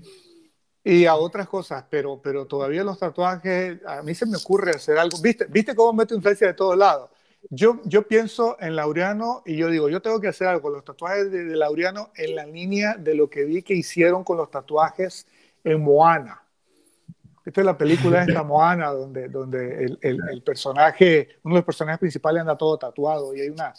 y 0.82 1.04
a 1.04 1.14
otras 1.14 1.48
cosas, 1.48 1.84
pero, 1.88 2.20
pero 2.20 2.46
todavía 2.46 2.82
los 2.82 2.98
tatuajes, 2.98 3.78
a 3.86 4.02
mí 4.02 4.14
se 4.14 4.26
me 4.26 4.36
ocurre 4.36 4.72
hacer 4.72 4.98
algo. 4.98 5.18
¿Viste, 5.20 5.46
¿Viste 5.46 5.74
cómo 5.74 5.92
meto 5.92 6.14
influencia 6.14 6.48
de 6.48 6.54
todos 6.54 6.76
lados? 6.76 7.10
Yo, 7.50 7.80
yo 7.84 8.06
pienso 8.08 8.56
en 8.60 8.76
Laureano 8.76 9.42
y 9.46 9.56
yo 9.56 9.68
digo, 9.70 9.88
yo 9.88 10.02
tengo 10.02 10.20
que 10.20 10.28
hacer 10.28 10.48
algo 10.48 10.62
con 10.62 10.72
los 10.72 10.84
tatuajes 10.84 11.30
de, 11.30 11.44
Laureano 11.56 12.10
en 12.16 12.34
la 12.34 12.46
línea 12.46 12.94
de 12.94 13.14
lo 13.14 13.30
que 13.30 13.44
vi 13.44 13.62
que 13.62 13.74
hicieron 13.74 14.24
con 14.24 14.36
los 14.36 14.50
tatuajes 14.50 15.26
en 15.62 15.80
Moana. 15.82 16.42
Esta 17.44 17.60
es 17.60 17.64
la 17.64 17.78
película 17.78 18.24
de 18.24 18.32
esta 18.32 18.42
Moana, 18.44 18.90
donde, 18.90 19.28
donde 19.28 19.84
el, 19.84 19.98
el, 20.02 20.42
personaje, 20.42 21.36
uno 21.44 21.54
de 21.54 21.60
los 21.60 21.64
personajes 21.64 22.00
principales 22.00 22.40
anda 22.40 22.56
todo 22.56 22.76
tatuado 22.76 23.34
y 23.34 23.40
hay 23.40 23.48
una, 23.48 23.72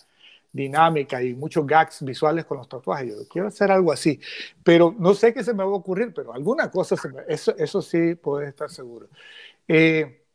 dinámica 0.52 1.22
y 1.22 1.34
muchos 1.34 1.66
gags 1.66 2.04
visuales 2.04 2.46
con 2.46 2.58
los 2.58 2.68
tatuajes. 2.68 3.10
Yo 3.10 3.28
quiero 3.30 3.48
hacer 3.48 3.72
algo 3.72 3.92
así, 3.92 4.20
pero 4.64 4.94
no 4.98 5.14
sé 5.14 5.34
qué 5.34 5.44
se 5.44 5.54
me 5.54 5.64
va 5.64 5.70
a 5.70 5.74
ocurrir, 5.74 6.14
pero 6.14 6.34
alguna 6.34 6.70
cosa, 6.70 6.98
se 6.98 7.10
me, 7.10 7.22
eso, 7.28 7.56
eso 7.58 7.82
sí 7.82 8.16
puedes 8.16 8.50
estar 8.50 8.70
seguro. 8.70 9.08
Eh, 9.68 10.26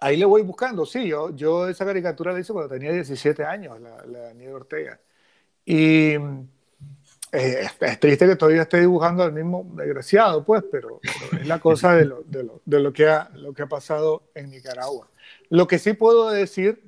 ahí 0.00 0.16
le 0.16 0.24
voy 0.24 0.42
buscando, 0.42 0.86
sí, 0.86 1.08
yo, 1.08 1.34
yo 1.34 1.68
esa 1.68 1.84
caricatura 1.84 2.32
la 2.32 2.40
hice 2.40 2.52
cuando 2.52 2.74
tenía 2.74 2.92
17 2.92 3.44
años, 3.44 3.80
la, 3.80 4.04
la 4.06 4.34
de 4.34 4.52
Ortega. 4.52 4.98
Y 5.64 6.14
eh, 7.32 7.66
es 7.80 8.00
triste 8.00 8.26
que 8.26 8.36
todavía 8.36 8.62
esté 8.62 8.80
dibujando 8.80 9.22
al 9.22 9.32
mismo 9.32 9.70
desgraciado, 9.74 10.44
pues, 10.44 10.64
pero, 10.70 11.00
es 11.38 11.46
la 11.46 11.60
cosa 11.60 11.94
de, 11.94 12.04
lo, 12.04 12.22
de, 12.22 12.42
lo, 12.42 12.60
de 12.64 12.80
lo, 12.80 12.92
que 12.92 13.08
ha, 13.08 13.30
lo 13.34 13.52
que 13.52 13.62
ha 13.62 13.68
pasado 13.68 14.24
en 14.34 14.50
Nicaragua. 14.50 15.08
Lo 15.48 15.66
que 15.68 15.78
sí 15.78 15.92
puedo 15.92 16.30
decir 16.30 16.82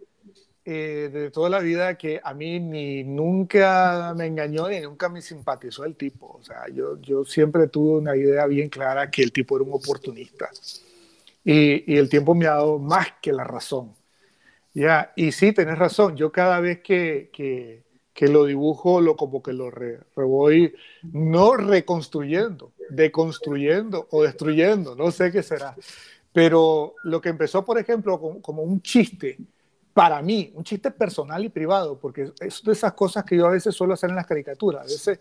eh, 0.64 1.10
de 1.12 1.30
toda 1.32 1.50
la 1.50 1.58
vida 1.58 1.98
que 1.98 2.20
a 2.22 2.34
mí 2.34 2.60
ni 2.60 3.02
nunca 3.02 4.14
me 4.16 4.26
engañó 4.26 4.68
ni 4.68 4.80
nunca 4.80 5.08
me 5.08 5.20
simpatizó 5.20 5.84
el 5.84 5.96
tipo. 5.96 6.38
O 6.40 6.42
sea, 6.42 6.68
yo, 6.72 7.00
yo 7.00 7.24
siempre 7.24 7.66
tuve 7.68 7.98
una 7.98 8.16
idea 8.16 8.46
bien 8.46 8.68
clara 8.68 9.10
que 9.10 9.22
el 9.22 9.32
tipo 9.32 9.56
era 9.56 9.64
un 9.64 9.74
oportunista. 9.74 10.50
Y, 11.44 11.92
y 11.92 11.96
el 11.96 12.08
tiempo 12.08 12.34
me 12.34 12.46
ha 12.46 12.52
dado 12.52 12.78
más 12.78 13.08
que 13.20 13.32
la 13.32 13.44
razón. 13.44 13.92
Ya, 14.74 15.12
y 15.16 15.32
sí, 15.32 15.52
tenés 15.52 15.78
razón. 15.78 16.16
Yo 16.16 16.32
cada 16.32 16.60
vez 16.60 16.80
que, 16.80 17.30
que, 17.32 17.82
que 18.14 18.28
lo 18.28 18.44
dibujo, 18.44 19.00
lo 19.00 19.16
como 19.16 19.42
que 19.42 19.52
lo 19.52 19.70
re, 19.70 20.00
voy 20.16 20.74
no 21.02 21.56
reconstruyendo, 21.56 22.72
deconstruyendo 22.90 24.06
o 24.10 24.22
destruyendo, 24.22 24.94
no 24.94 25.10
sé 25.10 25.30
qué 25.32 25.42
será. 25.42 25.74
Pero 26.32 26.94
lo 27.04 27.20
que 27.20 27.28
empezó, 27.28 27.64
por 27.64 27.78
ejemplo, 27.78 28.18
como, 28.20 28.40
como 28.40 28.62
un 28.62 28.80
chiste, 28.80 29.38
para 29.92 30.22
mí, 30.22 30.50
un 30.54 30.64
chiste 30.64 30.90
personal 30.90 31.44
y 31.44 31.50
privado, 31.50 31.98
porque 31.98 32.32
es 32.40 32.62
de 32.62 32.72
esas 32.72 32.94
cosas 32.94 33.24
que 33.24 33.36
yo 33.36 33.46
a 33.46 33.50
veces 33.50 33.74
suelo 33.74 33.94
hacer 33.94 34.10
en 34.10 34.16
las 34.16 34.26
caricaturas. 34.26 34.82
A 34.82 34.84
veces 34.84 35.20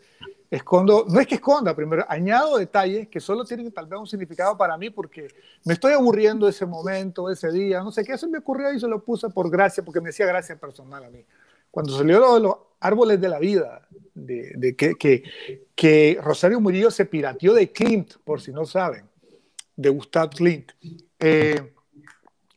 escondo, 0.52 1.06
no 1.08 1.22
es 1.22 1.28
que 1.28 1.36
esconda, 1.36 1.74
primero 1.74 2.06
añado 2.10 2.58
detalles 2.58 3.08
que 3.08 3.22
solo 3.22 3.46
tienen 3.46 3.72
tal 3.72 3.86
vez 3.88 3.98
un 3.98 4.06
significado 4.06 4.58
para 4.58 4.78
mí 4.78 4.90
porque 4.90 5.30
me 5.64 5.74
estoy 5.74 5.94
aburriendo 5.94 6.46
ese 6.48 6.66
momento, 6.66 7.30
ese 7.30 7.50
día, 7.52 7.82
no 7.82 7.92
sé 7.92 8.04
qué, 8.04 8.14
eso 8.14 8.28
me 8.28 8.40
ocurrió 8.40 8.74
y 8.74 8.80
se 8.80 8.88
lo 8.88 9.02
puse 9.02 9.30
por 9.30 9.50
gracia, 9.50 9.82
porque 9.82 10.02
me 10.02 10.10
decía 10.10 10.26
gracia 10.26 10.60
personal 10.60 11.06
a 11.06 11.10
mí. 11.10 11.26
Cuando 11.72 11.98
salió 11.98 12.20
lo 12.20 12.34
de 12.36 12.42
los 12.42 12.56
árboles 12.82 13.22
de 13.22 13.30
la 13.30 13.40
vida, 13.40 13.88
de, 14.14 14.52
de 14.58 14.76
que, 14.76 14.96
que, 14.96 15.24
que, 15.74 16.20
Rosario 16.22 16.60
Murillo 16.60 16.92
se 16.92 17.06
pirateó 17.06 17.54
de 17.54 17.72
Clint, 17.72 18.16
por 18.26 18.42
si 18.42 18.52
no 18.52 18.66
saben, 18.66 19.06
de 19.78 19.88
Gustav 19.88 20.32
Clint. 20.32 20.74
Eh, 21.18 21.74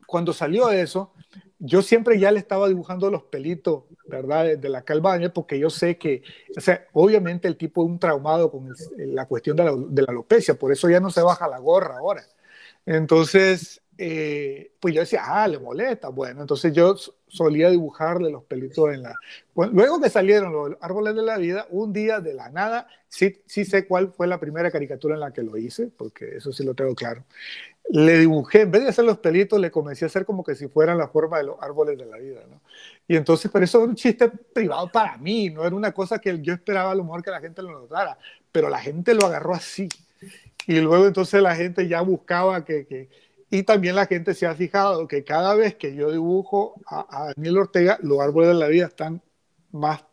cuando 0.05 0.33
salió 0.33 0.69
eso, 0.71 1.13
yo 1.61 1.81
siempre 1.81 2.19
ya 2.19 2.33
le 2.33 2.41
estaba 2.41 2.67
dibujando 2.67 3.09
los 3.09 3.23
pelitos, 3.23 3.85
¿verdad? 4.07 4.57
De 4.57 4.69
la 4.69 4.83
calvaña, 4.83 5.33
porque 5.33 5.59
yo 5.59 5.71
sé 5.71 5.97
que, 5.99 6.23
o 6.57 6.61
sea, 6.61 6.87
obviamente 6.93 7.49
el 7.49 7.57
tipo 7.57 7.83
es 7.83 7.91
un 7.91 7.99
traumado 7.99 8.51
con 8.51 8.69
la 8.97 9.27
cuestión 9.27 9.57
de 9.57 9.65
la, 9.65 9.75
de 9.75 10.03
la 10.03 10.09
alopecia, 10.11 10.55
por 10.55 10.73
eso 10.73 10.89
ya 10.89 11.01
no 11.01 11.11
se 11.11 11.23
baja 11.23 11.49
la 11.49 11.59
gorra 11.59 11.99
ahora. 11.99 12.25
Entonces, 12.87 13.83
eh, 13.97 14.73
pues 14.81 14.95
yo 14.95 15.01
decía, 15.01 15.23
ah, 15.25 15.47
le 15.47 15.59
molesta. 15.59 16.09
Bueno, 16.09 16.41
entonces 16.41 16.73
yo 16.73 16.97
solía 17.29 17.71
dibujarle 17.71 18.31
los 18.31 18.45
pelitos 18.45 18.93
en 18.93 19.03
la... 19.03 19.15
luego 19.55 20.01
que 20.01 20.11
salieron 20.11 20.53
los 20.53 20.77
árboles 20.81 21.15
de 21.15 21.23
la 21.23 21.39
vida, 21.39 21.67
un 21.71 21.93
día 21.93 22.21
de 22.21 22.35
la 22.35 22.49
nada, 22.51 22.89
sí, 23.09 23.43
sí 23.47 23.65
sé 23.65 23.87
cuál 23.87 24.13
fue 24.13 24.27
la 24.27 24.41
primera 24.41 24.71
caricatura 24.71 25.15
en 25.15 25.21
la 25.21 25.33
que 25.33 25.43
lo 25.43 25.57
hice, 25.57 25.89
porque 25.97 26.37
eso 26.37 26.53
sí 26.53 26.65
lo 26.65 26.75
tengo 26.75 26.95
claro. 26.95 27.25
Le 27.91 28.19
dibujé, 28.19 28.63
en 28.63 28.71
vez 28.71 28.83
de 28.83 28.89
hacer 28.89 29.05
los 29.05 29.19
pelitos, 29.19 29.61
le 29.61 29.71
comencé 29.71 30.05
a 30.05 30.09
hacer 30.09 30.25
como 30.25 30.43
que 30.43 30.55
si 30.55 30.69
fueran 30.69 30.99
la 30.99 31.09
forma 31.09 31.39
de 31.39 31.45
los 31.45 31.57
árboles 31.61 31.99
de 31.99 32.07
la 32.07 32.19
vida, 32.19 32.41
¿no? 32.49 32.61
Y 33.07 33.17
entonces, 33.17 33.51
pero 33.53 33.65
eso 33.65 33.79
era 33.79 33.89
un 33.89 33.95
chiste 33.95 34.29
privado 34.29 34.91
para 34.91 35.17
mí, 35.19 35.51
no 35.51 35.65
era 35.67 35.77
una 35.77 35.93
cosa 35.93 36.19
que 36.19 36.41
yo 36.41 36.55
esperaba 36.55 36.93
a 36.93 36.95
lo 36.95 37.05
mejor 37.05 37.23
que 37.23 37.31
la 37.31 37.41
gente 37.41 37.63
lo 37.63 37.73
notara, 37.73 38.17
pero 38.51 38.71
la 38.71 38.79
gente 38.79 39.15
lo 39.15 39.27
agarró 39.27 39.55
así. 39.55 39.89
Y 40.67 40.81
luego 40.81 41.07
entonces 41.07 41.43
la 41.43 41.55
gente 41.55 41.87
ya 41.87 42.01
buscaba 42.01 42.65
que, 42.65 42.87
que 42.87 43.11
y 43.51 43.63
también 43.63 43.95
la 43.95 44.07
gente 44.07 44.35
se 44.35 44.47
ha 44.47 44.55
fijado 44.57 45.07
que 45.07 45.23
cada 45.23 45.55
vez 45.55 45.77
que 45.77 45.95
yo 45.95 46.11
dibujo 46.11 46.75
a, 46.87 47.33
Daniel 47.37 47.59
Ortega, 47.59 47.99
los 48.03 48.21
árboles 48.21 48.49
de 48.49 48.55
la 48.55 48.67
vida 48.67 48.87
están 48.87 49.23
más 49.71 50.05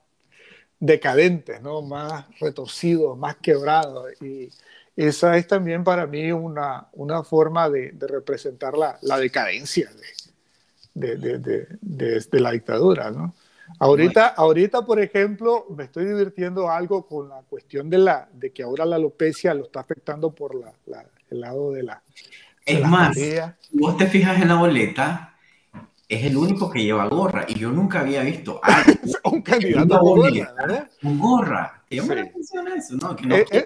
decadentes, 0.79 1.59
¿no? 1.59 1.81
más 1.81 2.25
retorcidos, 2.39 3.17
más 3.17 3.37
quebrados. 3.37 4.11
Y 4.21 4.49
esa 4.95 5.37
es 5.37 5.47
también 5.47 5.83
para 5.83 6.05
mí 6.05 6.31
una, 6.31 6.87
una 6.93 7.23
forma 7.23 7.67
de, 7.67 7.93
de 7.93 8.07
representar 8.07 8.77
la, 8.77 8.99
la 9.01 9.17
decadencia 9.17 9.89
de, 9.89 10.03
de, 10.93 11.17
de, 11.17 12.39
la 12.39 12.51
dictadura. 12.51 13.11
¿no? 13.11 13.33
Ahorita, 13.79 14.27
ahorita, 14.27 14.85
por 14.85 14.99
ejemplo, 14.99 15.65
me 15.75 15.85
estoy 15.85 16.05
divirtiendo 16.05 16.69
algo 16.69 17.05
con 17.07 17.29
la 17.29 17.41
cuestión 17.49 17.89
de, 17.89 17.97
la, 17.97 18.29
de 18.33 18.51
que 18.51 18.63
ahora 18.63 18.85
la 18.85 18.97
alopecia 18.97 19.53
lo 19.53 19.63
está 19.65 19.79
afectando 19.79 20.31
por 20.31 20.55
la, 20.55 20.73
el 21.29 21.39
lado 21.39 21.71
de 21.71 21.83
la, 21.83 22.01
es 22.65 22.87
más, 22.87 23.17
vos 23.71 23.97
te 23.97 24.07
fijas 24.07 24.39
en 24.41 24.47
la 24.47 24.55
boleta, 24.55 25.35
es 26.07 26.25
el 26.25 26.37
único 26.37 26.69
que 26.69 26.83
lleva 26.83 27.07
gorra 27.07 27.45
y 27.47 27.55
yo 27.55 27.71
nunca 27.71 28.01
había 28.01 28.21
visto 28.21 28.59
a 28.63 28.83
un 29.31 29.41
candidato 29.41 29.99
con 29.99 30.19
gorra, 30.19 30.53
¿verdad? 30.57 30.89
Con 31.01 31.19
gorra. 31.19 31.80
Que 31.91 32.01
me 32.01 32.21
atención 32.21 32.67
eso, 32.69 32.95
¿no? 32.95 33.15
Que 33.17 33.25
no 33.25 33.35
eh, 33.35 33.45
eh, 33.51 33.65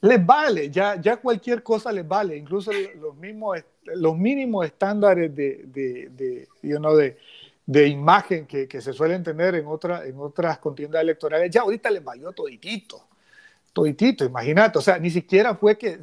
les 0.00 0.26
vale, 0.26 0.68
ya, 0.68 1.00
ya 1.00 1.16
cualquier 1.16 1.62
cosa 1.62 1.92
les 1.92 2.06
vale, 2.06 2.36
incluso 2.36 2.72
los 3.00 3.16
mismos, 3.16 3.56
los 3.84 4.18
mínimos 4.18 4.66
estándares 4.66 5.32
de, 5.34 5.64
de, 5.66 6.10
de, 6.10 6.48
de, 6.60 7.16
de 7.66 7.86
imagen 7.86 8.46
que, 8.46 8.66
que, 8.66 8.80
se 8.80 8.92
suelen 8.92 9.22
tener 9.22 9.54
en, 9.54 9.66
otra, 9.68 10.04
en 10.04 10.18
otras 10.18 10.58
contiendas 10.58 11.02
electorales, 11.02 11.52
ya 11.52 11.60
ahorita 11.60 11.88
les 11.90 12.02
valió 12.02 12.32
toditito. 12.32 13.06
Toditito, 13.72 14.24
imagínate, 14.24 14.80
o 14.80 14.82
sea, 14.82 14.98
ni 14.98 15.10
siquiera 15.10 15.54
fue 15.54 15.78
que, 15.78 16.00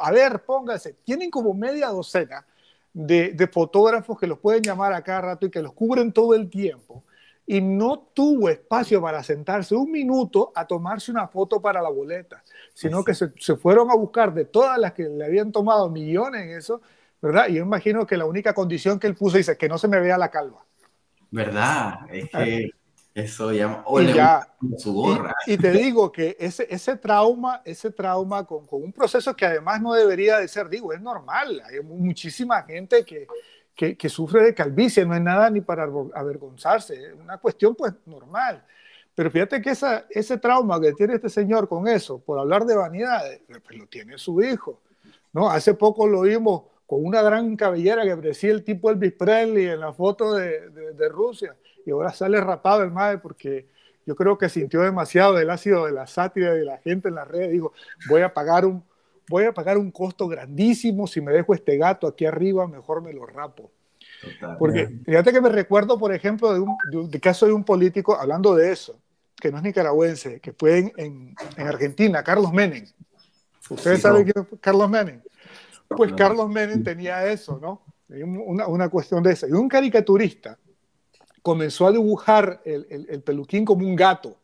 a 0.00 0.12
ver, 0.12 0.44
póngase, 0.44 0.94
tienen 1.02 1.28
como 1.28 1.52
media 1.54 1.88
docena 1.88 2.46
de, 2.92 3.32
de, 3.32 3.48
fotógrafos 3.48 4.16
que 4.16 4.28
los 4.28 4.38
pueden 4.38 4.62
llamar 4.62 4.92
a 4.92 5.02
cada 5.02 5.22
rato 5.22 5.46
y 5.46 5.50
que 5.50 5.60
los 5.60 5.72
cubren 5.72 6.12
todo 6.12 6.36
el 6.36 6.48
tiempo, 6.48 7.02
y 7.50 7.62
no 7.62 8.10
tuvo 8.12 8.50
espacio 8.50 9.00
para 9.00 9.22
sentarse 9.22 9.74
un 9.74 9.90
minuto 9.90 10.52
a 10.54 10.66
tomarse 10.66 11.10
una 11.10 11.26
foto 11.28 11.62
para 11.62 11.80
la 11.80 11.88
boleta, 11.88 12.44
sino 12.74 13.02
que 13.02 13.14
se, 13.14 13.32
se, 13.38 13.56
fueron 13.56 13.90
a 13.90 13.94
buscar 13.94 14.34
de 14.34 14.44
todas 14.44 14.78
las 14.78 14.92
que 14.92 15.04
le 15.04 15.24
habían 15.24 15.50
tomado 15.50 15.88
millones 15.88 16.42
en 16.42 16.50
eso, 16.50 16.82
¿verdad? 17.22 17.48
Y 17.48 17.54
yo 17.54 17.62
imagino 17.62 18.06
que 18.06 18.18
la 18.18 18.26
única 18.26 18.52
condición 18.52 18.98
que 18.98 19.06
él 19.06 19.14
puso 19.14 19.38
dice 19.38 19.56
que 19.56 19.66
no 19.66 19.78
se 19.78 19.88
me 19.88 19.98
vea 19.98 20.18
la 20.18 20.30
calva. 20.30 20.62
¿Verdad? 21.30 22.00
Es 22.12 22.28
ah, 22.34 22.44
que 22.44 22.70
eso 23.14 23.50
llama, 23.50 23.82
y, 23.98 24.12
ya, 24.12 24.46
su 24.76 24.92
gorra. 24.92 25.34
Y, 25.46 25.56
te 25.56 25.70
digo 25.72 26.12
que 26.12 26.36
ese, 26.38 26.66
ese 26.68 26.96
trauma, 26.96 27.62
ese 27.64 27.90
trauma 27.90 28.44
con, 28.44 28.66
con, 28.66 28.82
un 28.82 28.92
proceso 28.92 29.34
que 29.34 29.46
además 29.46 29.80
no 29.80 29.94
debería 29.94 30.36
de 30.36 30.48
ser, 30.48 30.68
digo, 30.68 30.92
es 30.92 31.00
normal. 31.00 31.62
Hay 31.64 31.80
muchísima 31.80 32.62
gente 32.64 33.06
que, 33.06 33.26
que, 33.78 33.96
que 33.96 34.08
sufre 34.08 34.42
de 34.42 34.54
calvicie, 34.54 35.06
no 35.06 35.14
es 35.14 35.20
nada 35.20 35.48
ni 35.50 35.60
para 35.60 35.84
avergonzarse, 35.84 36.94
es 36.94 37.12
una 37.14 37.38
cuestión 37.38 37.76
pues 37.76 37.94
normal. 38.06 38.64
Pero 39.14 39.30
fíjate 39.30 39.62
que 39.62 39.70
esa, 39.70 40.04
ese 40.10 40.36
trauma 40.36 40.80
que 40.80 40.94
tiene 40.94 41.14
este 41.14 41.28
señor 41.28 41.68
con 41.68 41.86
eso, 41.86 42.18
por 42.18 42.40
hablar 42.40 42.64
de 42.64 42.74
vanidades, 42.74 43.40
pues 43.46 43.78
lo 43.78 43.86
tiene 43.86 44.18
su 44.18 44.42
hijo. 44.42 44.80
¿no? 45.32 45.48
Hace 45.48 45.74
poco 45.74 46.08
lo 46.08 46.22
vimos 46.22 46.64
con 46.88 47.04
una 47.04 47.22
gran 47.22 47.54
cabellera 47.54 48.02
que 48.02 48.16
parecía 48.16 48.50
el 48.50 48.64
tipo 48.64 48.90
Elvis 48.90 49.12
Presley 49.12 49.66
en 49.66 49.78
la 49.78 49.92
foto 49.92 50.34
de, 50.34 50.70
de, 50.70 50.94
de 50.94 51.08
Rusia 51.08 51.54
y 51.86 51.92
ahora 51.92 52.10
sale 52.12 52.40
rapado 52.40 52.82
el 52.82 52.90
madre 52.90 53.18
porque 53.18 53.68
yo 54.04 54.16
creo 54.16 54.36
que 54.36 54.48
sintió 54.48 54.82
demasiado 54.82 55.34
del 55.34 55.50
ácido 55.50 55.86
de 55.86 55.92
la 55.92 56.08
sátira 56.08 56.52
de 56.52 56.64
la 56.64 56.78
gente 56.78 57.10
en 57.10 57.14
las 57.14 57.28
redes. 57.28 57.52
Dijo, 57.52 57.72
voy 58.08 58.22
a 58.22 58.34
pagar 58.34 58.64
un, 58.66 58.82
voy 59.28 59.44
a 59.44 59.52
pagar 59.52 59.78
un 59.78 59.90
costo 59.90 60.26
grandísimo 60.28 61.06
si 61.06 61.20
me 61.20 61.32
dejo 61.32 61.54
este 61.54 61.76
gato 61.76 62.06
aquí 62.06 62.24
arriba, 62.24 62.66
mejor 62.66 63.02
me 63.02 63.12
lo 63.12 63.26
rapo. 63.26 63.70
porque 64.58 64.88
fíjate 65.04 65.32
que 65.32 65.40
me 65.40 65.48
recuerdo, 65.48 65.98
por 65.98 66.12
ejemplo, 66.14 66.52
de 66.52 66.60
un, 66.60 67.10
de 67.10 67.20
caso 67.20 67.46
de 67.46 67.52
un 67.52 67.64
político, 67.64 68.16
hablando 68.18 68.54
de 68.54 68.72
eso, 68.72 68.98
que 69.36 69.50
no 69.50 69.58
es 69.58 69.62
nicaragüense, 69.62 70.40
que 70.40 70.52
fue 70.52 70.78
en, 70.78 70.92
en, 70.96 71.34
en 71.56 71.66
Argentina, 71.66 72.22
Carlos 72.24 72.52
Menem. 72.52 72.86
¿Ustedes 73.70 74.00
saben 74.00 74.24
quién 74.24 74.46
es 74.50 74.58
Carlos 74.60 74.88
Menem? 74.88 75.20
Pues 75.88 76.12
Carlos 76.14 76.48
Menem 76.48 76.82
tenía 76.82 77.26
eso, 77.26 77.58
¿no? 77.60 77.82
Una, 78.08 78.66
una 78.66 78.88
cuestión 78.88 79.22
de 79.22 79.32
eso. 79.32 79.46
Y 79.46 79.52
un 79.52 79.68
caricaturista 79.68 80.58
comenzó 81.42 81.86
a 81.86 81.92
dibujar 81.92 82.60
el, 82.64 82.86
el, 82.90 83.06
el 83.10 83.22
peluquín 83.22 83.64
como 83.64 83.86
un 83.86 83.94
gato. 83.94 84.36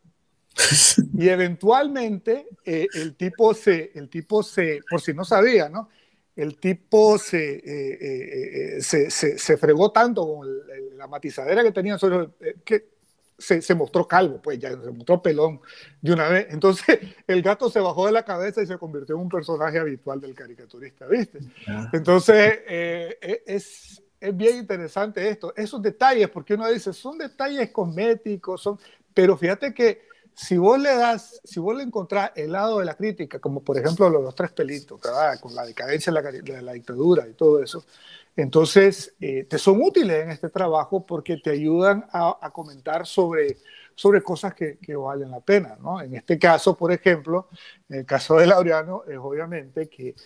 y 1.18 1.28
eventualmente 1.28 2.48
eh, 2.64 2.86
el 2.94 3.16
tipo 3.16 3.54
se, 3.54 3.90
el 3.94 4.08
tipo 4.08 4.42
se, 4.42 4.80
por 4.88 5.00
si 5.00 5.12
no 5.12 5.24
sabía, 5.24 5.68
¿no? 5.68 5.88
El 6.36 6.58
tipo 6.58 7.18
se, 7.18 7.56
eh, 7.56 7.98
eh, 8.00 8.82
se, 8.82 9.10
se, 9.10 9.38
se, 9.38 9.56
fregó 9.56 9.92
tanto 9.92 10.26
con 10.26 10.48
el, 10.48 10.96
la 10.96 11.06
matizadera 11.06 11.62
que 11.62 11.70
tenía 11.70 11.96
sobre, 11.96 12.28
que 12.64 12.88
se, 13.38 13.62
se, 13.62 13.74
mostró 13.74 14.06
calvo, 14.06 14.40
pues 14.42 14.58
ya 14.58 14.70
se 14.70 14.90
mostró 14.90 15.22
pelón 15.22 15.60
de 16.00 16.12
una 16.12 16.28
vez. 16.28 16.46
Entonces 16.50 16.98
el 17.26 17.42
gato 17.42 17.70
se 17.70 17.80
bajó 17.80 18.06
de 18.06 18.12
la 18.12 18.24
cabeza 18.24 18.62
y 18.62 18.66
se 18.66 18.78
convirtió 18.78 19.14
en 19.14 19.22
un 19.22 19.28
personaje 19.28 19.78
habitual 19.78 20.20
del 20.20 20.34
caricaturista, 20.34 21.06
¿viste? 21.06 21.38
Entonces 21.92 22.60
es, 22.66 24.02
es 24.20 24.36
bien 24.36 24.56
interesante 24.56 25.28
esto, 25.28 25.52
esos 25.56 25.82
detalles, 25.82 26.28
porque 26.30 26.54
uno 26.54 26.68
dice, 26.68 26.92
son 26.92 27.18
detalles 27.18 27.70
cosméticos, 27.70 28.62
son, 28.62 28.78
Pero 29.12 29.36
fíjate 29.36 29.72
que 29.72 30.13
si 30.34 30.58
vos 30.58 30.78
le 30.78 30.94
das, 30.96 31.40
si 31.44 31.60
vos 31.60 31.76
le 31.76 31.84
encontrás 31.84 32.32
el 32.34 32.52
lado 32.52 32.80
de 32.80 32.84
la 32.84 32.94
crítica, 32.94 33.38
como 33.38 33.62
por 33.62 33.78
ejemplo 33.78 34.08
los, 34.08 34.34
tres 34.34 34.50
pelitos, 34.50 35.00
con 35.40 35.54
la 35.54 35.64
decadencia 35.64 36.12
de 36.12 36.42
la, 36.42 36.62
la, 36.62 36.72
dictadura 36.72 37.26
y 37.28 37.34
todo 37.34 37.62
eso, 37.62 37.84
entonces 38.36 39.14
eh, 39.20 39.44
te 39.44 39.58
son 39.58 39.80
útiles 39.80 40.24
en 40.24 40.30
este 40.30 40.48
trabajo 40.48 41.06
porque 41.06 41.36
te 41.36 41.50
ayudan 41.50 42.04
a, 42.12 42.50
comentar 42.52 43.06
sobre, 43.06 43.58
sobre 43.94 44.22
cosas 44.22 44.54
que, 44.54 44.78
que, 44.78 44.96
valen 44.96 45.30
la 45.30 45.40
pena. 45.40 45.76
¿no? 45.80 46.00
En 46.00 46.14
este 46.16 46.36
caso, 46.36 46.76
por 46.76 46.90
ejemplo, 46.90 47.48
en 47.88 48.00
el 48.00 48.06
caso 48.06 48.36
de 48.36 48.46
Laureano, 48.46 49.04
es 49.06 49.18
obviamente 49.18 49.88
que 49.88 50.16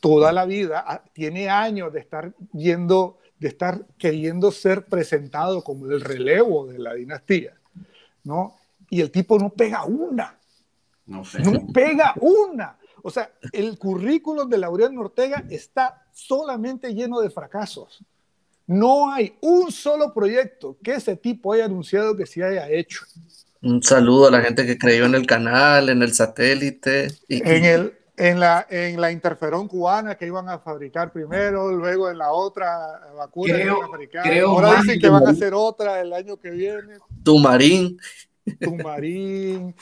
toda 0.00 0.30
la 0.30 0.44
vida 0.44 0.84
ah, 0.86 1.02
tiene 1.14 1.48
años 1.48 1.90
de 1.90 2.00
estar 2.00 2.34
yendo, 2.52 3.18
de 3.38 3.48
estar 3.48 3.86
queriendo 3.96 4.52
ser 4.52 4.84
presentado 4.84 5.64
como 5.64 5.86
el 5.86 6.02
relevo 6.02 6.66
de 6.66 6.78
la 6.78 6.92
dinastía. 6.92 7.54
¿no? 8.24 8.56
Y 8.94 9.00
el 9.00 9.10
tipo 9.10 9.36
no 9.40 9.50
pega 9.50 9.84
una. 9.84 10.38
No, 11.06 11.24
sé. 11.24 11.40
no 11.40 11.66
pega 11.72 12.14
una. 12.20 12.78
O 13.02 13.10
sea, 13.10 13.28
el 13.50 13.76
currículum 13.76 14.48
de 14.48 14.56
Laureano 14.56 15.00
Ortega 15.00 15.44
está 15.50 16.06
solamente 16.12 16.94
lleno 16.94 17.20
de 17.20 17.28
fracasos. 17.28 18.04
No 18.68 19.12
hay 19.12 19.36
un 19.40 19.72
solo 19.72 20.14
proyecto 20.14 20.78
que 20.80 20.92
ese 20.92 21.16
tipo 21.16 21.52
haya 21.52 21.64
anunciado 21.64 22.16
que 22.16 22.24
se 22.24 22.44
haya 22.44 22.70
hecho. 22.70 23.04
Un 23.62 23.82
saludo 23.82 24.28
a 24.28 24.30
la 24.30 24.42
gente 24.42 24.64
que 24.64 24.78
creyó 24.78 25.06
en 25.06 25.16
el 25.16 25.26
canal, 25.26 25.88
en 25.88 26.00
el 26.00 26.14
satélite. 26.14 27.08
Y... 27.26 27.42
En, 27.46 27.64
el, 27.64 27.98
en, 28.16 28.38
la, 28.38 28.64
en 28.70 29.00
la 29.00 29.10
interferón 29.10 29.66
cubana 29.66 30.14
que 30.14 30.26
iban 30.26 30.48
a 30.48 30.60
fabricar 30.60 31.12
primero, 31.12 31.72
luego 31.72 32.10
en 32.10 32.18
la 32.18 32.30
otra 32.30 33.00
vacuna 33.16 33.56
que 33.56 33.62
iban 33.64 33.82
a 33.82 33.88
fabricar. 33.88 34.38
Ahora 34.38 34.80
dicen 34.80 35.00
que 35.00 35.08
van 35.08 35.26
a 35.26 35.30
hacer 35.30 35.52
otra 35.52 36.00
el 36.00 36.12
año 36.12 36.36
que 36.36 36.50
viene. 36.50 36.98
Tumarín. 37.24 37.98
Tumarín, 38.60 39.74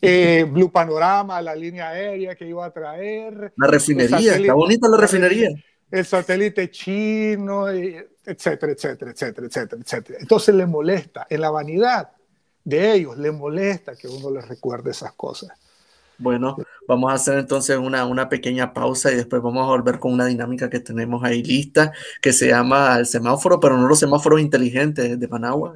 eh, 0.00 0.46
Blue 0.50 0.70
Panorama, 0.70 1.40
la 1.40 1.54
línea 1.54 1.88
aérea 1.88 2.34
que 2.34 2.46
iba 2.46 2.64
a 2.64 2.70
traer. 2.70 3.52
La 3.56 3.66
refinería, 3.66 4.36
está 4.36 4.54
bonita 4.54 4.88
la 4.88 4.96
refinería. 4.96 5.50
El 5.90 6.04
satélite 6.04 6.70
chino, 6.70 7.68
etcétera, 7.68 8.72
etcétera, 8.72 9.10
etcétera, 9.10 9.46
etcétera, 9.46 9.82
etcétera. 9.82 10.18
Entonces 10.20 10.54
le 10.54 10.66
molesta, 10.66 11.26
en 11.28 11.40
la 11.40 11.50
vanidad 11.50 12.10
de 12.62 12.92
ellos, 12.92 13.18
le 13.18 13.32
molesta 13.32 13.96
que 13.96 14.06
uno 14.06 14.30
les 14.30 14.46
recuerde 14.46 14.90
esas 14.90 15.12
cosas. 15.12 15.50
Bueno, 16.20 16.56
vamos 16.86 17.10
a 17.10 17.14
hacer 17.14 17.38
entonces 17.38 17.76
una, 17.78 18.04
una, 18.04 18.28
pequeña 18.28 18.72
pausa 18.72 19.10
y 19.10 19.16
después 19.16 19.42
vamos 19.42 19.62
a 19.64 19.70
volver 19.70 19.98
con 19.98 20.12
una 20.12 20.26
dinámica 20.26 20.68
que 20.68 20.80
tenemos 20.80 21.24
ahí 21.24 21.42
lista, 21.42 21.92
que 22.20 22.32
se 22.32 22.48
llama 22.48 22.96
el 22.98 23.06
semáforo, 23.06 23.58
pero 23.58 23.76
no 23.76 23.88
los 23.88 23.98
semáforos 23.98 24.40
inteligentes 24.40 25.18
de 25.18 25.28
Managua. 25.28 25.74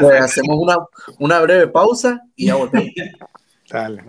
pues 0.00 0.20
hacemos 0.22 0.56
una, 0.58 0.76
una 1.18 1.40
breve 1.40 1.68
pausa 1.68 2.22
y 2.36 2.46
ya 2.46 2.54
volvemos. 2.54 2.90
Dale. 3.68 4.02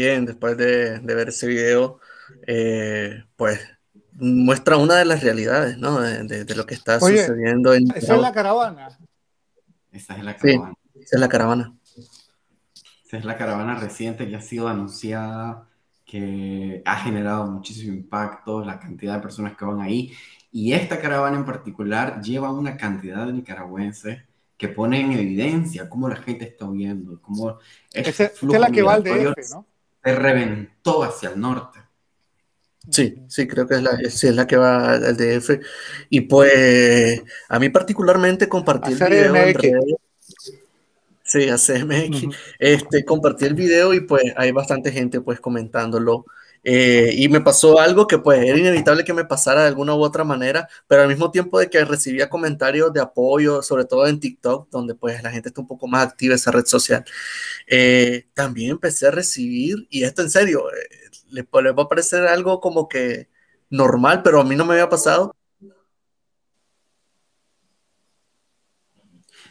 Bien, 0.00 0.24
después 0.24 0.56
de, 0.56 0.98
ver 1.00 1.28
ese 1.28 1.46
video, 1.46 2.00
eh, 2.46 3.22
pues 3.36 3.60
muestra 4.12 4.78
una 4.78 4.96
de 4.96 5.04
las 5.04 5.22
realidades, 5.22 5.76
¿no? 5.76 6.00
De, 6.00 6.54
lo 6.54 6.64
que 6.64 6.72
está 6.72 6.98
sucediendo 6.98 7.74
en... 7.74 7.84
Esa 7.94 8.14
es 8.14 8.22
la 8.22 8.32
caravana. 8.32 8.98
Esa 9.92 10.16
es 10.16 10.24
la 10.24 10.36
caravana. 10.38 10.74
Sí, 10.94 11.00
esa 11.02 11.16
es 11.16 11.20
la 11.20 11.28
caravana. 11.28 11.76
Esa 13.04 13.18
es 13.18 13.24
la 13.26 13.36
caravana 13.36 13.74
reciente 13.74 14.26
que 14.26 14.36
ha 14.36 14.40
sido 14.40 14.68
anunciada, 14.68 15.68
que 16.06 16.80
ha 16.86 16.96
generado 16.96 17.50
muchísimo 17.50 17.92
impacto, 17.92 18.64
la 18.64 18.80
cantidad 18.80 19.16
de 19.16 19.20
personas 19.20 19.54
que 19.54 19.66
van 19.66 19.82
ahí. 19.82 20.14
Y 20.50 20.72
esta 20.72 20.98
caravana 20.98 21.36
en 21.36 21.44
particular 21.44 22.22
lleva 22.22 22.50
una 22.50 22.78
cantidad 22.78 23.26
de 23.26 23.34
nicaragüenses 23.34 24.22
que 24.56 24.68
pone 24.68 24.98
en 24.98 25.12
evidencia 25.12 25.90
cómo 25.90 26.08
la 26.08 26.16
gente 26.16 26.46
está 26.46 26.64
huyendo, 26.64 27.20
cómo 27.20 27.58
esa 27.92 28.24
es 28.24 28.42
la 28.42 28.70
que 28.70 28.80
va 28.80 28.94
al 28.94 29.04
DF, 29.04 29.50
¿no? 29.50 29.66
Se 30.02 30.14
reventó 30.14 31.02
hacia 31.02 31.30
el 31.30 31.40
norte. 31.40 31.78
Sí, 32.88 33.22
sí, 33.28 33.46
creo 33.46 33.66
que 33.66 33.74
es 33.74 33.82
la, 33.82 33.90
es, 34.00 34.22
la 34.24 34.46
que 34.46 34.56
va 34.56 34.94
al 34.94 35.16
DF. 35.16 35.60
Y 36.08 36.22
pues 36.22 37.22
a 37.48 37.58
mí 37.58 37.68
particularmente 37.68 38.48
compartir 38.48 39.02
el 39.02 39.32
video. 39.32 39.82
Sí, 41.22 41.48
a 41.48 41.56
CMX. 41.56 42.34
este, 42.58 43.04
compartí 43.04 43.44
el 43.44 43.54
video 43.54 43.94
y 43.94 44.00
pues 44.00 44.24
hay 44.36 44.50
bastante 44.50 44.90
gente 44.90 45.20
pues 45.20 45.40
comentándolo. 45.40 46.24
Eh, 46.62 47.12
y 47.16 47.28
me 47.28 47.40
pasó 47.40 47.80
algo 47.80 48.06
que 48.06 48.18
pues 48.18 48.40
era 48.44 48.58
inevitable 48.58 49.04
que 49.04 49.14
me 49.14 49.24
pasara 49.24 49.62
de 49.62 49.68
alguna 49.68 49.94
u 49.94 50.02
otra 50.02 50.24
manera, 50.24 50.68
pero 50.86 51.02
al 51.02 51.08
mismo 51.08 51.30
tiempo 51.30 51.58
de 51.58 51.70
que 51.70 51.84
recibía 51.84 52.28
comentarios 52.28 52.92
de 52.92 53.00
apoyo, 53.00 53.62
sobre 53.62 53.84
todo 53.86 54.06
en 54.06 54.20
TikTok, 54.20 54.68
donde 54.70 54.94
pues 54.94 55.22
la 55.22 55.30
gente 55.30 55.48
está 55.48 55.60
un 55.60 55.68
poco 55.68 55.86
más 55.88 56.06
activa 56.06 56.34
esa 56.34 56.50
red 56.52 56.66
social, 56.66 57.04
eh, 57.66 58.28
también 58.34 58.72
empecé 58.72 59.08
a 59.08 59.10
recibir, 59.10 59.86
y 59.90 60.04
esto 60.04 60.22
en 60.22 60.30
serio, 60.30 60.64
eh, 60.70 61.10
le, 61.30 61.42
va 61.72 61.82
a 61.84 61.88
parecer 61.88 62.26
algo 62.26 62.60
como 62.60 62.88
que 62.88 63.28
normal, 63.70 64.22
pero 64.22 64.40
a 64.40 64.44
mí 64.44 64.56
no 64.56 64.64
me 64.64 64.74
había 64.74 64.88
pasado. 64.88 65.34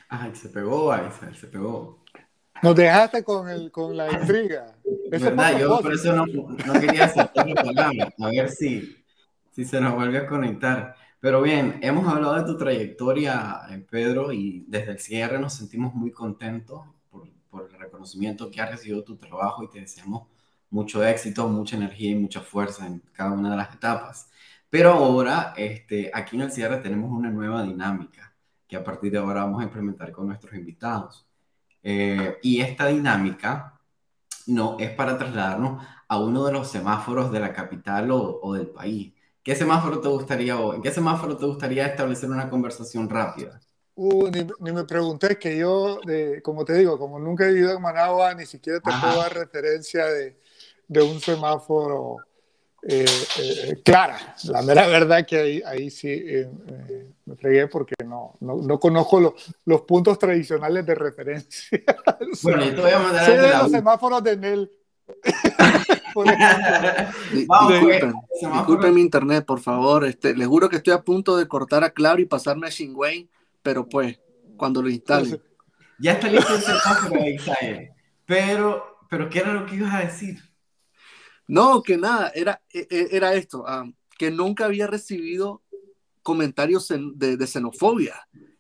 Ay, 0.10 0.36
se 0.36 0.49
pegó, 0.49 0.91
se 1.39 1.47
pegó. 1.47 1.99
Nos 2.62 2.76
dejaste 2.76 3.24
con, 3.24 3.49
el, 3.49 3.72
con 3.72 3.95
la 3.95 4.12
intriga. 4.12 4.76
¿Verdad? 5.10 5.60
Yo 5.60 5.80
por 5.80 5.93
eso 5.93 6.14
no, 6.14 6.26
no 6.26 6.74
quería 6.74 7.05
aceptar 7.05 7.47
la 7.47 7.55
palabra, 7.55 8.14
a 8.20 8.30
ver 8.30 8.49
si, 8.49 8.97
si 9.51 9.66
se 9.66 9.82
nos 9.82 9.95
vuelve 9.95 10.20
a 10.20 10.28
conectar. 10.28 10.95
Pero 11.20 11.41
bien, 11.41 11.80
hemos 11.82 12.07
hablado 12.07 12.36
de 12.36 12.43
tu 12.45 12.57
trayectoria, 12.57 13.62
eh, 13.70 13.86
Pedro, 13.89 14.32
y 14.32 14.66
desde 14.68 14.91
el 14.91 14.99
cierre 14.99 15.39
nos 15.39 15.53
sentimos 15.53 15.93
muy 15.93 16.12
contentos 16.12 16.82
por, 17.10 17.28
por, 17.49 17.70
el 17.70 17.80
reconocimiento 17.80 18.49
que 18.49 18.62
ha 18.62 18.68
recibido 18.68 19.03
tu 19.03 19.18
trabajo 19.18 19.64
y 19.64 19.70
te 19.70 19.82
deseamos 19.82 20.28
mucho 20.70 21.03
éxito, 21.03 21.47
mucha 21.47 21.76
energía 21.76 22.12
y 22.12 22.16
mucha 22.16 22.41
fuerza 22.41 22.86
en 22.86 23.01
cada 23.14 23.32
una 23.32 23.51
de 23.51 23.57
las 23.57 23.74
etapas. 23.74 24.30
Pero 24.70 24.91
ahora, 24.91 25.53
este, 25.57 26.12
aquí 26.14 26.36
en 26.36 26.43
el 26.43 26.51
cierre 26.51 26.78
tenemos 26.78 27.12
una 27.12 27.30
nueva 27.30 27.64
dinámica 27.64 28.34
que 28.68 28.78
a 28.78 28.84
partir 28.84 29.12
de 29.12 29.18
ahora 29.18 29.43
vamos 29.43 29.62
a 29.62 29.64
implementar 29.66 30.12
con 30.12 30.28
nuestros 30.28 30.53
invitados. 30.53 31.28
Eh, 31.84 32.38
y 32.41 32.61
esta 32.61 32.88
dinámica 32.88 33.80
no 34.47 34.77
es 34.80 34.91
para 34.91 35.17
trasladarnos 35.17 35.86
a 36.07 36.19
uno 36.19 36.45
de 36.45 36.51
los 36.51 36.69
semáforos 36.69 37.32
de 37.32 37.39
la 37.39 37.53
capital 37.53 38.09
o, 38.11 38.53
del 38.53 38.67
país. 38.67 39.13
¿Qué 39.43 39.55
semáforo 39.55 40.01
te 40.01 40.07
gustaría 40.07 40.59
o 40.59 40.73
en 40.73 40.82
qué 40.82 40.91
semáforo 40.91 41.38
te 41.38 41.45
gustaría 41.45 41.86
establecer 41.86 42.30
una 42.30 42.49
conversación 42.49 43.09
rápida? 43.09 43.59
Uh, 43.95 44.30
ni, 44.30 44.71
me 44.71 44.84
pregunté, 44.86 45.38
que 45.38 45.57
yo, 45.57 45.99
como 46.43 46.65
te 46.65 46.73
digo, 46.73 46.97
como 46.97 47.19
nunca 47.19 47.45
he 47.45 47.53
vivido 47.53 47.73
en 47.73 47.82
Managua, 47.82 48.34
ni 48.34 48.45
siquiera 48.45 48.80
te 48.80 48.91
puedo 48.91 49.17
dar 49.17 49.34
referencia 49.34 50.05
de, 50.05 50.39
de 50.88 51.01
un 51.01 51.19
semáforo 51.19 52.17
eh, 52.82 53.05
eh, 53.39 53.82
clara. 53.84 54.36
La 54.45 54.61
mera 54.61 54.88
verdad 54.88 55.25
que 55.25 55.38
ahí, 55.38 55.61
ahí 55.65 55.89
sí 55.89 56.07
eh, 56.09 56.49
me 57.25 57.36
fregué 57.36 57.67
porque 57.67 57.95
no, 58.05 58.36
no, 58.39 58.55
no 58.57 58.80
conozco 58.80 59.36
los 59.65 59.82
puntos 59.82 60.17
tradicionales 60.17 60.86
de 60.86 60.95
referencia. 60.95 61.80
Bueno, 62.43 62.63
yo 62.63 62.75
te 62.75 62.82
voy 62.82 62.91
a 62.91 62.99
mandar 62.99 63.25
sé 63.25 63.38
de 63.38 63.49
los 63.49 63.71
semáforos 63.71 64.23
de 64.23 64.38
Nel. 64.38 64.71
disculpen, 67.34 68.13
disculpen 68.30 68.93
mi 68.93 69.01
internet, 69.01 69.45
por 69.45 69.59
favor. 69.59 70.05
Este, 70.05 70.36
les 70.36 70.47
juro 70.47 70.69
que 70.69 70.75
estoy 70.77 70.93
a 70.93 71.01
punto 71.01 71.36
de 71.38 71.47
cortar 71.47 71.84
a 71.84 71.89
Claro 71.89 72.21
y 72.21 72.25
pasarme 72.25 72.67
a 72.67 72.69
Shinwei, 72.69 73.27
pero 73.63 73.89
pues, 73.89 74.19
cuando 74.57 74.84
lo 74.84 74.89
instale. 74.89 75.41
Ya 75.99 76.13
está 76.13 76.27
listo 76.27 76.53
el 76.53 76.61
semáforo 76.61 77.15
de 77.15 77.91
Pero, 78.25 78.99
pero, 79.09 79.30
¿qué 79.30 79.39
era 79.39 79.53
lo 79.53 79.65
que 79.65 79.75
ibas 79.75 79.93
a 79.93 79.99
decir? 79.99 80.49
No, 81.50 81.82
que 81.82 81.97
nada, 81.97 82.32
era, 82.36 82.62
e, 82.72 82.86
e, 82.91 83.08
era 83.12 83.34
esto, 83.34 83.66
ah, 83.68 83.84
que 84.20 84.30
nunca 84.30 84.66
había 84.66 84.86
recibido 84.86 85.64
comentarios 86.22 86.93
de, 87.16 87.47
xenofobia. 87.47 88.14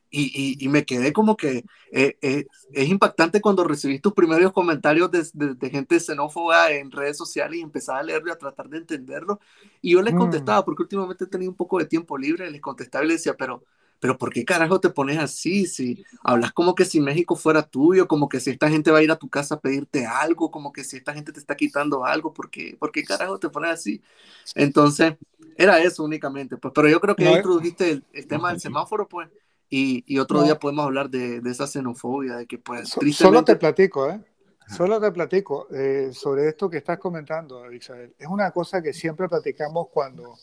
Y, 0.09 0.67
me 0.69 0.85
quedé 0.85 1.13
como 1.13 1.37
que 1.37 1.65
eh, 1.91 2.17
eh, 2.23 2.47
es 2.73 2.89
impactante 2.89 3.41
cuando 3.41 3.63
recibí 3.63 3.99
tus 3.99 4.13
primeros 4.13 4.51
comentarios 4.53 5.11
de, 5.11 5.69
gente 5.69 5.99
xenófoba 5.99 6.71
en 6.71 6.89
redes 6.89 7.15
sociales 7.15 7.59
y 7.59 7.61
empezaba 7.61 7.99
a 7.99 8.03
leerlo 8.03 8.29
y 8.29 8.31
a 8.31 8.39
tratar 8.39 8.67
de 8.69 8.79
entenderlo. 8.79 9.39
Y 9.83 9.91
yo 9.91 10.01
les 10.01 10.15
mm. 10.15 10.17
contestaba, 10.17 10.65
porque 10.65 10.81
últimamente 10.81 11.25
he 11.25 11.27
tenido 11.27 11.51
un 11.51 11.57
poco 11.57 11.77
de 11.77 11.85
tiempo 11.85 12.17
libre, 12.17 12.49
les 12.49 12.59
contestaba 12.59 13.05
y 13.05 13.09
les 13.09 13.17
decía, 13.17 13.35
pero 13.37 13.63
pero 13.99 14.17
¿por 14.17 14.31
qué 14.31 14.45
carajo 14.45 14.79
te 14.79 14.89
pones 14.89 15.17
así? 15.17 15.65
Si 15.65 16.05
hablas 16.23 16.51
como 16.53 16.75
que 16.75 16.85
si 16.85 17.01
México 17.01 17.35
fuera 17.35 17.63
tuyo, 17.63 18.07
como 18.07 18.29
que 18.29 18.39
si 18.39 18.49
esta 18.51 18.69
gente 18.69 18.91
va 18.91 18.99
a 18.99 19.03
ir 19.03 19.11
a 19.11 19.17
tu 19.17 19.29
casa 19.29 19.55
a 19.55 19.59
pedirte 19.59 20.05
algo, 20.05 20.51
como 20.51 20.71
que 20.71 20.83
si 20.83 20.97
esta 20.97 21.13
gente 21.13 21.31
te 21.31 21.39
está 21.39 21.55
quitando 21.55 22.05
algo, 22.05 22.33
¿por 22.33 22.49
qué, 22.49 22.75
¿Por 22.79 22.91
qué 22.91 23.03
carajo 23.03 23.39
te 23.39 23.49
pones 23.49 23.71
así? 23.71 24.01
Entonces, 24.55 25.15
era 25.57 25.81
eso 25.81 26.03
únicamente, 26.03 26.57
pues, 26.57 26.73
pero 26.73 26.87
yo 26.87 26.99
creo 27.01 27.15
que 27.15 27.25
ya 27.25 27.37
introdujiste 27.37 27.91
el, 27.91 28.03
el, 28.13 28.27
tema 28.27 28.51
del 28.51 28.61
semáforo, 28.61 29.07
pues, 29.07 29.29
y, 29.69 30.03
y 30.07 30.17
otro 30.19 30.41
día 30.43 30.57
podemos 30.57 30.85
hablar 30.85 31.09
de, 31.09 31.41
de, 31.41 31.51
esa 31.51 31.67
xenofobia, 31.67 32.37
de 32.37 32.47
que 32.47 32.57
pues... 32.57 32.95
Solo 33.11 33.43
te 33.43 33.55
platico, 33.55 34.09
¿eh? 34.09 34.19
Solo 34.67 35.01
te 35.01 35.11
platico 35.11 35.67
eh, 35.71 36.11
sobre 36.13 36.47
esto 36.47 36.69
que 36.69 36.77
estás 36.77 36.99
comentando, 36.99 37.71
Isabel. 37.71 38.13
Es 38.19 38.27
una 38.27 38.51
cosa 38.51 38.81
que 38.83 38.93
siempre 38.93 39.27
platicamos 39.27 39.87
cuando 39.91 40.35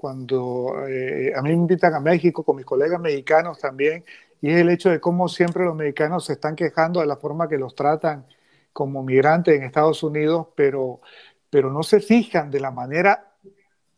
cuando 0.00 0.86
eh, 0.88 1.30
a 1.36 1.42
mí 1.42 1.50
me 1.50 1.56
invitan 1.56 1.92
a 1.92 2.00
México 2.00 2.42
con 2.42 2.56
mis 2.56 2.64
colegas 2.64 2.98
mexicanos 2.98 3.58
también, 3.58 4.02
y 4.40 4.48
es 4.48 4.56
el 4.56 4.70
hecho 4.70 4.88
de 4.88 4.98
cómo 4.98 5.28
siempre 5.28 5.62
los 5.62 5.76
mexicanos 5.76 6.24
se 6.24 6.32
están 6.32 6.56
quejando 6.56 7.00
de 7.00 7.06
la 7.06 7.16
forma 7.16 7.50
que 7.50 7.58
los 7.58 7.74
tratan 7.74 8.24
como 8.72 9.02
migrantes 9.02 9.54
en 9.54 9.62
Estados 9.62 10.02
Unidos, 10.02 10.46
pero, 10.54 11.00
pero 11.50 11.70
no 11.70 11.82
se 11.82 12.00
fijan 12.00 12.50
de 12.50 12.60
la 12.60 12.70
manera 12.70 13.34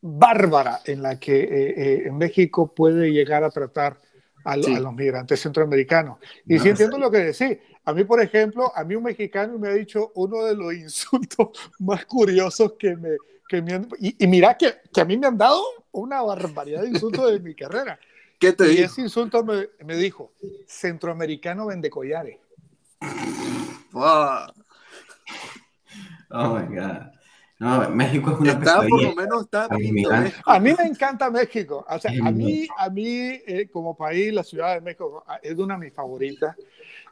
bárbara 0.00 0.80
en 0.86 1.02
la 1.02 1.20
que 1.20 1.40
eh, 1.40 2.06
eh, 2.08 2.10
México 2.10 2.74
puede 2.74 3.12
llegar 3.12 3.44
a 3.44 3.50
tratar 3.50 3.96
a, 4.42 4.56
los 4.56 4.92
migrantes 4.94 5.40
centroamericanos. 5.40 6.18
Y 6.48 6.58
si 6.58 6.70
entiendo 6.70 6.98
lo 6.98 7.12
que 7.12 7.18
decís. 7.18 7.58
A 7.84 7.92
mí, 7.92 8.02
por 8.02 8.20
ejemplo, 8.20 8.72
a 8.74 8.82
mí 8.82 8.96
un 8.96 9.04
mexicano 9.04 9.56
me 9.56 9.68
ha 9.68 9.74
dicho 9.74 10.10
uno 10.16 10.44
de 10.46 10.56
los 10.56 10.74
insultos 10.74 11.50
más 11.78 12.04
curiosos 12.06 12.72
que 12.76 12.96
me, 12.96 13.10
y, 13.98 14.26
mira 14.26 14.56
que, 14.56 14.74
que, 14.92 15.00
a 15.00 15.04
mí 15.04 15.16
me 15.16 15.26
han 15.26 15.38
dado 15.38 15.62
una 15.92 16.22
barbaridad 16.22 16.82
de 16.82 16.88
insultos 16.88 17.30
de 17.30 17.40
mi 17.40 17.54
carrera. 17.54 17.98
¿Qué 18.38 18.52
te 18.52 18.72
y 18.72 18.78
ese 18.78 19.02
insulto 19.02 19.44
me, 19.44 19.68
me, 19.84 19.96
dijo, 19.96 20.32
centroamericano 20.66 21.66
vende 21.66 21.90
collares. 21.90 22.38
Wow. 23.92 24.52
Oh 26.30 26.58
my 26.58 26.76
God. 26.76 27.12
No, 27.62 27.88
México 27.90 28.32
es 28.32 28.40
una 28.40 28.52
está, 28.54 28.82
por 28.88 29.00
lo 29.00 29.14
menos 29.14 29.44
está 29.44 29.68
A 30.46 30.58
mí 30.58 30.74
me 30.76 30.84
encanta 30.84 31.30
México. 31.30 31.86
O 31.88 31.98
sea, 32.00 32.10
a 32.10 32.32
mí, 32.32 32.66
a 32.76 32.90
mí 32.90 33.40
eh, 33.46 33.68
como 33.72 33.96
país, 33.96 34.34
la 34.34 34.42
Ciudad 34.42 34.74
de 34.74 34.80
México 34.80 35.22
ah, 35.28 35.38
es 35.40 35.56
una 35.56 35.74
de 35.74 35.84
mis 35.84 35.94
favoritas. 35.94 36.56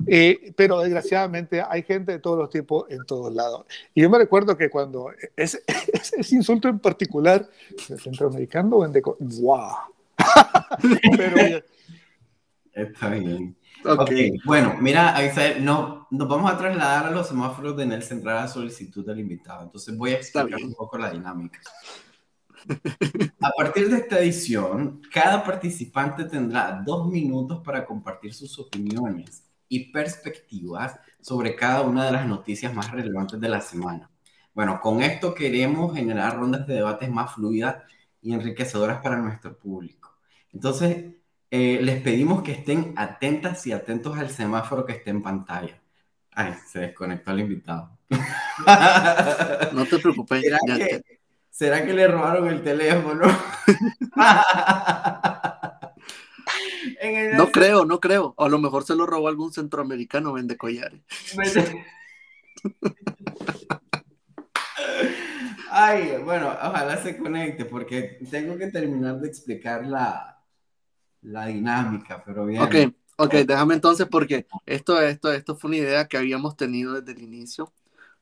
Eh, 0.06 0.52
pero 0.56 0.80
desgraciadamente 0.80 1.62
hay 1.62 1.82
gente 1.82 2.12
de 2.12 2.18
todos 2.18 2.38
los 2.38 2.50
tipos 2.50 2.90
en 2.90 3.04
todos 3.06 3.32
lados. 3.34 3.66
Y 3.94 4.02
yo 4.02 4.10
me 4.10 4.18
recuerdo 4.18 4.56
que 4.56 4.70
cuando 4.70 5.10
ese, 5.36 5.62
ese 5.92 6.34
insulto 6.34 6.68
en 6.68 6.78
particular, 6.78 7.48
el 7.88 8.00
centroamericano 8.00 8.78
vende... 8.80 9.02
¡Wow! 9.02 9.70
pero, 11.16 11.62
Está 12.72 13.08
bien. 13.10 13.56
Okay. 13.84 14.32
Bueno, 14.44 14.76
mira, 14.78 15.16
no, 15.60 16.06
nos 16.10 16.28
vamos 16.28 16.52
a 16.52 16.58
trasladar 16.58 17.06
a 17.06 17.10
los 17.10 17.28
semáforos 17.28 17.76
de 17.76 17.86
Nel 17.86 18.02
Central 18.02 18.38
a 18.38 18.48
solicitud 18.48 19.04
del 19.06 19.20
invitado. 19.20 19.64
Entonces 19.64 19.96
voy 19.96 20.10
a 20.12 20.16
explicar 20.16 20.62
un 20.62 20.74
poco 20.74 20.98
la 20.98 21.10
dinámica. 21.10 21.60
A 23.40 23.50
partir 23.56 23.88
de 23.88 23.96
esta 23.96 24.18
edición, 24.20 25.00
cada 25.10 25.42
participante 25.42 26.24
tendrá 26.24 26.82
dos 26.84 27.08
minutos 27.08 27.62
para 27.64 27.86
compartir 27.86 28.34
sus 28.34 28.58
opiniones 28.58 29.49
y 29.70 29.90
perspectivas 29.90 31.00
sobre 31.22 31.56
cada 31.56 31.80
una 31.82 32.04
de 32.04 32.12
las 32.12 32.26
noticias 32.26 32.74
más 32.74 32.90
relevantes 32.90 33.40
de 33.40 33.48
la 33.48 33.62
semana. 33.62 34.10
Bueno, 34.52 34.80
con 34.82 35.00
esto 35.00 35.32
queremos 35.32 35.94
generar 35.94 36.36
rondas 36.36 36.66
de 36.66 36.74
debates 36.74 37.08
más 37.08 37.34
fluidas 37.34 37.76
y 38.20 38.34
enriquecedoras 38.34 39.00
para 39.00 39.16
nuestro 39.16 39.56
público. 39.56 40.18
Entonces, 40.52 41.14
eh, 41.50 41.78
les 41.80 42.02
pedimos 42.02 42.42
que 42.42 42.52
estén 42.52 42.92
atentas 42.96 43.66
y 43.66 43.72
atentos 43.72 44.18
al 44.18 44.30
semáforo 44.30 44.84
que 44.84 44.92
esté 44.92 45.10
en 45.10 45.22
pantalla. 45.22 45.80
Ay, 46.32 46.54
se 46.66 46.80
desconectó 46.80 47.30
el 47.30 47.40
invitado. 47.40 47.96
No 49.72 49.86
te 49.86 49.98
preocupes. 49.98 50.44
¿Será, 51.48 51.86
que, 51.86 51.94
le 51.94 52.08
robaron 52.08 52.48
el 52.48 52.62
teléfono? 52.62 53.26
No 57.36 57.50
creo, 57.50 57.84
no 57.84 58.00
creo. 58.00 58.34
a 58.36 58.48
lo 58.48 58.58
mejor 58.58 58.84
se 58.84 58.94
lo 58.94 59.06
robó 59.06 59.28
algún 59.28 59.52
centroamericano, 59.52 60.32
vende 60.32 60.56
collares. 60.56 61.00
Ay, 65.72 66.14
bueno, 66.24 66.48
ojalá 66.48 66.96
se 67.02 67.16
conecte 67.16 67.64
porque 67.64 68.18
tengo 68.30 68.58
que 68.58 68.66
terminar 68.66 69.20
de 69.20 69.28
explicar 69.28 69.86
la, 69.86 70.42
la 71.22 71.46
dinámica, 71.46 72.22
pero 72.24 72.44
bien. 72.44 72.60
Ok, 72.62 72.74
ok, 73.16 73.34
déjame 73.46 73.74
entonces 73.74 74.08
porque 74.10 74.46
esto, 74.66 75.00
esto, 75.00 75.32
esto 75.32 75.56
fue 75.56 75.68
una 75.68 75.78
idea 75.78 76.08
que 76.08 76.16
habíamos 76.18 76.56
tenido 76.56 77.00
desde 77.00 77.12
el 77.12 77.22
inicio, 77.22 77.72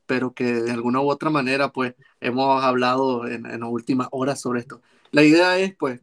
pero 0.07 0.35
que 0.35 0.45
de 0.45 0.71
alguna 0.71 1.01
u 1.01 1.11
otra 1.11 1.31
manera, 1.31 1.73
pues, 1.73 1.95
hemos 2.21 2.63
hablado 2.63 3.27
en, 3.27 3.47
en 3.47 3.61
las 3.61 3.71
últimas 3.71 4.09
horas 4.11 4.41
sobre 4.41 4.61
esto. 4.61 4.83
La 5.11 5.23
idea 5.23 5.59
es, 5.59 5.75
pues, 5.75 6.01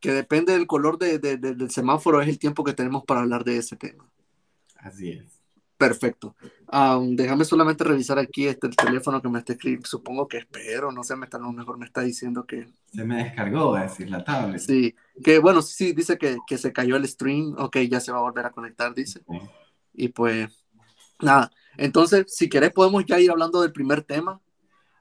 que 0.00 0.12
depende 0.12 0.52
del 0.52 0.66
color 0.66 0.98
de, 0.98 1.18
de, 1.18 1.36
del 1.36 1.70
semáforo, 1.70 2.20
es 2.20 2.28
el 2.28 2.38
tiempo 2.38 2.64
que 2.64 2.72
tenemos 2.72 3.04
para 3.04 3.20
hablar 3.20 3.44
de 3.44 3.56
ese 3.56 3.76
tema. 3.76 4.08
Así 4.76 5.10
es. 5.10 5.38
Perfecto. 5.78 6.34
déjame 7.02 7.44
solamente 7.44 7.84
revisar 7.84 8.18
aquí 8.18 8.48
este 8.48 8.66
el 8.66 8.74
teléfono 8.74 9.22
que 9.22 9.28
me 9.28 9.38
está 9.38 9.52
escribiendo. 9.52 9.86
Supongo 9.86 10.26
que 10.26 10.38
espero, 10.38 10.90
no 10.90 11.04
sé, 11.04 11.14
me 11.14 11.24
está, 11.24 11.36
a 11.36 11.40
lo 11.40 11.52
mejor 11.52 11.78
me 11.78 11.86
está 11.86 12.00
diciendo 12.00 12.44
que. 12.44 12.66
Se 12.92 13.04
me 13.04 13.22
descargó, 13.22 13.76
a 13.76 13.82
decir 13.82 14.10
la 14.10 14.24
tablet. 14.24 14.60
Sí, 14.60 14.96
que 15.22 15.38
bueno, 15.38 15.62
sí, 15.62 15.92
dice 15.92 16.18
que, 16.18 16.36
que, 16.48 16.58
se 16.58 16.72
cayó 16.72 16.96
el 16.96 17.06
stream. 17.06 17.54
Ok, 17.58 17.78
ya 17.88 18.00
se 18.00 18.10
va 18.10 18.18
a 18.18 18.22
volver 18.22 18.44
a 18.46 18.50
conectar, 18.50 18.92
dice. 18.92 19.22
Y 19.94 20.08
pues, 20.08 20.48
nada. 21.20 21.52
Entonces, 21.76 22.24
si 22.26 22.48
querés, 22.48 22.72
podemos 22.72 23.04
ya 23.06 23.20
ir 23.20 23.30
hablando 23.30 23.62
del 23.62 23.72
primer 23.72 24.02
tema. 24.02 24.40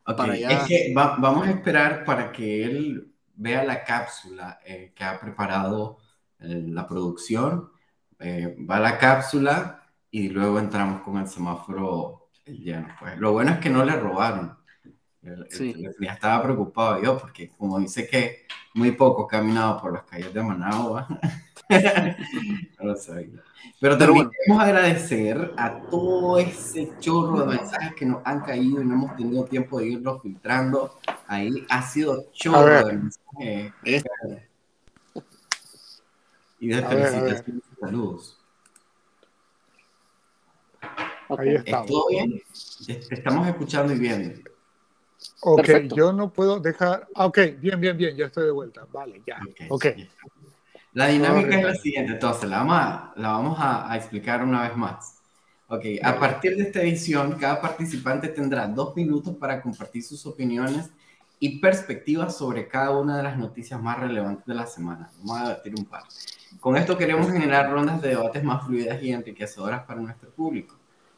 Para 0.06 0.36
Es 0.36 0.68
que 0.68 0.94
vamos 0.96 1.48
a 1.48 1.52
esperar 1.52 2.06
para 2.06 2.32
que 2.32 2.64
él 2.64 3.12
vea 3.38 3.64
la 3.64 3.84
cápsula 3.84 4.60
eh, 4.66 4.92
que 4.96 5.04
ha 5.04 5.20
preparado 5.20 6.00
eh, 6.40 6.64
la 6.68 6.86
producción. 6.88 7.72
Eh, 8.20 8.56
va 8.70 8.80
la 8.80 8.98
cápsula 8.98 9.84
y 10.12 10.30
luego 10.30 10.60
entramos 10.60 11.02
con 11.02 11.18
el 11.18 11.28
semáforo 11.28 12.30
lleno. 12.46 12.88
Pues 13.00 13.18
lo 13.18 13.32
bueno 13.32 13.52
es 13.52 13.60
que 13.60 13.70
no 13.70 13.86
le 13.86 13.96
robaron. 13.96 14.58
Ya 15.22 16.14
estaba 16.14 16.44
preocupado 16.44 17.02
yo 17.02 17.18
porque 17.18 17.50
como 17.50 17.80
dice 17.80 18.08
que 18.08 18.48
muy 18.74 18.92
poco 18.92 19.28
caminado 19.28 19.82
por 19.82 19.94
las 19.94 20.04
calles 20.04 20.34
de 20.34 20.42
Managua, 20.42 21.08
no 21.70 22.86
lo 22.86 22.96
sabía. 22.96 23.44
Pero 23.80 23.98
también 23.98 24.30
queremos 24.30 24.64
agradecer 24.64 25.54
a 25.58 25.80
todo 25.82 26.38
ese 26.40 26.92
chorro 27.00 27.42
de 27.42 27.58
mensajes 27.58 27.94
que 27.96 28.06
nos 28.06 28.22
han 28.26 28.42
caído 28.42 28.82
y 28.82 28.86
no 28.86 28.94
hemos 28.94 29.16
tenido 29.16 29.46
tiempo 29.46 29.80
de 29.80 29.88
irlos 29.88 30.22
filtrando. 30.22 30.98
Ahí 31.28 31.66
ha 31.70 31.82
sido 31.82 32.26
chorro 32.32 32.88
de 32.88 32.94
mensajes. 32.94 34.04
Y 36.60 36.70
de 36.70 36.82
felicitaciones 36.82 37.44
y 37.48 37.80
saludos. 37.80 38.38
Ahí 41.38 41.56
estamos. 41.56 41.92
bien? 42.10 42.42
Estamos 42.88 43.48
escuchando 43.48 43.94
y 43.94 44.00
viendo. 44.00 44.42
Ok, 45.42 45.68
yo 45.96 46.14
no 46.14 46.32
puedo 46.32 46.60
dejar. 46.60 47.08
Ah, 47.14 47.26
ok, 47.26 47.38
bien, 47.60 47.80
bien, 47.80 47.98
bien, 47.98 48.16
ya 48.16 48.26
estoy 48.26 48.46
de 48.46 48.52
vuelta. 48.52 48.88
Vale, 48.92 49.22
ya. 49.26 49.40
Ok. 49.70 49.72
okay. 49.72 50.10
La 50.98 51.10
dinámica 51.10 51.60
es 51.60 51.64
la 51.64 51.76
siguiente, 51.76 52.14
entonces 52.14 52.50
la 52.50 52.58
vamos 52.58 52.76
a, 52.76 53.14
la 53.18 53.32
vamos 53.34 53.58
a, 53.62 53.96
explicar 53.96 54.44
una 54.44 54.64
vez 54.64 54.76
más. 54.76 55.20
Ok, 55.68 55.86
a 56.02 56.20
partir 56.20 56.58
de 56.58 56.64
esta 56.64 56.82
edición, 56.82 57.38
cada 57.38 57.62
participante 57.62 58.30
tendrá 58.30 58.66
dos 58.66 58.96
minutos 58.96 59.36
para 59.36 59.62
compartir 59.62 60.02
sus 60.02 60.26
opiniones 60.26 60.90
y 61.40 61.60
perspectivas 61.60 62.36
sobre 62.36 62.68
cada 62.68 62.98
una 62.98 63.16
de 63.16 63.22
las 63.22 63.38
noticias 63.38 63.80
más 63.80 64.00
relevantes 64.00 64.48
de 64.48 64.56
la 64.56 64.66
semana. 64.66 65.08
Vamos 65.20 65.38
a 65.40 65.50
debatir 65.50 65.76
un 65.78 65.86
par. 65.86 66.02
Con 66.60 66.76
esto 66.76 66.98
queremos 66.98 67.32
generar 67.32 67.70
rondas 67.70 68.02
de 68.02 68.10
debates 68.10 68.44
más 68.44 68.66
fluidas 68.66 69.00
y 69.04 69.12
enriquecedoras 69.12 69.84
para 69.84 70.02
nuestro 70.02 70.32
público. 70.32 70.74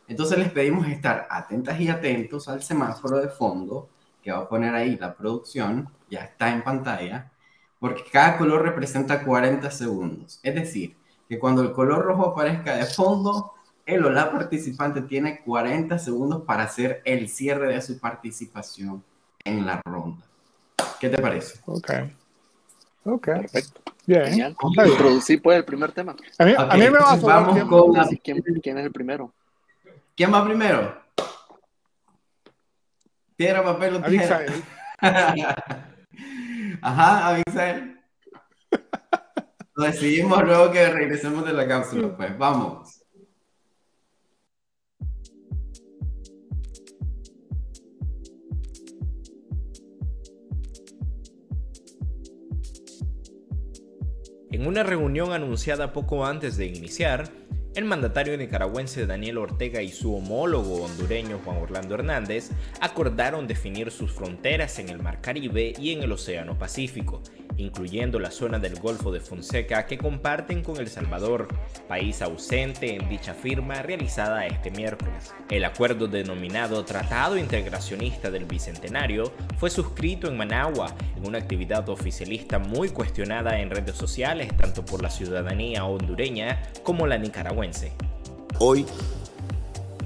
Entonces 0.09 0.39
les 0.39 0.51
pedimos 0.51 0.89
estar 0.89 1.25
atentas 1.29 1.79
y 1.79 1.87
atentos 1.87 2.49
al 2.49 2.61
semáforo 2.61 3.19
de 3.19 3.29
fondo 3.29 3.87
que 4.21 4.33
va 4.33 4.39
a 4.39 4.49
poner 4.49 4.75
ahí 4.75 4.97
la 4.97 5.15
producción, 5.15 5.87
ya 6.09 6.25
está 6.25 6.51
en 6.51 6.63
pantalla, 6.63 7.31
porque 7.79 8.03
cada 8.11 8.37
color 8.37 8.63
representa 8.63 9.23
40 9.23 9.71
segundos. 9.71 10.39
Es 10.43 10.55
decir, 10.55 10.95
que 11.27 11.39
cuando 11.39 11.61
el 11.61 11.71
color 11.71 12.03
rojo 12.03 12.25
aparezca 12.25 12.75
de 12.75 12.85
fondo, 12.85 13.53
el 13.85 14.05
o 14.05 14.09
la 14.09 14.31
participante 14.31 15.01
tiene 15.01 15.41
40 15.41 15.97
segundos 15.97 16.43
para 16.43 16.63
hacer 16.63 17.01
el 17.05 17.29
cierre 17.29 17.73
de 17.73 17.81
su 17.81 17.99
participación 17.99 19.03
en 19.43 19.65
la 19.65 19.81
ronda. 19.85 20.23
¿Qué 20.99 21.09
te 21.09 21.21
parece? 21.21 21.59
Ok. 21.65 21.91
Ok. 23.05 23.25
Perfecto. 23.25 23.81
Bien. 24.05 24.55
Introducir 24.85 25.41
pues 25.41 25.57
el 25.57 25.65
primer 25.65 25.91
tema. 25.91 26.15
A 26.37 26.45
mí, 26.45 26.53
a 26.57 26.75
mí 26.75 26.81
me 26.81 26.99
va 26.99 27.13
a 27.13 27.15
Vamos 27.15 27.63
con 27.65 27.93
¿Quién, 28.23 28.41
¿Quién 28.61 28.77
es 28.77 28.85
el 28.85 28.91
primero? 28.91 29.31
¿Quién 30.15 30.33
va 30.33 30.43
primero? 30.43 31.01
Piedra, 33.35 33.63
papel 33.63 33.95
o 33.95 34.01
tijera. 34.01 34.45
Ajá, 36.81 37.27
Abisael. 37.27 37.99
Lo 39.75 39.85
decidimos 39.85 40.43
luego 40.43 40.71
que 40.71 40.89
regresemos 40.89 41.45
de 41.45 41.53
la 41.53 41.67
cápsula, 41.67 42.15
pues. 42.15 42.37
Vamos. 42.37 43.01
En 54.51 54.67
una 54.67 54.83
reunión 54.83 55.31
anunciada 55.31 55.93
poco 55.93 56.25
antes 56.25 56.57
de 56.57 56.65
iniciar, 56.65 57.31
el 57.75 57.85
mandatario 57.85 58.35
nicaragüense 58.35 59.05
Daniel 59.05 59.37
Ortega 59.37 59.81
y 59.81 59.89
su 59.89 60.15
homólogo 60.15 60.83
hondureño 60.83 61.39
Juan 61.45 61.57
Orlando 61.57 61.93
Hernández 61.93 62.49
acordaron 62.81 63.47
definir 63.47 63.91
sus 63.91 64.11
fronteras 64.11 64.79
en 64.79 64.89
el 64.89 64.99
Mar 64.99 65.21
Caribe 65.21 65.73
y 65.79 65.91
en 65.91 66.01
el 66.01 66.11
Océano 66.11 66.57
Pacífico, 66.57 67.21
incluyendo 67.57 68.19
la 68.19 68.31
zona 68.31 68.57
del 68.57 68.79
Golfo 68.79 69.11
de 69.11 69.19
Fonseca 69.19 69.85
que 69.85 69.99
comparten 69.99 70.63
con 70.63 70.77
El 70.77 70.87
Salvador, 70.87 71.47
país 71.87 72.21
ausente 72.21 72.95
en 72.95 73.07
dicha 73.07 73.33
firma 73.33 73.81
realizada 73.83 74.47
este 74.47 74.71
miércoles. 74.71 75.33
El 75.49 75.63
acuerdo 75.63 76.07
denominado 76.07 76.83
Tratado 76.85 77.37
Integracionista 77.37 78.31
del 78.31 78.45
Bicentenario 78.45 79.31
fue 79.57 79.69
suscrito 79.69 80.27
en 80.27 80.37
Managua 80.37 80.95
en 81.15 81.27
una 81.27 81.37
actividad 81.37 81.87
oficialista 81.89 82.57
muy 82.57 82.89
cuestionada 82.89 83.59
en 83.59 83.69
redes 83.69 83.95
sociales 83.95 84.55
tanto 84.57 84.83
por 84.83 85.03
la 85.03 85.11
ciudadanía 85.11 85.85
hondureña 85.85 86.63
como 86.83 87.05
la 87.05 87.17
nicaragüense. 87.17 87.59
Hoy, 88.57 88.85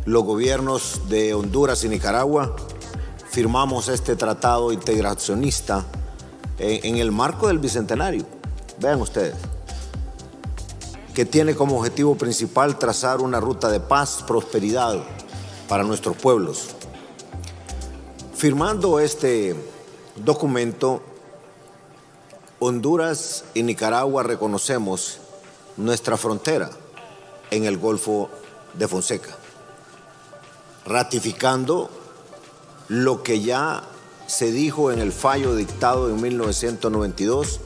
los 0.05 0.23
gobiernos 0.23 1.01
de 1.09 1.33
Honduras 1.33 1.83
y 1.83 1.89
Nicaragua 1.89 2.55
firmamos 3.29 3.87
este 3.87 4.15
tratado 4.15 4.71
integracionista 4.71 5.85
en, 6.59 6.97
el 6.97 7.11
marco 7.11 7.47
del 7.47 7.59
Bicentenario. 7.59 8.25
Vean 8.79 9.01
ustedes 9.01 9.35
que 11.13 11.25
tiene 11.25 11.55
como 11.55 11.77
objetivo 11.77 12.15
principal 12.15 12.77
trazar 12.77 13.21
una 13.21 13.39
ruta 13.39 13.69
de 13.69 13.79
paz, 13.79 14.23
prosperidad 14.27 15.01
para 15.69 15.83
nuestros 15.83 16.17
pueblos. 16.17 16.69
Firmando 18.35 18.99
este 18.99 19.55
documento, 20.17 21.01
Honduras 22.59 23.45
y 23.53 23.63
Nicaragua 23.63 24.23
reconocemos 24.23 25.19
nuestra 25.77 26.17
frontera 26.17 26.69
en 27.53 27.65
el 27.65 27.77
Golfo 27.77 28.31
de 28.73 28.87
Fonseca, 28.87 29.29
ratificando 30.85 31.87
lo 32.87 33.21
que 33.21 33.41
ya 33.41 33.83
se 34.25 34.51
dijo 34.51 34.91
en 34.91 34.97
el 34.97 35.11
fallo 35.11 35.55
dictado 35.55 36.09
en 36.09 36.19
1992 36.19 37.59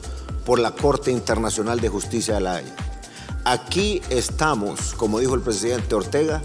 por 0.44 0.58
la 0.58 0.72
Corte 0.72 1.10
Internacional 1.10 1.80
de 1.80 1.88
Justicia 1.88 2.34
de 2.34 2.40
la 2.40 2.56
Haya. 2.56 2.76
Aquí 3.46 4.02
estamos, 4.10 4.92
como 4.94 5.20
dijo 5.20 5.34
el 5.34 5.40
presidente 5.40 5.94
Ortega, 5.94 6.42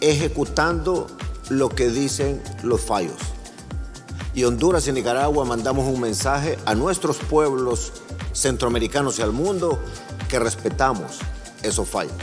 ejecutando 0.00 1.08
lo 1.48 1.68
que 1.68 1.88
dicen 1.88 2.40
los 2.62 2.80
fallos. 2.80 3.18
Y 4.34 4.44
Honduras 4.44 4.86
y 4.86 4.92
Nicaragua 4.92 5.44
mandamos 5.44 5.92
un 5.92 6.00
mensaje 6.00 6.56
a 6.64 6.76
nuestros 6.76 7.16
pueblos 7.16 7.92
centroamericanos 8.32 9.18
y 9.18 9.22
al 9.22 9.32
mundo 9.32 9.80
que 10.28 10.38
respetamos 10.38 11.18
esos 11.62 11.88
fallos. 11.88 12.14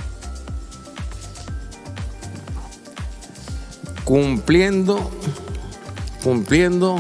Cumpliendo 4.03 5.11
cumpliendo 6.27 6.99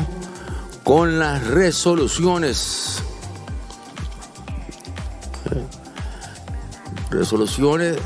con 0.85 1.19
las 1.19 1.45
resoluciones. 1.47 3.03
Resoluciones, 7.09 7.97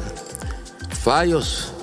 fallos 1.00 1.74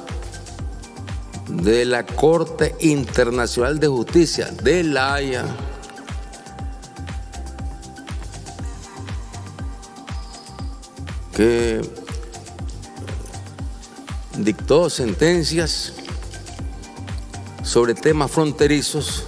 de 1.48 1.84
la 1.84 2.04
Corte 2.04 2.74
Internacional 2.80 3.78
de 3.78 3.86
Justicia 3.86 4.50
de 4.62 4.82
la 4.82 5.14
Haya. 5.14 5.44
que 11.36 11.80
dictó 14.38 14.88
sentencias 14.90 15.92
sobre 17.62 17.94
temas 17.94 18.30
fronterizos 18.30 19.24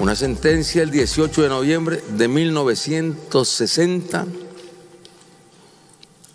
Una 0.00 0.14
sentencia 0.14 0.82
el 0.84 0.92
18 0.92 1.42
de 1.42 1.48
noviembre 1.48 2.00
de 2.16 2.28
1960, 2.28 4.26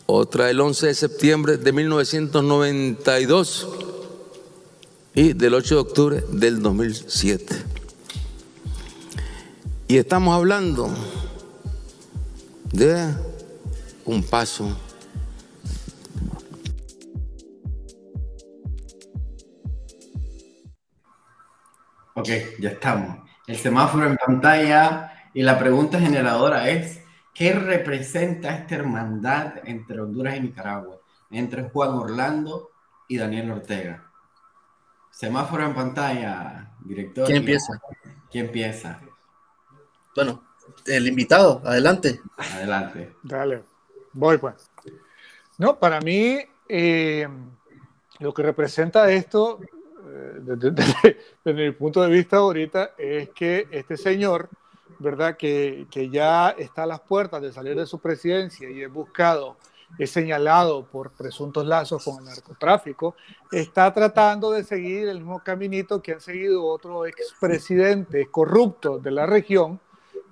otra 0.05 0.49
el 0.49 0.59
11 0.59 0.87
de 0.87 0.93
septiembre 0.93 1.55
de 1.55 1.71
1992 1.71 3.69
y 5.15 5.31
del 5.31 5.53
8 5.53 5.75
de 5.75 5.81
octubre 5.81 6.21
del 6.29 6.61
2007. 6.61 7.55
Y 9.87 9.95
estamos 9.95 10.35
hablando 10.35 10.89
de 12.73 13.13
un 14.05 14.23
paso 14.23 14.75
Ok, 22.15 22.29
ya 22.59 22.69
estamos 22.69 23.23
el 23.47 23.57
semáforo 23.57 24.07
en 24.07 24.17
pantalla 24.17 25.29
y 25.33 25.41
la 25.41 25.59
pregunta 25.59 25.99
generadora 25.99 26.69
es, 26.69 27.01
¿qué 27.33 27.53
representa 27.53 28.55
esta 28.55 28.75
hermandad 28.75 29.55
entre 29.65 29.99
Honduras 29.99 30.37
y 30.37 30.41
Nicaragua? 30.41 30.99
Entre 31.29 31.63
Juan 31.63 31.89
Orlando 31.91 32.71
y 33.07 33.17
Daniel 33.17 33.51
Ortega. 33.51 34.09
Semáforo 35.11 35.65
en 35.65 35.75
pantalla, 35.75 36.71
director. 36.79 37.25
¿Quién 37.25 37.37
empieza? 37.37 37.81
¿Quién 38.31 38.45
empieza? 38.45 38.99
Bueno, 40.15 40.43
el 40.85 41.07
invitado, 41.07 41.61
adelante. 41.65 42.21
Adelante. 42.37 43.15
Dale, 43.23 43.63
voy 44.13 44.37
pues. 44.37 44.55
No, 45.57 45.77
para 45.77 45.99
mí, 46.01 46.39
eh, 46.67 47.27
lo 48.19 48.33
que 48.33 48.43
representa 48.43 49.11
esto 49.11 49.59
desde, 50.41 51.53
mi 51.53 51.71
punto 51.71 52.01
de 52.01 52.09
vista 52.09 52.37
ahorita 52.37 52.91
es 52.97 53.29
que 53.29 53.67
este 53.71 53.97
señor, 53.97 54.49
¿verdad? 54.99 55.37
Que, 55.37 55.87
que 55.89 56.09
ya 56.09 56.49
está 56.51 56.83
a 56.83 56.87
las 56.87 57.01
puertas 57.01 57.41
de 57.41 57.51
salir 57.51 57.75
de 57.75 57.85
su 57.85 57.99
presidencia 57.99 58.69
y 58.69 58.81
es 58.81 58.91
buscado, 58.91 59.57
es 59.97 60.11
señalado 60.11 60.85
por 60.85 61.11
presuntos 61.11 61.65
lazos 61.65 62.03
con 62.03 62.19
el 62.19 62.25
narcotráfico, 62.25 63.15
está 63.51 63.93
tratando 63.93 64.51
de 64.51 64.63
seguir 64.63 65.07
el 65.07 65.19
mismo 65.19 65.43
caminito 65.43 66.01
que 66.01 66.13
han 66.13 66.21
seguido 66.21 66.65
otros 66.65 67.07
expresidentes 67.07 68.27
corruptos 68.29 69.01
de 69.03 69.11
la 69.11 69.25
región, 69.25 69.79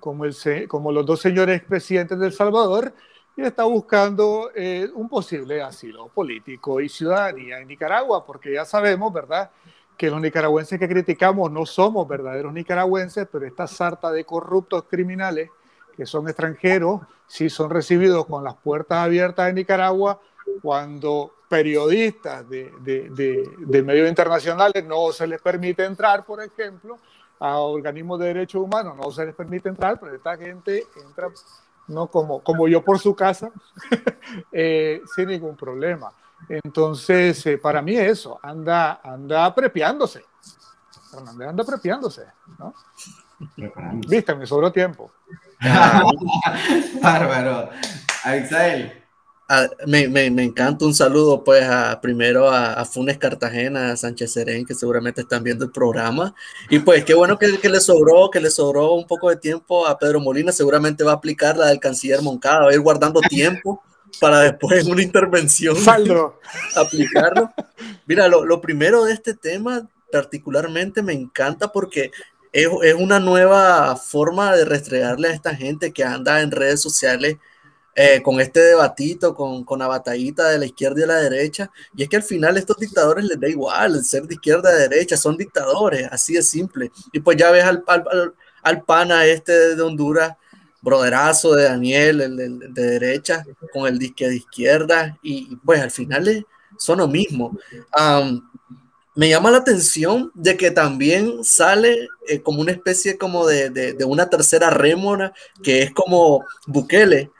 como, 0.00 0.24
el, 0.24 0.34
como 0.68 0.90
los 0.90 1.06
dos 1.06 1.20
señores 1.20 1.58
expresidentes 1.58 2.18
de 2.18 2.26
El 2.26 2.32
Salvador, 2.32 2.92
y 3.36 3.42
está 3.42 3.64
buscando 3.64 4.50
eh, 4.54 4.88
un 4.94 5.08
posible 5.08 5.62
asilo 5.62 6.08
político 6.08 6.80
y 6.80 6.88
ciudadanía 6.88 7.58
en 7.58 7.68
Nicaragua, 7.68 8.24
porque 8.24 8.52
ya 8.52 8.64
sabemos, 8.64 9.12
¿verdad?, 9.12 9.50
que 9.96 10.10
los 10.10 10.20
nicaragüenses 10.20 10.78
que 10.78 10.88
criticamos 10.88 11.50
no 11.50 11.64
somos 11.64 12.08
verdaderos 12.08 12.52
nicaragüenses, 12.52 13.28
pero 13.30 13.46
esta 13.46 13.66
sarta 13.66 14.10
de 14.10 14.24
corruptos 14.24 14.84
criminales 14.90 15.50
que 15.96 16.06
son 16.06 16.28
extranjeros, 16.28 17.02
sí 17.26 17.50
son 17.50 17.70
recibidos 17.70 18.26
con 18.26 18.42
las 18.42 18.54
puertas 18.54 18.98
abiertas 18.98 19.48
en 19.48 19.56
Nicaragua 19.56 20.20
cuando 20.60 21.34
periodistas 21.48 22.48
de, 22.48 22.72
de, 22.80 23.46
de, 23.58 23.82
medios 23.82 24.08
internacionales 24.08 24.84
no 24.84 25.12
se 25.12 25.26
les 25.26 25.40
permite 25.40 25.84
entrar, 25.84 26.24
por 26.24 26.42
ejemplo, 26.42 26.98
a 27.38 27.58
organismos 27.58 28.18
de 28.20 28.26
derechos 28.28 28.62
humanos 28.62 28.96
no 28.96 29.10
se 29.10 29.26
les 29.26 29.34
permite 29.34 29.68
entrar, 29.68 30.00
pero 30.00 30.14
esta 30.14 30.36
gente 30.36 30.86
entra 31.06 31.28
no 31.92 32.08
como, 32.08 32.42
como 32.42 32.68
yo 32.68 32.84
por 32.84 32.98
su 32.98 33.14
casa, 33.14 33.50
eh, 34.52 35.00
sin 35.14 35.28
ningún 35.28 35.56
problema. 35.56 36.12
Entonces, 36.48 37.44
eh, 37.46 37.58
para 37.58 37.82
mí 37.82 37.96
eso, 37.96 38.38
anda, 38.42 39.00
anda 39.02 39.54
prepiándose. 39.54 40.24
Fernández 41.10 41.48
anda 41.48 41.64
prepiándose, 41.64 42.26
¿no? 42.58 42.74
Viste, 44.08 44.34
me 44.34 44.46
sobró 44.46 44.72
tiempo. 44.72 45.12
Bárbaro. 47.02 47.68
Abisael. 48.24 49.01
Ah, 49.54 49.68
me, 49.86 50.08
me, 50.08 50.30
me, 50.30 50.44
encanta 50.44 50.86
un 50.86 50.94
saludo 50.94 51.44
pues 51.44 51.62
a, 51.62 52.00
primero 52.00 52.48
a, 52.48 52.82
Funes 52.86 53.18
Cartagena, 53.18 53.92
a 53.92 53.96
Sánchez 53.98 54.32
Serén, 54.32 54.64
que 54.64 54.74
seguramente 54.74 55.20
están 55.20 55.42
viendo 55.42 55.66
el 55.66 55.70
programa. 55.70 56.34
Y 56.70 56.78
pues 56.78 57.04
qué 57.04 57.12
bueno 57.12 57.38
que, 57.38 57.58
que, 57.58 57.68
le 57.68 57.78
sobró, 57.80 58.30
que 58.30 58.40
le 58.40 58.48
sobró 58.48 58.94
un 58.94 59.06
poco 59.06 59.28
de 59.28 59.36
tiempo 59.36 59.86
a 59.86 59.98
Pedro 59.98 60.20
Molina, 60.20 60.52
seguramente 60.52 61.04
va 61.04 61.10
a 61.10 61.16
aplicar 61.16 61.58
la 61.58 61.66
del 61.66 61.80
canciller 61.80 62.22
Moncada, 62.22 62.64
va 62.64 62.70
a 62.70 62.72
ir 62.72 62.80
guardando 62.80 63.20
tiempo 63.28 63.82
para 64.18 64.40
después 64.40 64.86
en 64.86 64.90
una 64.90 65.02
intervención 65.02 65.76
Saldo. 65.76 66.40
aplicarlo. 66.74 67.50
Mira, 68.06 68.28
lo, 68.28 68.46
lo 68.46 68.58
primero 68.62 69.04
de 69.04 69.12
este 69.12 69.34
tema 69.34 69.86
particularmente 70.10 71.02
me 71.02 71.12
encanta 71.12 71.70
porque 71.72 72.10
es, 72.52 72.68
es, 72.84 72.94
una 72.94 73.20
nueva 73.20 73.96
forma 73.96 74.56
de 74.56 74.64
restregarle 74.64 75.28
a 75.28 75.34
esta 75.34 75.54
gente 75.54 75.92
que 75.92 76.04
anda 76.04 76.40
en 76.40 76.52
redes 76.52 76.80
sociales 76.80 77.36
eh, 77.94 78.22
con 78.22 78.40
este 78.40 78.60
debatito, 78.60 79.34
con, 79.34 79.64
con 79.64 79.78
la 79.78 79.86
batallita 79.86 80.48
de 80.48 80.58
la 80.58 80.66
izquierda 80.66 81.02
y 81.02 81.06
la 81.06 81.16
derecha. 81.16 81.70
Y 81.94 82.02
es 82.02 82.08
que 82.08 82.16
al 82.16 82.22
final 82.22 82.56
estos 82.56 82.78
dictadores 82.78 83.24
les 83.24 83.38
da 83.38 83.48
igual 83.48 84.02
ser 84.02 84.22
de 84.22 84.34
izquierda 84.34 84.70
o 84.70 84.72
de 84.72 84.88
derecha, 84.88 85.16
son 85.16 85.36
dictadores, 85.36 86.08
así 86.10 86.34
de 86.34 86.42
simple. 86.42 86.90
Y 87.12 87.20
pues 87.20 87.36
ya 87.36 87.50
ves 87.50 87.64
al, 87.64 87.84
al, 87.86 88.34
al 88.62 88.82
pana 88.82 89.26
este 89.26 89.76
de 89.76 89.82
Honduras, 89.82 90.34
broderazo 90.80 91.54
de 91.54 91.64
Daniel, 91.64 92.20
el, 92.22 92.72
de, 92.72 92.82
derecha, 92.82 93.44
con 93.72 93.86
el 93.86 93.98
disque 93.98 94.28
de 94.28 94.36
izquierda, 94.36 95.18
y, 95.22 95.56
pues 95.56 95.80
al 95.80 95.90
final 95.90 96.46
son 96.78 96.98
lo 96.98 97.08
mismo. 97.08 97.56
me 99.14 99.28
llama 99.28 99.50
la 99.50 99.58
atención 99.58 100.32
de 100.34 100.56
que 100.56 100.70
también 100.70 101.44
sale 101.44 102.08
eh, 102.26 102.40
como 102.40 102.62
una 102.62 102.72
especie 102.72 103.18
como 103.18 103.46
de, 103.46 103.68
de, 103.68 103.92
de, 103.92 104.04
una 104.04 104.30
tercera 104.30 104.70
rémora, 104.70 105.34
que 105.62 105.82
es 105.82 105.92
como 105.92 106.44
Bukele, 106.66 107.30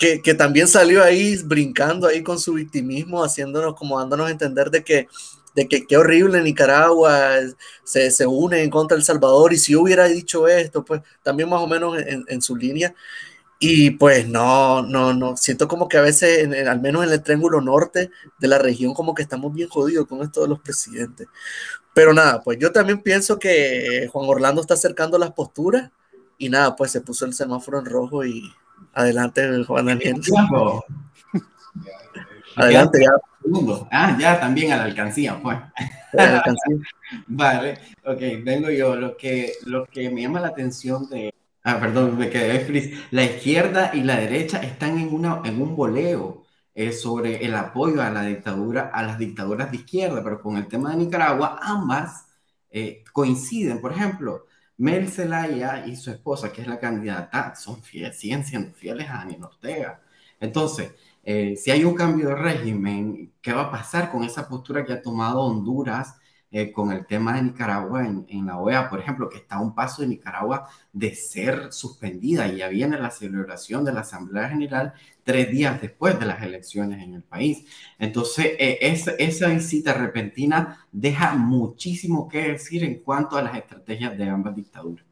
que, 0.00 0.34
también 0.34 0.66
salió 0.66 1.02
ahí 1.04 1.36
brincando 1.44 2.06
ahí 2.06 2.22
con 2.22 2.38
su 2.38 2.54
victimismo, 2.54 3.22
haciéndonos 3.22 3.74
como 3.74 3.98
dándonos 3.98 4.28
a 4.28 4.30
entender 4.30 4.70
de 4.70 4.82
que 4.82 5.08
de 5.54 5.66
que 5.68 5.84
qué 5.84 5.96
horrible 5.96 6.40
Nicaragua 6.42 7.32
se, 7.84 8.10
se 8.12 8.24
une 8.24 8.62
en 8.62 8.70
contra 8.70 8.96
de 8.96 9.02
Salvador 9.02 9.52
y 9.52 9.58
si 9.58 9.74
hubiera 9.74 10.04
dicho 10.06 10.46
esto, 10.46 10.84
pues 10.84 11.02
también 11.24 11.48
más 11.48 11.60
o 11.60 11.66
menos 11.66 11.98
en, 11.98 12.24
en 12.28 12.40
su 12.40 12.56
línea. 12.56 12.94
Y 13.58 13.90
pues 13.90 14.28
no, 14.28 14.82
no, 14.82 15.12
no, 15.12 15.36
siento 15.36 15.68
como 15.68 15.88
que 15.88 15.98
a 15.98 16.02
veces, 16.02 16.48
al 16.66 16.80
menos 16.80 17.04
en 17.04 17.12
el 17.12 17.22
triángulo 17.22 17.60
norte 17.60 18.10
de 18.38 18.48
la 18.48 18.58
región, 18.58 18.94
como 18.94 19.14
que 19.14 19.22
estamos 19.22 19.52
bien 19.52 19.68
jodidos 19.68 20.06
con 20.06 20.22
esto 20.22 20.42
de 20.42 20.48
los 20.48 20.60
presidentes. 20.60 21.28
Pero 21.94 22.14
nada, 22.14 22.40
pues 22.42 22.58
yo 22.58 22.72
también 22.72 23.02
pienso 23.02 23.38
que 23.38 24.08
Juan 24.12 24.28
Orlando 24.28 24.60
está 24.62 24.74
acercando 24.74 25.18
las 25.18 25.32
posturas 25.32 25.90
y 26.38 26.48
nada, 26.48 26.76
pues 26.76 26.92
se 26.92 27.02
puso 27.02 27.26
el 27.26 27.34
semáforo 27.34 27.80
en 27.80 27.86
rojo 27.86 28.24
y, 28.24 28.50
Adelante, 28.92 29.64
Juan 29.64 29.86
Daniel. 29.86 30.20
Adelante, 32.56 33.00
ya. 33.02 33.10
Ah, 33.90 34.16
ya 34.18 34.38
también 34.38 34.72
a 34.72 34.76
la 34.76 34.84
alcancía, 34.84 35.40
pues. 35.42 35.58
vale, 37.26 37.78
ok, 38.04 38.20
vengo 38.44 38.70
yo. 38.70 38.96
Lo 38.96 39.16
que, 39.16 39.52
lo 39.64 39.86
que 39.86 40.10
me 40.10 40.22
llama 40.22 40.40
la 40.40 40.48
atención 40.48 41.08
de. 41.08 41.32
Ah, 41.62 41.78
perdón, 41.78 42.18
me 42.18 42.30
quedé 42.30 42.60
feliz. 42.60 42.98
La 43.10 43.24
izquierda 43.24 43.90
y 43.94 44.02
la 44.02 44.16
derecha 44.16 44.58
están 44.58 44.98
en, 44.98 45.12
una, 45.12 45.42
en 45.44 45.60
un 45.60 45.76
boleo 45.76 46.44
eh, 46.74 46.92
sobre 46.92 47.44
el 47.44 47.54
apoyo 47.54 48.02
a 48.02 48.10
la 48.10 48.22
dictadura, 48.22 48.90
a 48.92 49.02
las 49.02 49.18
dictaduras 49.18 49.70
de 49.70 49.78
izquierda, 49.78 50.22
pero 50.22 50.40
con 50.40 50.56
el 50.56 50.66
tema 50.66 50.90
de 50.90 50.96
Nicaragua, 50.96 51.58
ambas 51.62 52.26
eh, 52.70 53.04
coinciden. 53.12 53.80
Por 53.80 53.92
ejemplo, 53.92 54.46
Mel 54.80 55.10
Zelaya 55.10 55.86
y 55.86 55.94
su 55.94 56.10
esposa, 56.10 56.50
que 56.52 56.62
es 56.62 56.66
la 56.66 56.78
candidata, 56.80 57.54
son 57.54 57.82
fieles, 57.82 58.18
siguen 58.18 58.44
siendo 58.44 58.72
fieles 58.72 59.08
a 59.10 59.18
Daniel 59.18 59.44
Ortega. 59.44 60.00
Entonces, 60.40 60.92
eh, 61.22 61.54
si 61.56 61.70
hay 61.70 61.84
un 61.84 61.94
cambio 61.94 62.28
de 62.28 62.34
régimen, 62.34 63.34
¿qué 63.42 63.52
va 63.52 63.64
a 63.64 63.70
pasar 63.70 64.10
con 64.10 64.24
esa 64.24 64.48
postura 64.48 64.84
que 64.86 64.94
ha 64.94 65.02
tomado 65.02 65.42
Honduras 65.42 66.16
eh, 66.52 66.72
con 66.72 66.90
el 66.90 67.06
tema 67.06 67.34
de 67.34 67.42
Nicaragua 67.42 68.04
en, 68.04 68.26
en, 68.28 68.46
la 68.46 68.58
OEA, 68.58 68.90
por 68.90 68.98
ejemplo, 68.98 69.28
que 69.28 69.38
está 69.38 69.56
a 69.56 69.60
un 69.60 69.74
paso 69.74 70.02
de 70.02 70.08
Nicaragua 70.08 70.68
de 70.92 71.14
ser 71.14 71.72
suspendida 71.72 72.48
y 72.48 72.56
ya 72.58 72.68
viene 72.68 72.98
la 72.98 73.10
celebración 73.10 73.84
de 73.84 73.92
la 73.92 74.00
Asamblea 74.00 74.48
General 74.48 74.92
tres 75.22 75.50
días 75.50 75.80
después 75.80 76.18
de 76.18 76.26
las 76.26 76.42
elecciones 76.42 77.02
en 77.04 77.14
el 77.14 77.22
país. 77.22 77.64
Entonces, 77.98 78.46
eh, 78.58 78.78
esa, 78.80 79.12
esa, 79.12 79.46
visita 79.48 79.94
repentina 79.94 80.86
deja 80.90 81.34
muchísimo 81.34 82.28
que 82.28 82.52
decir 82.52 82.82
en 82.82 83.00
cuanto 83.00 83.36
a 83.36 83.42
las 83.42 83.56
estrategias 83.56 84.18
de 84.18 84.28
ambas 84.28 84.56
dictaduras. 84.56 85.04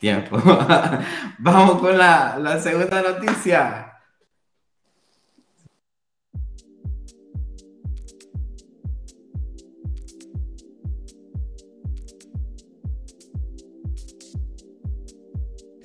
Tiempo. 0.00 0.38
Vamos 1.38 1.80
con 1.80 1.98
la, 1.98 2.38
la 2.38 2.58
segunda 2.60 3.02
noticia. 3.02 3.87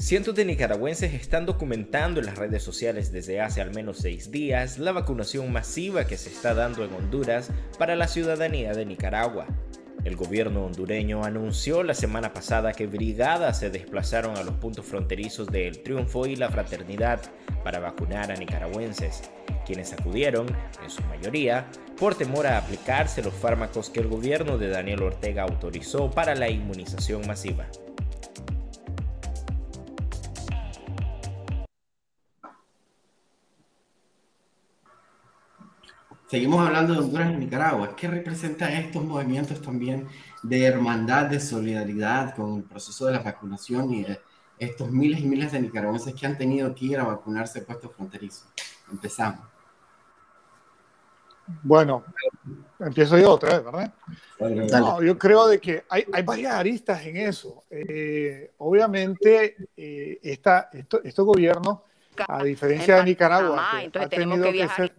Cientos 0.04 0.36
de 0.36 0.44
nicaragüenses 0.44 1.14
están 1.14 1.46
documentando 1.46 2.20
en 2.20 2.26
las 2.26 2.38
redes 2.38 2.62
sociales 2.62 3.14
desde 3.14 3.40
hace 3.40 3.62
al 3.62 3.74
menos 3.74 4.00
seis 4.00 4.32
días 4.32 4.78
la 4.78 4.92
vacunación 4.92 5.50
masiva 5.50 6.06
que 6.06 6.18
se 6.18 6.28
está 6.28 6.54
dando 6.54 6.84
en 6.84 6.94
Honduras 6.94 7.50
para 7.80 7.96
la 7.96 8.10
ciudadanía 8.10 8.74
de 8.74 8.86
Nicaragua. 8.86 9.48
El 10.04 10.18
gobierno 10.18 10.66
hondureño 10.66 11.24
anunció 11.24 11.84
la 11.84 11.94
semana 11.94 12.34
pasada 12.34 12.74
que 12.74 12.86
brigadas 12.86 13.60
se 13.60 13.70
desplazaron 13.70 14.36
a 14.36 14.44
los 14.44 14.56
puntos 14.56 14.86
fronterizos 14.86 15.48
de 15.48 15.70
El 15.70 15.82
Triunfo 15.84 16.26
y 16.26 16.36
La 16.36 16.50
Fraternidad 16.50 17.22
para 17.64 17.80
vacunar 17.80 18.30
a 18.30 18.36
nicaragüenses, 18.36 19.22
quienes 19.66 19.94
acudieron, 19.94 20.48
en 20.84 20.90
su 20.90 21.02
mayoría, 21.04 21.70
por 21.98 22.16
temor 22.16 22.46
a 22.46 22.58
aplicarse 22.58 23.24
los 23.24 23.34
fármacos 23.34 23.90
que 23.90 24.02
el 24.02 24.10
gobierno 24.10 24.58
de 24.58 24.68
Daniel 24.68 25.04
Ortega 25.04 25.44
autorizó 25.44 26.12
para 26.12 26.36
la 26.36 26.50
inmunización 26.50 27.26
masiva. 27.26 27.70
Seguimos 36.34 36.66
hablando 36.66 36.94
de 36.94 37.00
Honduras 37.00 37.32
y 37.32 37.36
Nicaragua. 37.36 37.96
¿Qué 37.96 38.08
representan 38.08 38.72
estos 38.74 39.04
movimientos 39.04 39.62
también 39.62 40.08
de 40.42 40.66
hermandad, 40.66 41.28
de 41.28 41.40
solidaridad 41.40 42.36
con 42.36 42.58
el 42.58 42.64
proceso 42.64 43.06
de 43.06 43.12
la 43.12 43.20
vacunación 43.20 43.94
y 43.94 44.04
de 44.04 44.20
estos 44.58 44.90
miles 44.90 45.20
y 45.20 45.28
miles 45.28 45.52
de 45.52 45.62
nicaragüenses 45.62 46.16
que 46.16 46.26
han 46.26 46.36
tenido 46.36 46.74
que 46.74 46.86
ir 46.86 46.98
a 46.98 47.04
vacunarse 47.04 47.62
puestos 47.62 47.92
fronterizos? 47.96 48.48
Empezamos. 48.92 49.46
Bueno, 51.62 52.04
empiezo 52.80 53.16
yo 53.20 53.30
otra 53.30 53.60
vez, 53.60 53.66
¿verdad? 53.66 53.94
No, 54.72 55.04
yo 55.04 55.16
creo 55.20 55.48
de 55.48 55.60
que 55.60 55.84
hay, 55.88 56.04
hay 56.12 56.24
varias 56.24 56.56
aristas 56.56 57.06
en 57.06 57.18
eso. 57.18 57.64
Eh, 57.70 58.54
obviamente, 58.58 59.56
eh, 59.78 60.20
esta, 60.24 60.72
esto, 60.74 61.00
estos 61.04 61.28
gobiernos, 61.28 61.82
a 62.28 62.44
diferencia 62.44 62.96
de 62.96 63.04
Nicaragua, 63.04 63.70
que 63.92 64.00
ha 64.00 64.10
tenido 64.10 64.52
que, 64.52 64.68
ser 64.70 64.96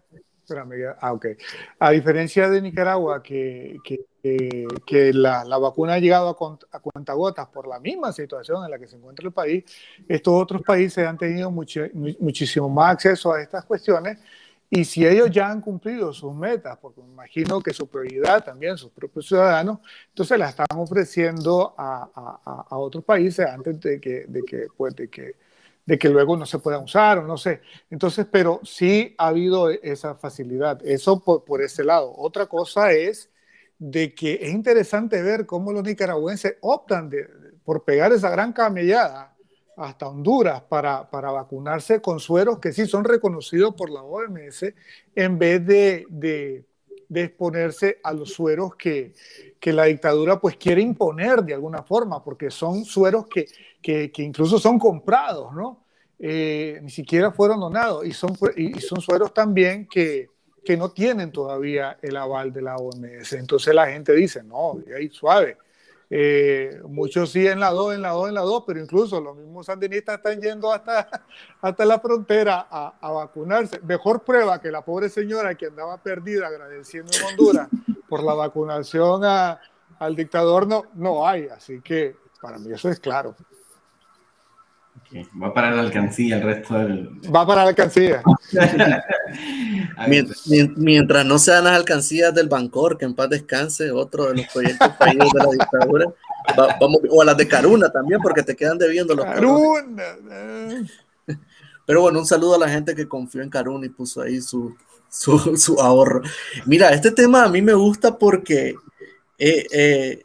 ah, 1.01 1.13
okay. 1.13 1.37
A 1.79 1.91
diferencia 1.91 2.49
de 2.49 2.61
Nicaragua, 2.61 3.23
que, 3.23 3.79
que, 3.85 4.07
que 4.87 5.13
la, 5.13 5.45
la, 5.45 5.59
vacuna 5.59 5.95
ha 5.95 5.99
llegado 5.99 6.29
a, 6.29 6.77
a 6.77 6.81
cuentagotas 6.81 7.49
por 7.49 7.67
la 7.67 7.79
misma 7.79 8.13
situación 8.13 8.65
en 8.65 8.71
la 8.71 8.79
que 8.79 8.87
se 8.87 8.97
encuentra 8.97 9.27
el 9.27 9.33
país, 9.33 9.65
estos 10.09 10.35
otros 10.35 10.63
países 10.63 11.07
han 11.07 11.19
tenido 11.19 11.51
mucho, 11.51 11.83
muchísimo 11.93 12.69
más 12.69 12.95
acceso 12.95 13.33
a 13.33 13.43
estas 13.43 13.65
cuestiones. 13.65 14.19
Y 14.71 14.85
si 14.85 15.07
ellos 15.07 15.31
ya 15.31 15.51
han 15.51 15.61
cumplido 15.61 16.13
sus 16.13 16.35
metas, 16.35 16.77
porque 16.79 17.01
me 17.01 17.09
imagino 17.09 17.61
que 17.61 17.73
su 17.73 17.87
prioridad 17.87 18.43
también, 18.43 18.77
sus 18.77 18.91
propios 18.91 19.27
ciudadanos, 19.27 19.79
entonces 20.09 20.39
la 20.39 20.49
están 20.49 20.67
ofreciendo 20.77 21.75
a, 21.79 22.11
a, 22.15 22.67
a 22.71 22.79
otros 22.79 23.05
países 23.05 23.47
antes 23.47 23.79
de 23.81 24.01
que, 24.01 24.25
de 24.27 24.43
que, 24.43 24.67
pues, 24.77 24.97
de 24.97 25.09
que 25.09 25.44
de 25.87 25.99
que 25.99 26.09
luego 26.09 26.37
no 26.37 26.47
se 26.47 26.59
pueda 26.59 26.79
usar 26.79 27.19
o 27.19 27.27
no 27.27 27.37
sé. 27.37 27.61
Entonces, 27.91 28.27
pero 28.31 28.61
sí 28.65 29.15
ha 29.19 29.29
habido 29.29 29.71
esa 29.71 30.15
facilidad. 30.15 30.81
Eso 30.85 31.23
por, 31.23 31.45
por 31.45 31.63
ese 31.63 31.85
lado. 31.85 32.13
Otra 32.17 32.47
cosa 32.47 32.93
es 32.93 33.31
de 33.79 34.15
que 34.15 34.39
es 34.41 34.51
interesante 34.51 35.21
ver 35.23 35.47
cómo 35.47 35.73
los 35.73 35.83
nicaragüenses 35.83 36.57
optan 36.61 37.11
por 37.65 37.85
pegar 37.85 38.13
esa 38.13 38.31
gran 38.31 38.53
camellada 38.53 39.35
hasta 39.77 40.09
Honduras 40.09 40.63
para, 40.63 41.11
para, 41.11 41.33
vacunarse 41.33 42.01
con 42.01 42.21
sueros 42.21 42.59
que 42.61 42.73
sí 42.73 42.87
son 42.87 43.05
reconocidos 43.05 43.75
por 43.75 43.91
la 43.91 44.03
OMS 44.03 44.73
en 45.15 45.39
vez 45.39 45.67
de, 45.67 46.07
de, 46.09 46.65
exponerse 47.13 47.99
a 48.03 48.13
los 48.13 48.33
sueros 48.33 48.77
que, 48.77 49.13
que, 49.61 49.73
la 49.73 49.85
dictadura 49.85 50.41
pues 50.41 50.57
quiere 50.57 50.81
imponer 50.81 51.43
de 51.43 51.55
alguna 51.55 51.83
forma, 51.83 52.23
porque 52.23 52.51
son 52.51 52.85
sueros 52.85 53.27
que, 53.27 53.47
que, 53.85 54.11
que 54.11 54.23
incluso 54.23 54.59
son 54.59 54.79
comprados, 54.79 55.53
¿no? 55.53 55.85
Eh, 56.19 56.79
ni 56.83 56.89
siquiera 56.89 57.33
fueron 57.33 57.61
donados 57.61 58.07
y 58.07 58.15
son, 58.15 58.35
y 58.57 58.81
son 58.81 59.03
sueros 59.03 59.35
también 59.35 59.87
que, 59.87 60.31
que 60.65 60.75
no 60.75 60.91
tienen 60.91 61.31
todavía 61.31 61.99
el 62.01 62.17
aval 62.17 62.51
de 62.51 62.63
la 62.63 62.77
OMS. 62.77 63.35
Entonces 63.35 63.75
la 63.75 63.87
gente 63.89 64.15
dice, 64.15 64.43
no, 64.43 64.79
ahí 64.97 65.11
suave. 65.11 65.59
Eh, 66.09 66.81
muchos 66.89 67.31
sí 67.31 67.47
en 67.47 67.61
la 67.61 67.73
2, 67.73 67.97
en 67.97 68.03
la 68.03 68.11
2, 68.11 68.29
en 68.29 68.35
la 68.35 68.41
2, 68.41 68.65
pero 68.67 68.81
incluso 68.81 69.21
los 69.21 69.37
mismos 69.37 69.67
sandinistas 69.67 70.17
están 70.17 70.41
yendo 70.41 70.73
hasta, 70.73 71.27
hasta 71.61 71.85
la 71.85 72.01
frontera 72.01 72.67
a, 72.71 72.97
a, 72.99 73.13
vacunarse. 73.13 73.81
Mejor 73.81 74.25
prueba 74.25 74.63
que 74.63 74.71
la 74.71 74.83
pobre 74.83 75.11
señora 75.11 75.55
que 75.57 75.67
andaba 75.67 76.03
perdida 76.03 76.47
agradeciendo 76.47 77.13
en 77.19 77.25
Honduras 77.25 77.69
por 78.09 78.23
la 78.23 78.33
vacunación 78.33 79.25
a, 79.25 79.61
al 79.99 80.17
dictador 80.17 80.67
no, 80.67 80.85
no 80.95 81.29
hay. 81.29 81.49
Así 81.49 81.83
que 81.83 82.17
para 82.41 82.59
mí 82.59 82.73
eso 82.73 82.89
es 82.89 82.99
claro. 82.99 83.37
Va 85.41 85.55
para 85.55 85.71
la 85.71 85.83
alcancía 85.83 86.37
el 86.37 86.43
resto 86.43 86.75
del... 86.75 87.09
Va 87.35 87.47
para 87.47 87.63
la 87.63 87.69
alcancía. 87.69 88.23
mientras, 90.77 91.27
no 91.27 91.39
sean 91.39 91.65
las 91.65 91.75
alcancías 91.75 92.35
del 92.35 92.49
Bancor, 92.49 92.99
que 92.99 93.05
en 93.05 93.15
paz 93.15 93.31
descanse, 93.31 93.91
otro 93.91 94.27
de 94.27 94.43
los 94.43 94.53
proyectos 94.53 94.91
fallidos 94.99 95.33
de 95.33 95.39
la 95.39 95.51
dictadura. 95.51 96.07
vamos, 96.81 97.01
o 97.11 97.23
a 97.23 97.25
las 97.25 97.37
de 97.37 97.47
Caruna 97.47 97.91
también, 97.91 98.21
porque 98.21 98.43
te 98.43 98.57
quedan 98.57 98.79
debiendo 98.79 99.15
los 99.15 99.25
Caruna. 99.25 100.03
Pero 101.87 102.01
bueno, 102.01 102.21
un 102.21 102.27
saludo 102.27 102.55
a 102.55 102.59
la 102.59 102.69
gente 102.69 102.95
que 102.95 103.07
confió 103.07 103.43
en 103.43 103.51
Caruna 103.51 103.87
y 103.87 103.91
puso 103.91 104.23
ahí 104.23 104.41
su, 104.41 104.75
su, 105.09 105.57
su 105.57 105.81
ahorro. 105.81 106.23
Mira, 106.67 106.91
este 106.91 107.11
tema 107.11 107.45
a 107.45 107.49
mí 107.49 107.63
me 107.63 107.75
gusta 107.75 108.19
porque 108.19 108.75
eh, 109.39 109.67
eh, 109.73 110.25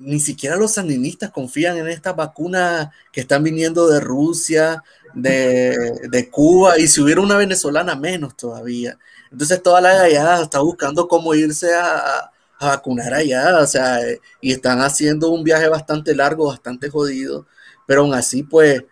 ni 0.00 0.18
siquiera 0.18 0.56
los 0.56 0.72
sandinistas 0.72 1.30
confían 1.30 1.76
en 1.76 1.88
estas 1.88 2.16
vacunas 2.16 2.88
que 3.12 3.20
están 3.20 3.44
viniendo 3.44 3.86
de 3.88 4.00
Rusia, 4.00 4.82
de, 5.14 6.28
Cuba, 6.30 6.78
y 6.78 6.88
si 6.88 7.00
hubiera 7.02 7.20
una 7.20 7.36
venezolana 7.36 7.94
menos 7.96 8.36
todavía. 8.36 8.98
Entonces 9.30 9.62
toda 9.62 9.80
la 9.80 10.02
allá 10.02 10.42
está 10.42 10.60
buscando 10.60 11.06
cómo 11.06 11.34
irse 11.34 11.74
a, 11.74 12.30
vacunar 12.60 13.14
allá, 13.14 13.58
o 13.58 13.66
sea, 13.66 14.00
y 14.40 14.52
están 14.52 14.80
haciendo 14.80 15.30
un 15.30 15.42
viaje 15.42 15.66
bastante 15.68 16.14
largo, 16.14 16.48
bastante 16.48 16.90
jodido, 16.90 17.46
pero 17.86 18.02
aún 18.02 18.12
así, 18.12 18.42
pues, 18.42 18.84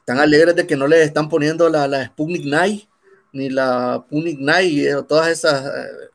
están 0.00 0.18
alegres 0.18 0.56
de 0.56 0.66
que 0.66 0.74
no 0.74 0.88
les 0.88 1.06
están 1.06 1.28
poniendo 1.28 1.68
la, 1.68 1.86
la 1.86 2.04
Sputnik 2.06 2.44
Night, 2.44 2.88
ni 3.32 3.48
la 3.48 4.02
Sputnik 4.04 4.40
Night, 4.40 5.06
todas 5.06 5.28
esas 5.28 5.64
eh, 5.66 6.11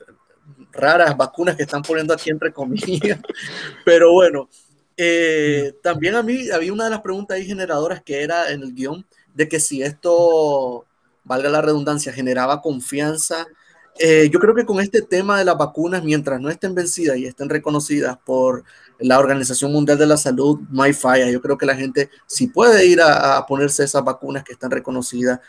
raras 0.78 1.18
vacunas 1.18 1.56
que 1.56 1.64
están 1.64 1.82
poniendo 1.82 2.14
aquí 2.14 2.30
entre 2.30 2.54
comillas. 2.54 3.20
Pero 3.86 4.14
bueno, 4.14 4.50
eh, 4.96 5.74
también 5.84 6.16
a 6.16 6.24
mí 6.24 6.50
había 6.50 6.74
una 6.74 6.86
de 6.86 6.92
las 6.92 7.02
preguntas 7.02 7.36
ahí 7.36 7.46
generadoras 7.46 8.02
que 8.02 8.24
era 8.24 8.52
en 8.52 8.62
el 8.62 8.74
guion 8.74 9.06
de 9.34 9.48
que 9.50 9.60
si 9.60 9.82
esto, 9.84 10.86
valga 11.24 11.50
la 11.50 11.62
redundancia, 11.62 12.14
generaba 12.14 12.62
confianza 12.62 13.48
eh, 14.00 14.30
yo 14.32 14.40
creo 14.40 14.54
que 14.54 14.66
con 14.66 14.80
este 14.80 15.02
tema 15.02 15.40
de 15.40 15.46
las 15.46 15.58
vacunas, 15.58 16.04
mientras 16.04 16.40
no 16.40 16.50
estén 16.50 16.76
vencidas 16.76 17.18
y 17.18 17.26
estén 17.26 17.50
reconocidas 17.50 18.18
por 18.26 18.64
la 19.00 19.20
Organización 19.20 19.72
Mundial 19.72 19.98
de 19.98 20.06
la 20.08 20.18
Salud, 20.18 20.60
no 20.70 20.84
hay 20.84 20.94
falla. 20.94 21.30
Yo 21.30 21.42
creo 21.42 21.58
que 21.58 21.66
la 21.66 21.76
gente, 21.76 22.10
si 22.26 22.48
puede 22.48 22.86
ir 22.86 23.02
a, 23.02 23.46
ponerse 23.46 23.84
esas 23.84 24.04
vacunas 24.04 24.44
que 24.44 24.54
están 24.54 24.72
reconocidas, 24.72 25.40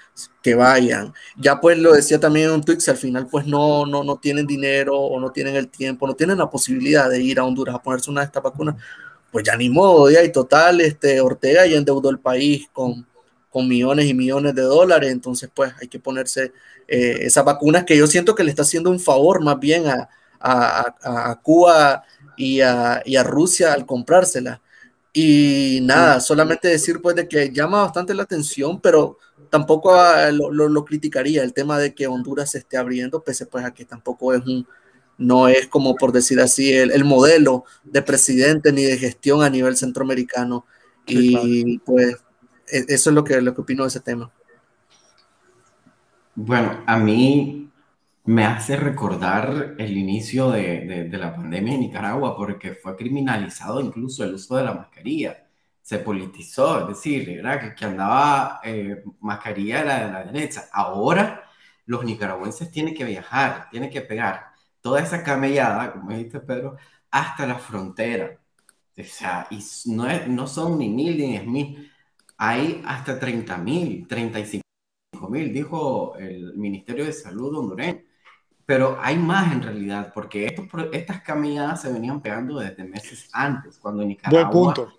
que 0.43 0.55
vayan. 0.55 1.13
Ya 1.37 1.61
pues 1.61 1.79
lo 1.79 1.93
decía 1.93 2.21
también 2.21 2.47
en 2.47 2.53
un 2.53 2.63
tweet, 2.63 2.79
al 2.89 2.97
final 2.97 3.27
pues 3.27 3.47
no, 3.47 3.87
no, 3.87 4.05
no 4.05 4.17
tienen 4.19 4.47
dinero 4.47 4.97
o 4.97 5.21
no 5.21 5.31
tienen 5.33 5.57
el 5.57 5.69
tiempo, 5.69 6.07
no 6.07 6.15
tienen 6.15 6.39
la 6.39 6.51
posibilidad 6.51 7.09
de 7.11 7.23
ir 7.23 7.39
a 7.39 7.45
Honduras 7.45 7.75
a 7.75 7.83
ponerse 7.83 8.11
una 8.11 8.21
de 8.21 8.27
estas 8.27 8.43
vacunas, 8.43 8.77
pues 9.31 9.45
ya 9.45 9.57
ni 9.57 9.71
modo, 9.71 10.11
ya 10.11 10.23
y 10.23 10.33
total, 10.33 10.81
este, 10.81 11.21
Ortega 11.21 11.67
ya 11.67 11.77
endeudó 11.77 12.11
el 12.11 12.19
país 12.19 12.69
con, 12.73 13.07
con 13.51 13.69
millones 13.69 14.07
y 14.07 14.15
millones 14.15 14.55
de 14.55 14.63
dólares, 14.63 15.11
entonces 15.11 15.51
pues 15.53 15.73
hay 15.81 15.89
que 15.89 15.99
ponerse 15.99 16.53
eh, 16.87 17.19
esas 17.23 17.45
vacunas 17.45 17.85
que 17.85 17.97
yo 17.97 18.07
siento 18.07 18.35
que 18.35 18.45
le 18.45 18.51
está 18.51 18.63
haciendo 18.63 18.91
un 18.91 19.01
favor 19.01 19.43
más 19.43 19.59
bien 19.59 19.85
a, 19.87 20.09
Cuba 21.43 22.05
y 22.39 22.61
a, 22.61 23.03
Rusia 23.25 23.73
al 23.73 23.85
comprárselas. 23.85 24.61
Y 25.13 25.81
nada, 25.83 26.21
solamente 26.21 26.69
decir 26.69 27.01
pues 27.03 27.17
de 27.17 27.29
que 27.29 27.51
llama 27.53 27.83
bastante 27.83 28.15
la 28.15 28.23
atención, 28.23 28.81
pero 28.81 29.19
tampoco 29.51 29.95
lo, 30.33 30.85
criticaría 30.85 31.43
el 31.43 31.53
tema 31.53 31.79
de 31.79 31.95
que 31.95 32.07
Honduras 32.07 32.53
se 32.53 32.59
esté 32.59 32.77
abriendo, 32.77 33.23
pese 33.23 33.47
pues 33.47 33.65
a 33.65 33.75
que 33.75 33.85
tampoco 33.85 34.33
es 34.33 34.47
un, 34.47 34.67
no 35.17 35.49
es 35.49 35.67
como 35.67 35.97
por 35.97 36.13
decir 36.13 36.41
así 36.41 36.73
el, 36.73 37.05
modelo 37.05 37.65
de 37.83 38.03
presidente 38.03 38.73
ni 38.73 38.85
de 38.85 38.97
gestión 38.97 39.43
a 39.43 39.51
nivel 39.51 39.77
centroamericano. 39.77 40.65
y 41.07 41.79
pues 41.79 42.17
e, 42.71 42.85
eso 42.89 43.11
es 43.11 43.15
lo 43.15 43.25
que, 43.25 43.41
lo 43.41 43.55
que 43.55 43.61
opino 43.61 43.83
de 43.85 43.89
ese 43.89 44.01
tema. 44.01 44.31
Bueno, 46.35 46.83
a 46.87 46.97
mí 46.99 47.68
me 48.29 48.45
hace 48.45 48.77
recordar 48.77 49.75
el 49.79 49.97
inicio 49.97 50.51
de, 50.51 51.09
de, 51.11 51.19
la 51.19 51.35
pandemia 51.35 51.75
en 51.75 51.81
Nicaragua 51.81 52.37
porque 52.37 52.75
fue 52.75 52.95
criminalizado 52.95 53.81
incluso 53.81 54.23
el 54.23 54.35
uso 54.35 54.57
de 54.57 54.65
la 54.65 54.75
mascarilla. 54.75 55.49
Se 55.83 55.99
politizó, 55.99 56.81
es 56.83 56.89
decir, 56.89 57.31
era 57.31 57.59
que, 57.59 57.75
que 57.75 57.85
andaba 57.87 58.61
eh, 58.65 59.03
mascarilla 59.21 59.81
era 59.81 60.07
de 60.07 60.13
la 60.13 60.25
derecha. 60.25 60.69
Ahora 60.73 61.45
los 61.87 62.05
nicaragüenses 62.05 62.71
tienen 62.71 62.95
que 62.95 63.05
viajar, 63.05 63.69
tienen 63.71 63.89
que 63.91 64.03
pegar 64.03 64.49
toda 64.83 65.01
esa 65.01 65.23
camellada, 65.25 65.93
como 65.93 66.11
dijiste 66.11 66.41
Pedro, 66.41 66.77
hasta 67.11 67.47
la 67.47 67.59
frontera. 67.59 68.39
O 68.99 69.03
sea, 69.05 69.47
y 69.51 69.61
no, 69.87 70.07
no 70.29 70.47
son 70.47 70.79
ni 70.79 70.89
mil 70.91 71.17
ni 71.17 71.29
diez 71.29 71.47
mil, 71.47 71.93
hay 72.37 72.83
hasta 72.87 73.19
30 73.19 73.57
mil, 73.59 74.07
35 74.07 74.63
mil, 75.31 75.53
dijo 75.53 76.17
el 76.19 76.55
Ministerio 76.57 77.05
de 77.07 77.13
Salud 77.13 77.57
hondureño. 77.57 78.08
Pero 78.69 78.99
hay 79.01 79.17
más 79.17 79.51
en 79.51 79.63
realidad, 79.63 80.13
porque 80.13 80.45
estos, 80.45 80.67
estas 80.93 81.23
caminadas 81.23 81.81
se 81.81 81.91
venían 81.91 82.21
pegando 82.21 82.59
desde 82.59 82.85
meses 82.85 83.27
antes, 83.33 83.79
cuando 83.79 84.03
en 84.03 84.09
Nicaragua... 84.09 84.51
punto. 84.51 84.93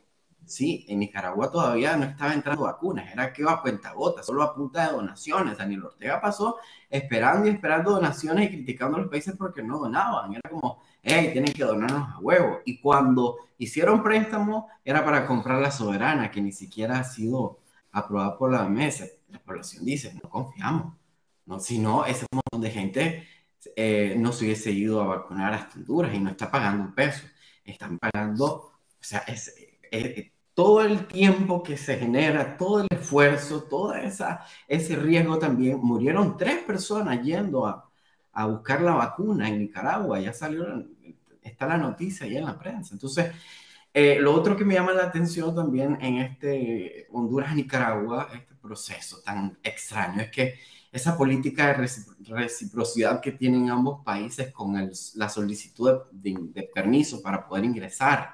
Sí, 0.44 0.88
en 0.90 0.98
Nicaragua 0.98 1.52
todavía 1.52 1.96
no 1.96 2.06
estaba 2.06 2.34
entrando 2.34 2.64
vacunas, 2.64 3.14
era 3.14 3.32
que 3.32 3.44
iba 3.44 3.52
a 3.52 3.62
cuenta 3.62 3.94
gota, 3.94 4.24
solo 4.24 4.42
a 4.42 4.56
punta 4.56 4.88
de 4.88 4.94
donaciones. 4.94 5.60
Daniel 5.60 5.86
Ortega 5.86 6.20
pasó 6.20 6.58
esperando 6.90 7.48
y 7.48 7.52
esperando 7.52 7.92
donaciones 7.92 8.48
y 8.48 8.56
criticando 8.56 8.98
a 8.98 9.02
los 9.02 9.10
países 9.12 9.36
porque 9.38 9.62
no 9.62 9.78
donaban. 9.78 10.34
Era 10.34 10.50
como, 10.50 10.82
hey, 11.04 11.30
tienen 11.32 11.54
que 11.54 11.64
donarnos 11.64 12.16
a 12.16 12.18
huevo. 12.18 12.62
Y 12.66 12.80
cuando 12.80 13.38
hicieron 13.60 14.02
préstamo, 14.02 14.68
era 14.84 15.06
para 15.06 15.28
comprar 15.28 15.62
la 15.62 15.70
soberana, 15.70 16.32
que 16.32 16.42
ni 16.42 16.52
siquiera 16.52 16.98
ha 16.98 17.04
sido 17.04 17.60
aprobada 17.92 18.36
por 18.36 18.52
la 18.52 18.68
mesa 18.68 19.06
la 19.28 19.38
población 19.38 19.86
dice, 19.86 20.20
no 20.24 20.28
confiamos. 20.28 20.96
No, 21.46 21.60
si 21.60 21.78
no, 21.78 22.06
ese 22.06 22.26
montón 22.32 22.62
de 22.62 22.72
gente 22.72 23.28
eh, 23.76 24.16
no 24.18 24.32
se 24.32 24.46
hubiese 24.46 24.72
ido 24.72 25.02
a 25.02 25.08
vacunar 25.08 25.54
a 25.54 25.70
Honduras 25.76 26.14
y 26.14 26.20
no 26.20 26.30
está 26.32 26.50
pagando 26.52 26.84
un 26.86 26.96
peso. 26.96 27.26
Están 27.64 28.00
pagando, 28.00 28.46
o 28.46 29.04
sea, 29.04 29.20
es, 29.20 29.54
todo 30.54 30.82
el 30.82 31.08
tiempo 31.08 31.64
que 31.64 31.78
se 31.78 31.98
genera, 31.98 32.58
todo 32.58 32.82
el 32.82 32.88
esfuerzo, 32.92 33.64
todo 33.64 33.94
esa, 33.96 34.46
ese 34.68 34.96
riesgo 34.96 35.40
también. 35.40 35.80
Murieron 35.80 36.38
tres 36.38 36.60
personas 36.64 37.22
yendo 37.24 37.66
a, 37.66 37.90
a 38.34 38.46
buscar 38.48 38.82
la 38.82 38.94
vacuna 38.94 39.50
en 39.50 39.60
Nicaragua. 39.60 40.20
Ya 40.20 40.34
salió, 40.34 40.66
está 41.42 41.68
la 41.68 41.78
noticia 41.78 42.28
ya 42.28 42.40
en 42.40 42.46
la 42.46 42.58
prensa. 42.60 42.94
Entonces, 42.94 43.32
eh, 43.94 44.20
lo 44.20 44.34
otro 44.34 44.56
que 44.56 44.66
me 44.66 44.76
llama 44.76 44.94
la 44.94 45.06
atención 45.06 45.56
también 45.56 45.98
en 46.02 46.18
este 46.18 47.08
Honduras-Nicaragua, 47.12 48.30
este 48.34 48.56
proceso 48.56 49.22
tan 49.24 49.58
extraño, 49.64 50.22
es 50.22 50.32
que 50.32 50.56
esa 50.92 51.18
política 51.18 51.68
de 51.68 51.88
reciprocidad 52.34 53.22
que 53.22 53.32
tienen 53.32 53.70
ambos 53.70 54.04
países 54.04 54.52
con 54.52 54.74
la 55.16 55.30
solicitud 55.30 56.02
de, 56.12 56.70
permiso 56.74 57.22
para 57.22 57.48
poder 57.48 57.66
ingresar, 57.66 58.32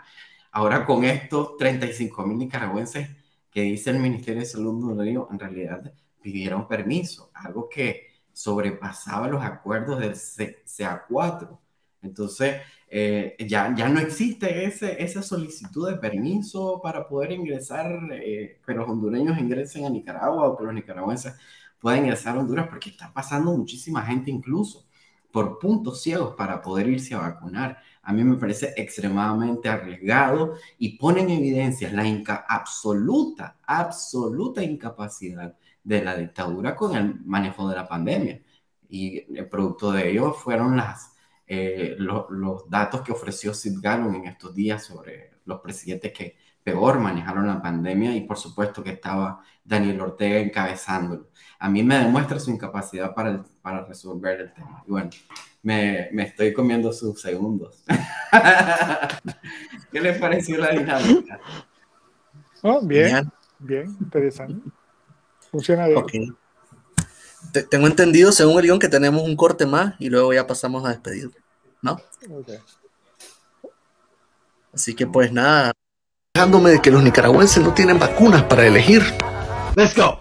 ahora 0.51 0.85
con 0.85 1.03
estos 1.03 1.57
35 1.57 2.25
mil 2.25 2.37
nicaragüenses 2.37 3.09
que 3.51 3.61
dice 3.61 3.89
el 3.89 3.99
Ministerio 3.99 4.41
de 4.41 4.45
Salud 4.45 4.99
en 5.31 5.39
realidad 5.39 5.93
pidieron 6.21 6.67
permiso, 6.67 7.29
algo 7.33 7.69
que 7.69 8.07
sobrepasaba 8.33 9.27
los 9.27 9.43
acuerdos 9.43 9.99
del 9.99 10.13
CA4. 10.13 11.57
Entonces, 12.01 12.61
eh, 12.87 13.35
ya, 13.47 13.73
ya 13.75 13.89
no 13.89 13.99
existe 13.99 14.65
ese, 14.65 15.01
esa 15.03 15.21
solicitud 15.21 15.89
de 15.89 15.97
permiso 15.97 16.81
para 16.81 17.07
poder 17.07 17.31
ingresar, 17.31 17.91
eh, 18.11 18.59
que 18.65 18.73
los 18.73 18.89
hondureños 18.89 19.37
ingresen 19.37 19.85
a 19.85 19.89
Nicaragua 19.89 20.47
o 20.47 20.57
que 20.57 20.63
los 20.63 20.73
nicaragüenses 20.73 21.33
puedan 21.79 21.99
ingresar 21.99 22.35
a 22.35 22.39
Honduras, 22.39 22.67
porque 22.69 22.89
está 22.89 23.13
pasando 23.13 23.51
muchísima 23.55 24.01
gente 24.03 24.31
incluso 24.31 24.85
por 25.35 25.59
puntos 25.59 26.01
ciegos 26.01 26.33
para 26.37 26.61
poder 26.61 26.87
irse 26.87 27.13
a 27.13 27.19
vacunar. 27.19 27.77
A 28.03 28.13
mí 28.13 28.23
me 28.23 28.37
parece 28.37 28.73
extremadamente 28.77 29.67
arriesgado 29.67 30.55
y 30.77 30.97
pone 30.97 31.21
en 31.21 31.29
evidencia 31.29 31.91
la 31.91 32.07
inca 32.07 32.45
absoluta, 32.47 33.57
absoluta 33.65 34.63
incapacidad 34.63 35.57
de 35.83 36.01
la 36.01 36.15
dictadura 36.15 36.73
con 36.73 36.95
el 36.95 37.19
manejo 37.25 37.67
de 37.67 37.75
la 37.75 37.85
pandemia. 37.85 38.41
Y 38.87 39.37
el 39.37 39.49
producto 39.49 39.91
de 39.91 40.09
ello 40.11 40.31
fueron 40.31 40.77
las, 40.77 41.13
eh, 41.45 41.97
los 41.97 42.69
datos 42.69 43.01
que 43.01 43.11
ofreció 43.11 43.53
Sid 43.53 43.79
Gallon 43.81 44.15
en 44.15 44.27
estos 44.27 44.55
días 44.55 44.85
sobre 44.85 45.31
los 45.43 45.59
presidentes 45.59 46.13
que 46.13 46.37
peor 46.65 46.99
manejaron 46.99 47.45
la 47.45 47.61
pandemia 47.61 48.15
y 48.15 48.21
por 48.21 48.37
supuesto 48.37 48.83
que 48.83 48.89
estaba 48.89 49.43
Daniel 49.63 50.01
Ortega 50.01 50.39
encabezándolo. 50.39 51.29
A 51.59 51.69
mí 51.69 51.83
me 51.83 51.99
demuestra 51.99 52.39
su 52.39 52.49
incapacidad 52.49 53.13
para, 53.13 53.43
para 53.61 53.85
resolver 53.85 54.41
el 54.41 54.53
tema. 54.53 54.83
Y 54.87 54.89
bueno, 54.89 55.11
me, 55.61 56.09
me 56.11 56.23
estoy 56.23 56.53
comiendo 56.53 56.91
sus 56.91 57.21
segundos. 57.21 57.83
¿Qué 59.91 60.01
les 60.01 60.17
pareció 60.17 60.57
la 60.57 60.71
dinámica? 60.71 61.39
Oh, 62.63 62.81
bien, 62.81 63.31
bien, 63.59 63.95
interesante. 64.01 64.67
Funciona 65.51 65.85
bien. 65.85 65.99
Okay. 65.99 66.27
Tengo 67.69 67.85
entendido, 67.85 68.31
según 68.31 68.57
el 68.57 68.63
guion, 68.63 68.79
que 68.79 68.89
tenemos 68.89 69.21
un 69.21 69.35
corte 69.35 69.67
más 69.67 69.93
y 69.99 70.09
luego 70.09 70.33
ya 70.33 70.47
pasamos 70.47 70.83
a 70.83 70.89
despedir, 70.89 71.29
¿no? 71.83 71.99
Okay. 72.27 72.57
Así 74.73 74.95
que 74.95 75.05
pues 75.05 75.31
nada, 75.31 75.71
dejándome 76.35 76.69
de 76.71 76.81
que 76.81 76.91
los 76.91 77.01
nicaragüenses 77.01 77.63
no 77.63 77.73
tienen 77.73 77.97
vacunas 77.97 78.43
para 78.43 78.67
elegir. 78.67 79.01
Let's 79.77 79.95
go. 79.95 80.19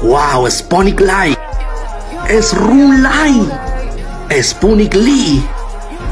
Wow, 0.00 0.48
Sponic 0.48 1.00
Light. 1.00 1.36
Es 2.28 2.54
Run 2.54 3.02
Light. 3.02 3.50
Spunic 4.40 4.94
Lee. 4.94 5.44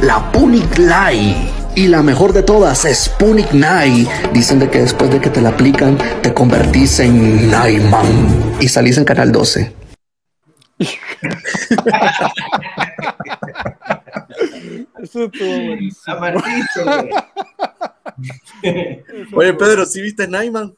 La 0.01 0.33
Punic 0.33 0.77
Light. 0.77 1.37
Y 1.77 1.87
la 1.87 2.03
mejor 2.03 2.33
de 2.33 2.43
todas, 2.43 2.85
Spunic 2.93 3.53
Night. 3.53 4.09
Dicen 4.33 4.59
de 4.59 4.69
que 4.71 4.81
después 4.81 5.09
de 5.13 5.21
que 5.21 5.31
te 5.31 5.41
la 5.41 5.51
aplican, 5.51 5.97
te 6.21 6.35
convertís 6.35 6.99
en 6.99 7.49
Nightman. 7.49 8.57
Y 8.59 8.67
salís 8.67 8.99
en 8.99 9.05
Canal 9.05 9.31
12. 9.31 9.73
Eso 14.99 15.25
estuvo 15.27 15.61
buenísimo. 15.65 16.17
Oye, 19.35 19.55
Pedro, 19.55 19.87
¿sí 19.87 20.01
viste 20.03 20.27
Naiman? 20.27 20.75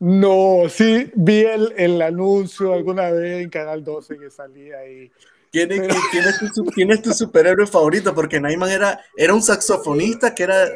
No, 0.00 0.68
sí 0.68 1.10
vi 1.14 1.40
el, 1.40 1.72
el, 1.76 2.00
anuncio 2.02 2.72
alguna 2.72 3.10
vez 3.10 3.42
en 3.42 3.50
Canal 3.50 3.82
12 3.82 4.18
que 4.18 4.30
salía 4.30 4.78
ahí. 4.78 5.10
¿Quién 5.50 5.72
es, 5.72 5.80
¿quién 6.12 6.24
es, 6.24 6.38
tu, 6.52 6.64
quién 6.66 6.90
es 6.90 7.02
tu, 7.02 7.12
superhéroe 7.12 7.66
favorito? 7.66 8.14
Porque 8.14 8.38
Naiman 8.38 8.70
era, 8.70 9.00
era 9.16 9.34
un 9.34 9.42
saxofonista 9.42 10.34
que 10.34 10.42
era 10.42 10.66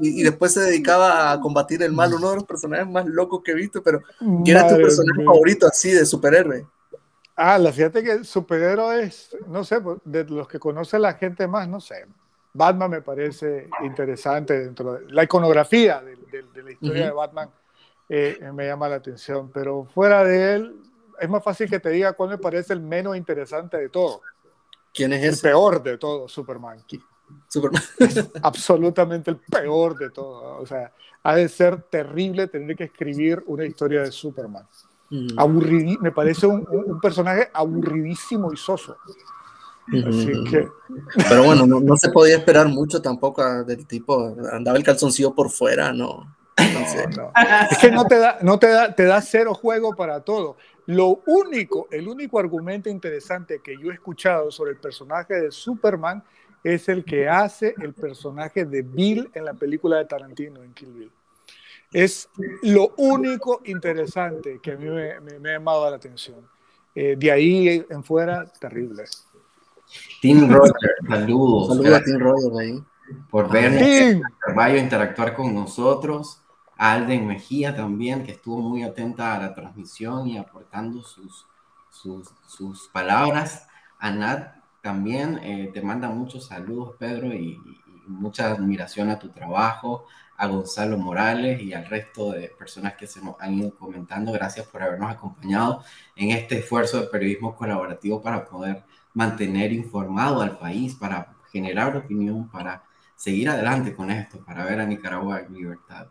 y, 0.00 0.20
y, 0.20 0.22
después 0.22 0.52
se 0.52 0.60
dedicaba 0.60 1.32
a 1.32 1.40
combatir 1.40 1.82
el 1.82 1.92
mal, 1.92 2.12
uno 2.14 2.30
de 2.30 2.36
los 2.36 2.44
personajes 2.44 2.86
más 2.86 3.06
locos 3.06 3.40
que 3.42 3.52
he 3.52 3.54
visto, 3.54 3.82
pero 3.82 4.00
¿quién 4.44 4.56
Madre 4.56 4.58
es 4.58 4.68
tu 4.68 4.82
personaje 4.82 5.18
mía. 5.18 5.26
favorito 5.26 5.66
así 5.66 5.90
de 5.90 6.04
superhéroe? 6.04 6.66
Ah, 7.34 7.58
la 7.58 7.72
fíjate 7.72 8.04
que 8.04 8.22
superhéroe 8.22 9.04
es, 9.04 9.36
no 9.48 9.64
sé, 9.64 9.80
pues, 9.80 9.98
de 10.04 10.24
los 10.24 10.46
que 10.46 10.58
conoce 10.58 10.98
la 10.98 11.14
gente 11.14 11.48
más, 11.48 11.68
no 11.68 11.80
sé. 11.80 12.04
Batman 12.58 12.90
me 12.90 13.02
parece 13.02 13.70
interesante 13.84 14.58
dentro 14.58 14.94
de 14.94 15.10
la 15.12 15.22
iconografía 15.22 16.02
de, 16.02 16.16
de, 16.16 16.42
de 16.52 16.62
la 16.62 16.72
historia 16.72 17.02
uh 17.02 17.06
-huh. 17.06 17.10
de 17.10 17.12
Batman, 17.12 17.50
eh, 18.08 18.50
me 18.52 18.66
llama 18.66 18.88
la 18.88 18.96
atención, 18.96 19.50
pero 19.52 19.84
fuera 19.84 20.24
de 20.24 20.56
él, 20.56 20.76
es 21.20 21.28
más 21.28 21.42
fácil 21.44 21.70
que 21.70 21.78
te 21.78 21.90
diga 21.90 22.14
cuál 22.14 22.30
me 22.30 22.38
parece 22.38 22.72
el 22.72 22.80
menos 22.80 23.16
interesante 23.16 23.76
de 23.76 23.88
todo. 23.88 24.22
¿Quién 24.92 25.12
es 25.12 25.22
el 25.22 25.30
ese? 25.30 25.48
peor 25.48 25.82
de 25.82 25.98
todo, 25.98 26.28
Superman. 26.28 26.82
Superman. 27.48 27.82
Es 27.98 28.30
absolutamente 28.42 29.30
el 29.30 29.36
peor 29.36 29.96
de 29.96 30.10
todo. 30.10 30.58
O 30.58 30.66
sea, 30.66 30.92
ha 31.22 31.36
de 31.36 31.48
ser 31.48 31.82
terrible 31.82 32.48
tener 32.48 32.74
que 32.76 32.84
escribir 32.84 33.42
una 33.46 33.64
historia 33.64 34.02
de 34.02 34.10
Superman. 34.10 34.66
Mm. 35.10 35.38
Aburridi 35.38 35.98
me 35.98 36.12
parece 36.12 36.46
un, 36.46 36.66
un, 36.70 36.92
un, 36.92 37.00
personaje 37.00 37.50
aburridísimo 37.52 38.52
y 38.52 38.56
soso. 38.56 38.96
Así 39.88 40.44
que... 40.50 40.68
Pero 41.28 41.44
bueno, 41.44 41.66
no, 41.66 41.80
no, 41.80 41.96
se 41.96 42.10
podía 42.10 42.36
esperar 42.36 42.68
mucho 42.68 43.00
tampoco 43.00 43.64
del 43.64 43.86
tipo, 43.86 44.36
andaba 44.52 44.76
el 44.76 44.84
calzoncillo 44.84 45.34
por 45.34 45.50
fuera, 45.50 45.92
no. 45.92 46.36
No, 46.58 47.16
no. 47.16 47.32
Es 47.70 47.78
que 47.78 47.90
no 47.90 48.04
te 48.04 48.18
da, 48.18 48.38
no 48.42 48.58
te 48.58 48.68
da, 48.68 48.94
te 48.94 49.04
da 49.04 49.20
cero 49.22 49.54
juego 49.54 49.94
para 49.94 50.20
todo. 50.20 50.56
Lo 50.86 51.22
único, 51.26 51.88
el 51.90 52.08
único 52.08 52.38
argumento 52.38 52.88
interesante 52.88 53.60
que 53.62 53.76
yo 53.78 53.90
he 53.90 53.94
escuchado 53.94 54.50
sobre 54.50 54.72
el 54.72 54.78
personaje 54.78 55.34
de 55.34 55.50
Superman 55.50 56.22
es 56.64 56.88
el 56.88 57.04
que 57.04 57.28
hace 57.28 57.74
el 57.80 57.94
personaje 57.94 58.64
de 58.64 58.82
Bill 58.82 59.30
en 59.34 59.44
la 59.44 59.54
película 59.54 59.98
de 59.98 60.06
Tarantino, 60.06 60.62
en 60.62 60.72
Kill 60.74 60.92
Bill. 60.92 61.12
Es 61.92 62.28
lo 62.62 62.92
único 62.96 63.62
interesante 63.64 64.58
que 64.62 64.72
a 64.72 64.76
mí 64.76 64.86
me, 64.86 65.20
me, 65.20 65.38
me 65.38 65.50
ha 65.50 65.52
llamado 65.54 65.88
la 65.88 65.96
atención. 65.96 66.46
Eh, 67.00 67.14
de 67.16 67.30
ahí 67.30 67.86
en 67.88 68.02
fuera, 68.02 68.44
terrible. 68.58 69.04
Tim 70.20 70.48
Rogers, 70.50 70.74
saludos. 71.08 71.68
Saludos 71.68 71.94
a 71.94 72.04
Tim 72.04 72.18
Rogers 72.18 72.58
ahí. 72.58 72.84
Por 73.30 73.50
ver 73.50 74.20
Carvalho 74.38 74.78
interactuar 74.78 75.34
con 75.34 75.54
nosotros. 75.54 76.42
A 76.76 76.92
Alden 76.92 77.26
Mejía 77.26 77.74
también, 77.74 78.24
que 78.24 78.32
estuvo 78.32 78.60
muy 78.60 78.84
atenta 78.84 79.34
a 79.34 79.40
la 79.40 79.54
transmisión 79.54 80.28
y 80.28 80.38
aportando 80.38 81.02
sus, 81.02 81.46
sus, 81.90 82.28
sus 82.46 82.88
palabras. 82.88 83.66
A 83.98 84.12
Nat 84.12 84.54
también 84.80 85.40
eh, 85.42 85.70
te 85.74 85.82
manda 85.82 86.08
muchos 86.08 86.46
saludos, 86.46 86.94
Pedro, 86.96 87.34
y, 87.34 87.54
y, 87.54 87.82
mucha 88.06 88.52
admiración 88.52 89.10
a 89.10 89.18
tu 89.18 89.30
trabajo. 89.30 90.06
A 90.36 90.46
Gonzalo 90.46 90.96
Morales 90.96 91.60
y 91.60 91.72
al 91.72 91.86
resto 91.86 92.30
de 92.30 92.52
personas 92.56 92.94
que 92.94 93.08
se 93.08 93.20
nos 93.20 93.34
han 93.40 93.54
ido 93.54 93.76
comentando. 93.76 94.30
Gracias 94.30 94.66
por 94.68 94.80
habernos 94.80 95.10
acompañado 95.10 95.82
en 96.14 96.30
este 96.30 96.58
esfuerzo 96.58 97.00
de 97.00 97.08
periodismo 97.08 97.56
colaborativo 97.56 98.22
para 98.22 98.44
poder 98.44 98.84
mantener 99.14 99.72
informado 99.72 100.42
al 100.42 100.58
país, 100.58 100.94
para 100.94 101.34
generar 101.52 101.96
opinión, 101.96 102.48
para 102.48 102.82
seguir 103.16 103.48
adelante 103.48 103.94
con 103.94 104.10
esto, 104.10 104.38
para 104.44 104.64
ver 104.64 104.80
a 104.80 104.86
Nicaragua 104.86 105.40
en 105.40 105.52
libertad. 105.54 106.06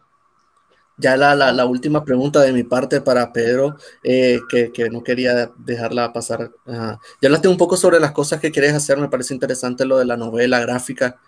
Ya 1.00 1.16
la, 1.16 1.36
la, 1.36 1.52
la 1.54 1.66
última 1.66 2.04
pregunta 2.04 2.42
de 2.42 2.52
mi 2.52 2.64
parte 2.64 3.02
para 3.02 3.32
Pedro, 3.32 3.78
eh, 4.04 4.40
que, 4.50 4.72
que, 4.72 4.90
no 4.90 5.04
quería 5.04 5.52
dejarla 5.58 6.12
pasar. 6.12 6.52
Uh, 6.66 6.98
ya 7.22 7.28
hablaste 7.28 7.48
un 7.48 7.58
poco 7.58 7.78
sobre 7.78 8.00
las 8.00 8.12
cosas 8.12 8.40
que 8.40 8.52
quieres 8.52 8.74
hacer, 8.74 8.98
me 8.98 9.08
parece 9.08 9.36
interesante 9.36 9.86
lo 9.86 10.00
de 10.00 10.06
la 10.06 10.18
novela 10.18 10.60
gráfica, 10.60 11.20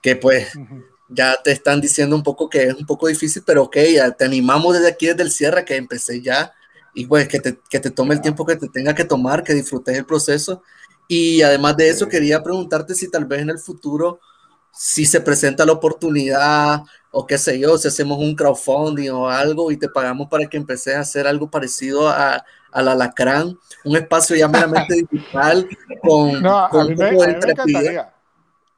que 0.00 0.16
pues 0.16 0.56
uh 0.56 0.60
-huh. 0.60 0.84
ya 1.10 1.36
te 1.44 1.52
están 1.52 1.80
diciendo 1.80 2.16
un 2.16 2.22
poco 2.22 2.48
que 2.48 2.64
es 2.64 2.74
un 2.74 2.86
poco 2.86 3.06
difícil, 3.06 3.42
pero 3.44 3.64
ok, 3.64 3.76
ya 3.94 4.10
te 4.12 4.24
animamos 4.24 4.74
desde 4.74 4.88
aquí, 4.88 5.06
desde 5.08 5.22
el 5.22 5.30
cierre, 5.30 5.64
que 5.64 5.76
empecé 5.76 6.22
ya, 6.22 6.54
y 6.94 7.06
pues 7.06 7.28
que 7.28 7.38
te, 7.38 7.60
que 7.68 7.80
te 7.80 7.90
tome 7.90 8.14
el 8.14 8.22
tiempo 8.22 8.46
que 8.46 8.56
te 8.56 8.68
tenga 8.68 8.94
que 8.94 9.04
tomar, 9.04 9.44
que 9.44 9.54
disfrutes 9.54 9.96
el 9.96 10.06
proceso. 10.06 10.62
Y 11.08 11.42
además 11.42 11.76
de 11.76 11.88
eso, 11.88 12.08
quería 12.08 12.42
preguntarte 12.42 12.94
si 12.94 13.10
tal 13.10 13.24
vez 13.24 13.40
en 13.40 13.50
el 13.50 13.58
futuro 13.58 14.20
si 14.72 15.06
se 15.06 15.20
presenta 15.20 15.66
la 15.66 15.72
oportunidad 15.72 16.82
o 17.10 17.26
qué 17.26 17.36
sé 17.38 17.58
yo, 17.58 17.76
si 17.78 17.88
hacemos 17.88 18.18
un 18.18 18.36
crowdfunding 18.36 19.10
o 19.10 19.28
algo 19.28 19.72
y 19.72 19.76
te 19.76 19.88
pagamos 19.88 20.28
para 20.28 20.46
que 20.46 20.56
empeces 20.56 20.94
a 20.94 21.00
hacer 21.00 21.26
algo 21.26 21.50
parecido 21.50 22.08
a, 22.08 22.44
al 22.70 22.88
alacrán, 22.88 23.58
un 23.84 23.96
espacio 23.96 24.36
ya 24.36 24.46
meramente 24.46 24.94
digital 25.10 25.68
con, 26.00 26.42
no, 26.42 26.68
con 26.68 26.80
a 26.80 26.84
mí 26.84 26.94
me, 26.94 27.08
a 27.08 27.10
mí 27.10 27.34
me 27.40 27.50
encantaría. 27.50 28.14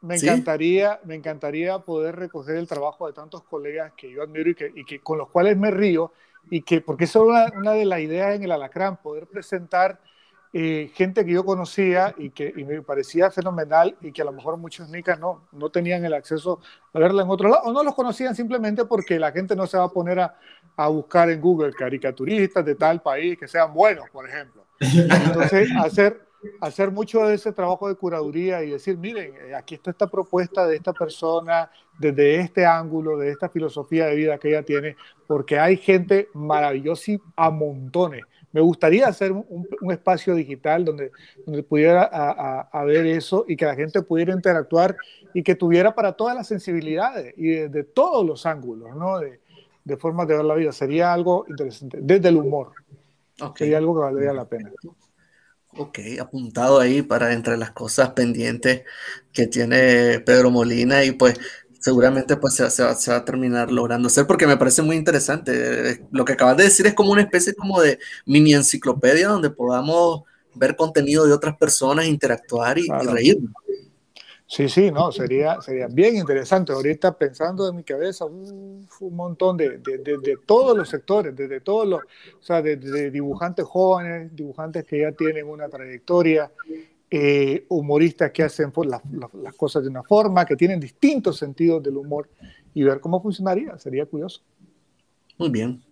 Me 0.01 0.15
¿Sí? 0.15 0.25
encantaría, 0.25 0.99
me 1.03 1.13
encantaría 1.13 1.77
poder 1.77 2.15
recoger 2.15 2.55
el 2.55 2.67
trabajo 2.67 3.05
de 3.05 3.13
tantos 3.13 3.43
colegas 3.43 3.93
que 3.95 4.09
yo 4.09 4.23
admiro 4.23 4.49
y 4.49 4.55
que, 4.55 4.71
y 4.73 4.83
que 4.83 4.99
con 5.01 5.19
los 5.19 5.29
cuales 5.29 5.57
me 5.57 5.69
río 5.69 6.11
y 6.49 6.63
que 6.63 6.81
porque 6.81 7.03
eso 7.03 7.19
es 7.23 7.29
una, 7.29 7.59
una 7.59 7.71
de 7.73 7.85
las 7.85 7.99
ideas 7.99 8.35
en 8.35 8.43
el 8.43 8.51
alacrán, 8.51 8.97
poder 8.97 9.27
presentar 9.27 9.99
eh, 10.53 10.91
gente 10.93 11.25
que 11.25 11.31
yo 11.31 11.45
conocía 11.45 12.13
y 12.17 12.29
que 12.31 12.53
y 12.55 12.65
me 12.65 12.81
parecía 12.81 13.31
fenomenal 13.31 13.95
y 14.01 14.11
que 14.11 14.21
a 14.21 14.25
lo 14.25 14.33
mejor 14.33 14.57
muchos 14.57 14.89
nicas 14.89 15.17
no, 15.17 15.47
no 15.53 15.69
tenían 15.69 16.03
el 16.03 16.13
acceso 16.13 16.59
a 16.93 16.99
verla 16.99 17.23
en 17.23 17.29
otro 17.29 17.47
lado 17.47 17.63
o 17.63 17.71
no 17.71 17.83
los 17.83 17.95
conocían 17.95 18.35
simplemente 18.35 18.83
porque 18.83 19.17
la 19.17 19.31
gente 19.31 19.55
no 19.55 19.65
se 19.65 19.77
va 19.77 19.85
a 19.85 19.89
poner 19.89 20.19
a, 20.19 20.35
a 20.75 20.87
buscar 20.87 21.29
en 21.29 21.39
Google 21.39 21.71
caricaturistas 21.73 22.65
de 22.65 22.75
tal 22.75 23.01
país 23.01 23.37
que 23.37 23.47
sean 23.47 23.73
buenos, 23.73 24.09
por 24.09 24.27
ejemplo. 24.27 24.65
Entonces, 24.79 25.69
hacer, 25.79 26.21
hacer 26.59 26.91
mucho 26.91 27.25
de 27.25 27.35
ese 27.35 27.51
trabajo 27.51 27.87
de 27.87 27.95
curaduría 27.95 28.63
y 28.63 28.71
decir, 28.71 28.97
miren, 28.97 29.33
eh, 29.35 29.55
aquí 29.55 29.75
está 29.75 29.91
esta 29.91 30.07
propuesta 30.07 30.65
de 30.65 30.75
esta 30.75 30.93
persona, 30.93 31.69
desde 31.97 32.35
este 32.35 32.65
ángulo, 32.65 33.17
de 33.17 33.29
esta 33.29 33.49
filosofía 33.49 34.07
de 34.07 34.15
vida 34.15 34.37
que 34.37 34.49
ella 34.49 34.63
tiene, 34.63 34.95
porque 35.27 35.59
hay 35.59 35.77
gente 35.77 36.29
maravillosa 36.33 37.11
y 37.11 37.21
a 37.35 37.49
montones 37.51 38.23
me 38.51 38.61
gustaría 38.61 39.07
hacer 39.07 39.31
un, 39.31 39.67
un 39.81 39.91
espacio 39.91 40.35
digital 40.35 40.85
donde, 40.85 41.11
donde 41.45 41.63
pudiera 41.63 42.03
a, 42.03 42.31
a, 42.31 42.61
a, 42.71 42.83
ver 42.83 43.05
eso 43.05 43.45
y 43.47 43.55
que 43.55 43.65
la 43.65 43.75
gente 43.75 44.01
pudiera 44.01 44.33
interactuar 44.33 44.95
y 45.33 45.43
que 45.43 45.55
tuviera 45.55 45.95
para 45.95 46.13
todas 46.13 46.35
las 46.35 46.47
sensibilidades 46.47 47.33
y 47.37 47.47
de, 47.49 47.69
de 47.69 47.83
todos 47.83 48.25
los 48.25 48.45
ángulos, 48.45 48.95
¿no? 48.95 49.19
De, 49.19 49.39
de, 49.83 49.97
formas 49.97 50.27
de 50.27 50.35
ver 50.35 50.45
la 50.45 50.55
vida. 50.55 50.71
Sería 50.71 51.13
algo 51.13 51.45
interesante, 51.47 51.99
desde 52.01 52.29
el 52.29 52.37
humor. 52.37 52.73
Okay. 53.39 53.67
Sería 53.67 53.77
algo 53.77 53.95
que 53.95 54.01
valdría 54.01 54.33
la 54.33 54.45
pena. 54.45 54.71
Ok, 55.77 55.99
apuntado 56.19 56.81
ahí 56.81 57.01
para 57.01 57.31
entre 57.31 57.55
las 57.55 57.71
cosas 57.71 58.09
pendientes 58.09 58.83
que 59.31 59.47
tiene 59.47 60.19
Pedro 60.19 60.51
Molina 60.51 61.05
y 61.05 61.11
pues 61.11 61.39
seguramente 61.81 62.37
pues 62.37 62.53
se, 62.53 62.83
va, 62.83 63.17
a 63.17 63.25
terminar 63.25 63.71
logrando 63.71 64.07
hacer 64.07 64.25
porque 64.27 64.47
me 64.47 64.55
parece 64.55 64.81
muy 64.81 64.95
interesante. 64.95 66.05
Lo 66.11 66.23
que 66.23 66.33
acabas 66.33 66.55
de 66.57 66.65
decir 66.65 66.85
es 66.87 66.93
como 66.93 67.11
una 67.11 67.23
especie 67.23 67.53
como 67.53 67.81
de 67.81 67.99
mini 68.25 68.53
enciclopedia 68.53 69.27
donde 69.27 69.49
podamos 69.49 70.23
ver 70.53 70.75
contenido 70.75 71.25
de 71.25 71.33
otras 71.33 71.57
personas, 71.57 72.05
interactuar 72.05 72.77
y, 72.77 72.87
reír. 72.87 73.39
Sí, 74.45 74.67
sí, 74.67 74.91
no, 74.91 75.13
sería, 75.13 75.61
sería 75.61 75.87
bien 75.87 76.17
interesante. 76.17 76.73
Ahorita 76.73 77.17
pensando 77.17 77.69
en 77.69 77.77
mi 77.77 77.83
cabeza 77.83 78.25
un, 78.25 78.85
montón 78.99 79.55
de, 79.55 79.77
de, 79.77 80.37
todos 80.45 80.77
los 80.77 80.89
sectores, 80.89 81.33
desde 81.33 81.61
todos 81.61 81.87
los, 81.87 82.01
o 82.01 82.43
sea, 82.43 82.61
de, 82.61 82.75
dibujantes 83.09 83.65
jóvenes, 83.65 84.35
dibujantes 84.35 84.83
que 84.85 84.99
ya 84.99 85.13
tienen 85.13 85.47
una 85.47 85.69
trayectoria, 85.69 86.51
eh, 87.11 87.65
humoristas 87.69 88.31
que 88.31 88.43
hacen 88.43 88.71
las, 88.85 89.01
las 89.33 89.53
cosas 89.55 89.83
de 89.83 89.89
una 89.89 90.01
forma, 90.01 90.45
que 90.45 90.55
tienen 90.55 90.79
distintos 90.79 91.37
sentidos 91.37 91.83
del 91.83 91.97
humor 91.97 92.29
y 92.73 92.83
ver 92.83 92.99
cómo 92.99 93.21
funcionaría, 93.21 93.77
sería 93.77 94.05
curioso. 94.05 94.41
Muy 95.37 95.49
bien. 95.49 95.83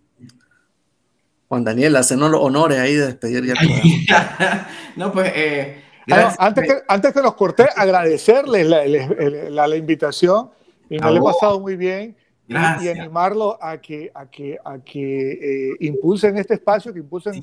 Juan 1.50 1.64
Daniel, 1.64 1.96
hacen 1.98 2.24
honores 2.24 2.80
ahí 2.80 2.96
de 2.96 3.08
despedir 3.08 3.46
ya. 3.46 4.68
no, 4.96 5.12
pues... 5.12 5.32
Eh 5.36 5.84
Ah, 6.12 6.36
antes, 6.40 6.66
que, 6.66 6.74
antes 6.88 7.14
que 7.14 7.22
nos 7.22 7.36
corté, 7.36 7.66
agradecerles 7.76 8.66
la, 8.68 9.68
la, 9.68 9.76
invitación 9.76 10.50
y 10.90 11.00
me 11.00 11.12
lo 11.12 11.18
he 11.18 11.34
pasado 11.34 11.60
muy 11.60 11.76
bien. 11.76 12.16
Y, 12.48 12.56
animarlo 12.56 13.60
a 13.62 13.78
que, 13.78 14.12
a 14.14 14.26
que, 14.26 14.58
a 14.66 14.80
que 14.80 15.32
eh, 15.72 15.76
impulsen 15.82 16.36
este 16.38 16.56
espacio, 16.56 16.92
que 16.92 17.00
impulsen 17.00 17.40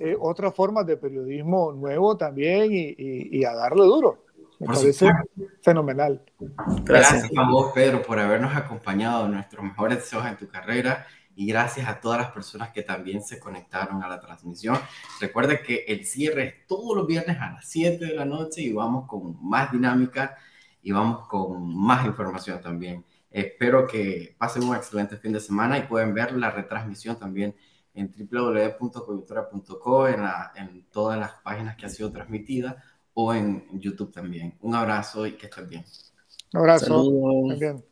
eh, 0.00 0.16
otras 0.18 0.54
formas 0.54 0.86
de 0.86 0.96
periodismo 0.96 1.72
nuevo 1.72 2.16
también 2.16 2.72
y, 2.72 2.94
y, 2.96 3.44
a 3.44 3.52
darle 3.52 3.84
duro. 3.84 4.24
Me 4.58 4.66
parece 4.66 5.10
fenomenal. 5.62 6.22
Gracias. 6.38 7.22
gracias 7.22 7.30
a 7.36 7.50
vos, 7.50 7.72
Pedro, 7.74 8.00
por 8.00 8.18
habernos 8.18 8.56
acompañado. 8.56 9.28
Nuestros 9.28 9.62
mejores 9.62 9.98
deseos 9.98 10.24
en 10.26 10.38
tu 10.38 10.48
carrera 10.48 11.06
y 11.36 11.46
gracias 11.46 11.86
a 11.86 12.00
todas 12.00 12.18
las 12.18 12.30
personas 12.30 12.70
que 12.70 12.82
también 12.82 13.22
se 13.22 13.38
conectaron 13.38 14.02
a 14.02 14.08
la 14.08 14.20
transmisión. 14.20 14.78
Recuerda 15.20 15.62
que 15.62 15.84
el 15.86 16.06
cierre 16.06 16.44
es 16.44 16.66
todos 16.66 16.96
los 16.96 17.06
viernes 17.06 17.38
a 17.38 17.52
las 17.52 17.68
7 17.68 18.04
de 18.04 18.14
la 18.14 18.24
noche 18.24 18.62
y 18.62 18.72
vamos 18.72 19.06
con 19.06 19.36
más 19.42 19.70
dinámica 19.70 20.36
y 20.82 20.92
vamos 20.92 21.28
con 21.28 21.76
más 21.76 22.06
información 22.06 22.60
también. 22.62 23.04
Espero 23.30 23.86
que 23.86 24.34
pasen 24.38 24.64
un 24.64 24.74
excelente 24.74 25.18
fin 25.18 25.32
de 25.32 25.40
semana 25.40 25.76
y 25.76 25.82
pueden 25.82 26.14
ver 26.14 26.32
la 26.32 26.50
retransmisión 26.50 27.18
también 27.18 27.54
en 28.00 28.14
www.coyuntura.co, 28.30 30.08
en, 30.08 30.86
todas 30.90 31.18
las 31.18 31.32
páginas 31.42 31.76
que 31.76 31.86
ha 31.86 31.88
sido 31.88 32.10
transmitida 32.10 32.82
o 33.14 33.34
en 33.34 33.66
YouTube 33.78 34.12
también. 34.12 34.56
Un 34.60 34.74
abrazo 34.74 35.26
y 35.26 35.32
que 35.32 35.46
estén 35.46 35.68
bien. 35.68 35.84
Un 36.52 36.60
abrazo. 36.60 36.86
Saludos. 36.86 37.48
También. 37.50 37.84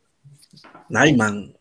Naiman. 0.89 1.55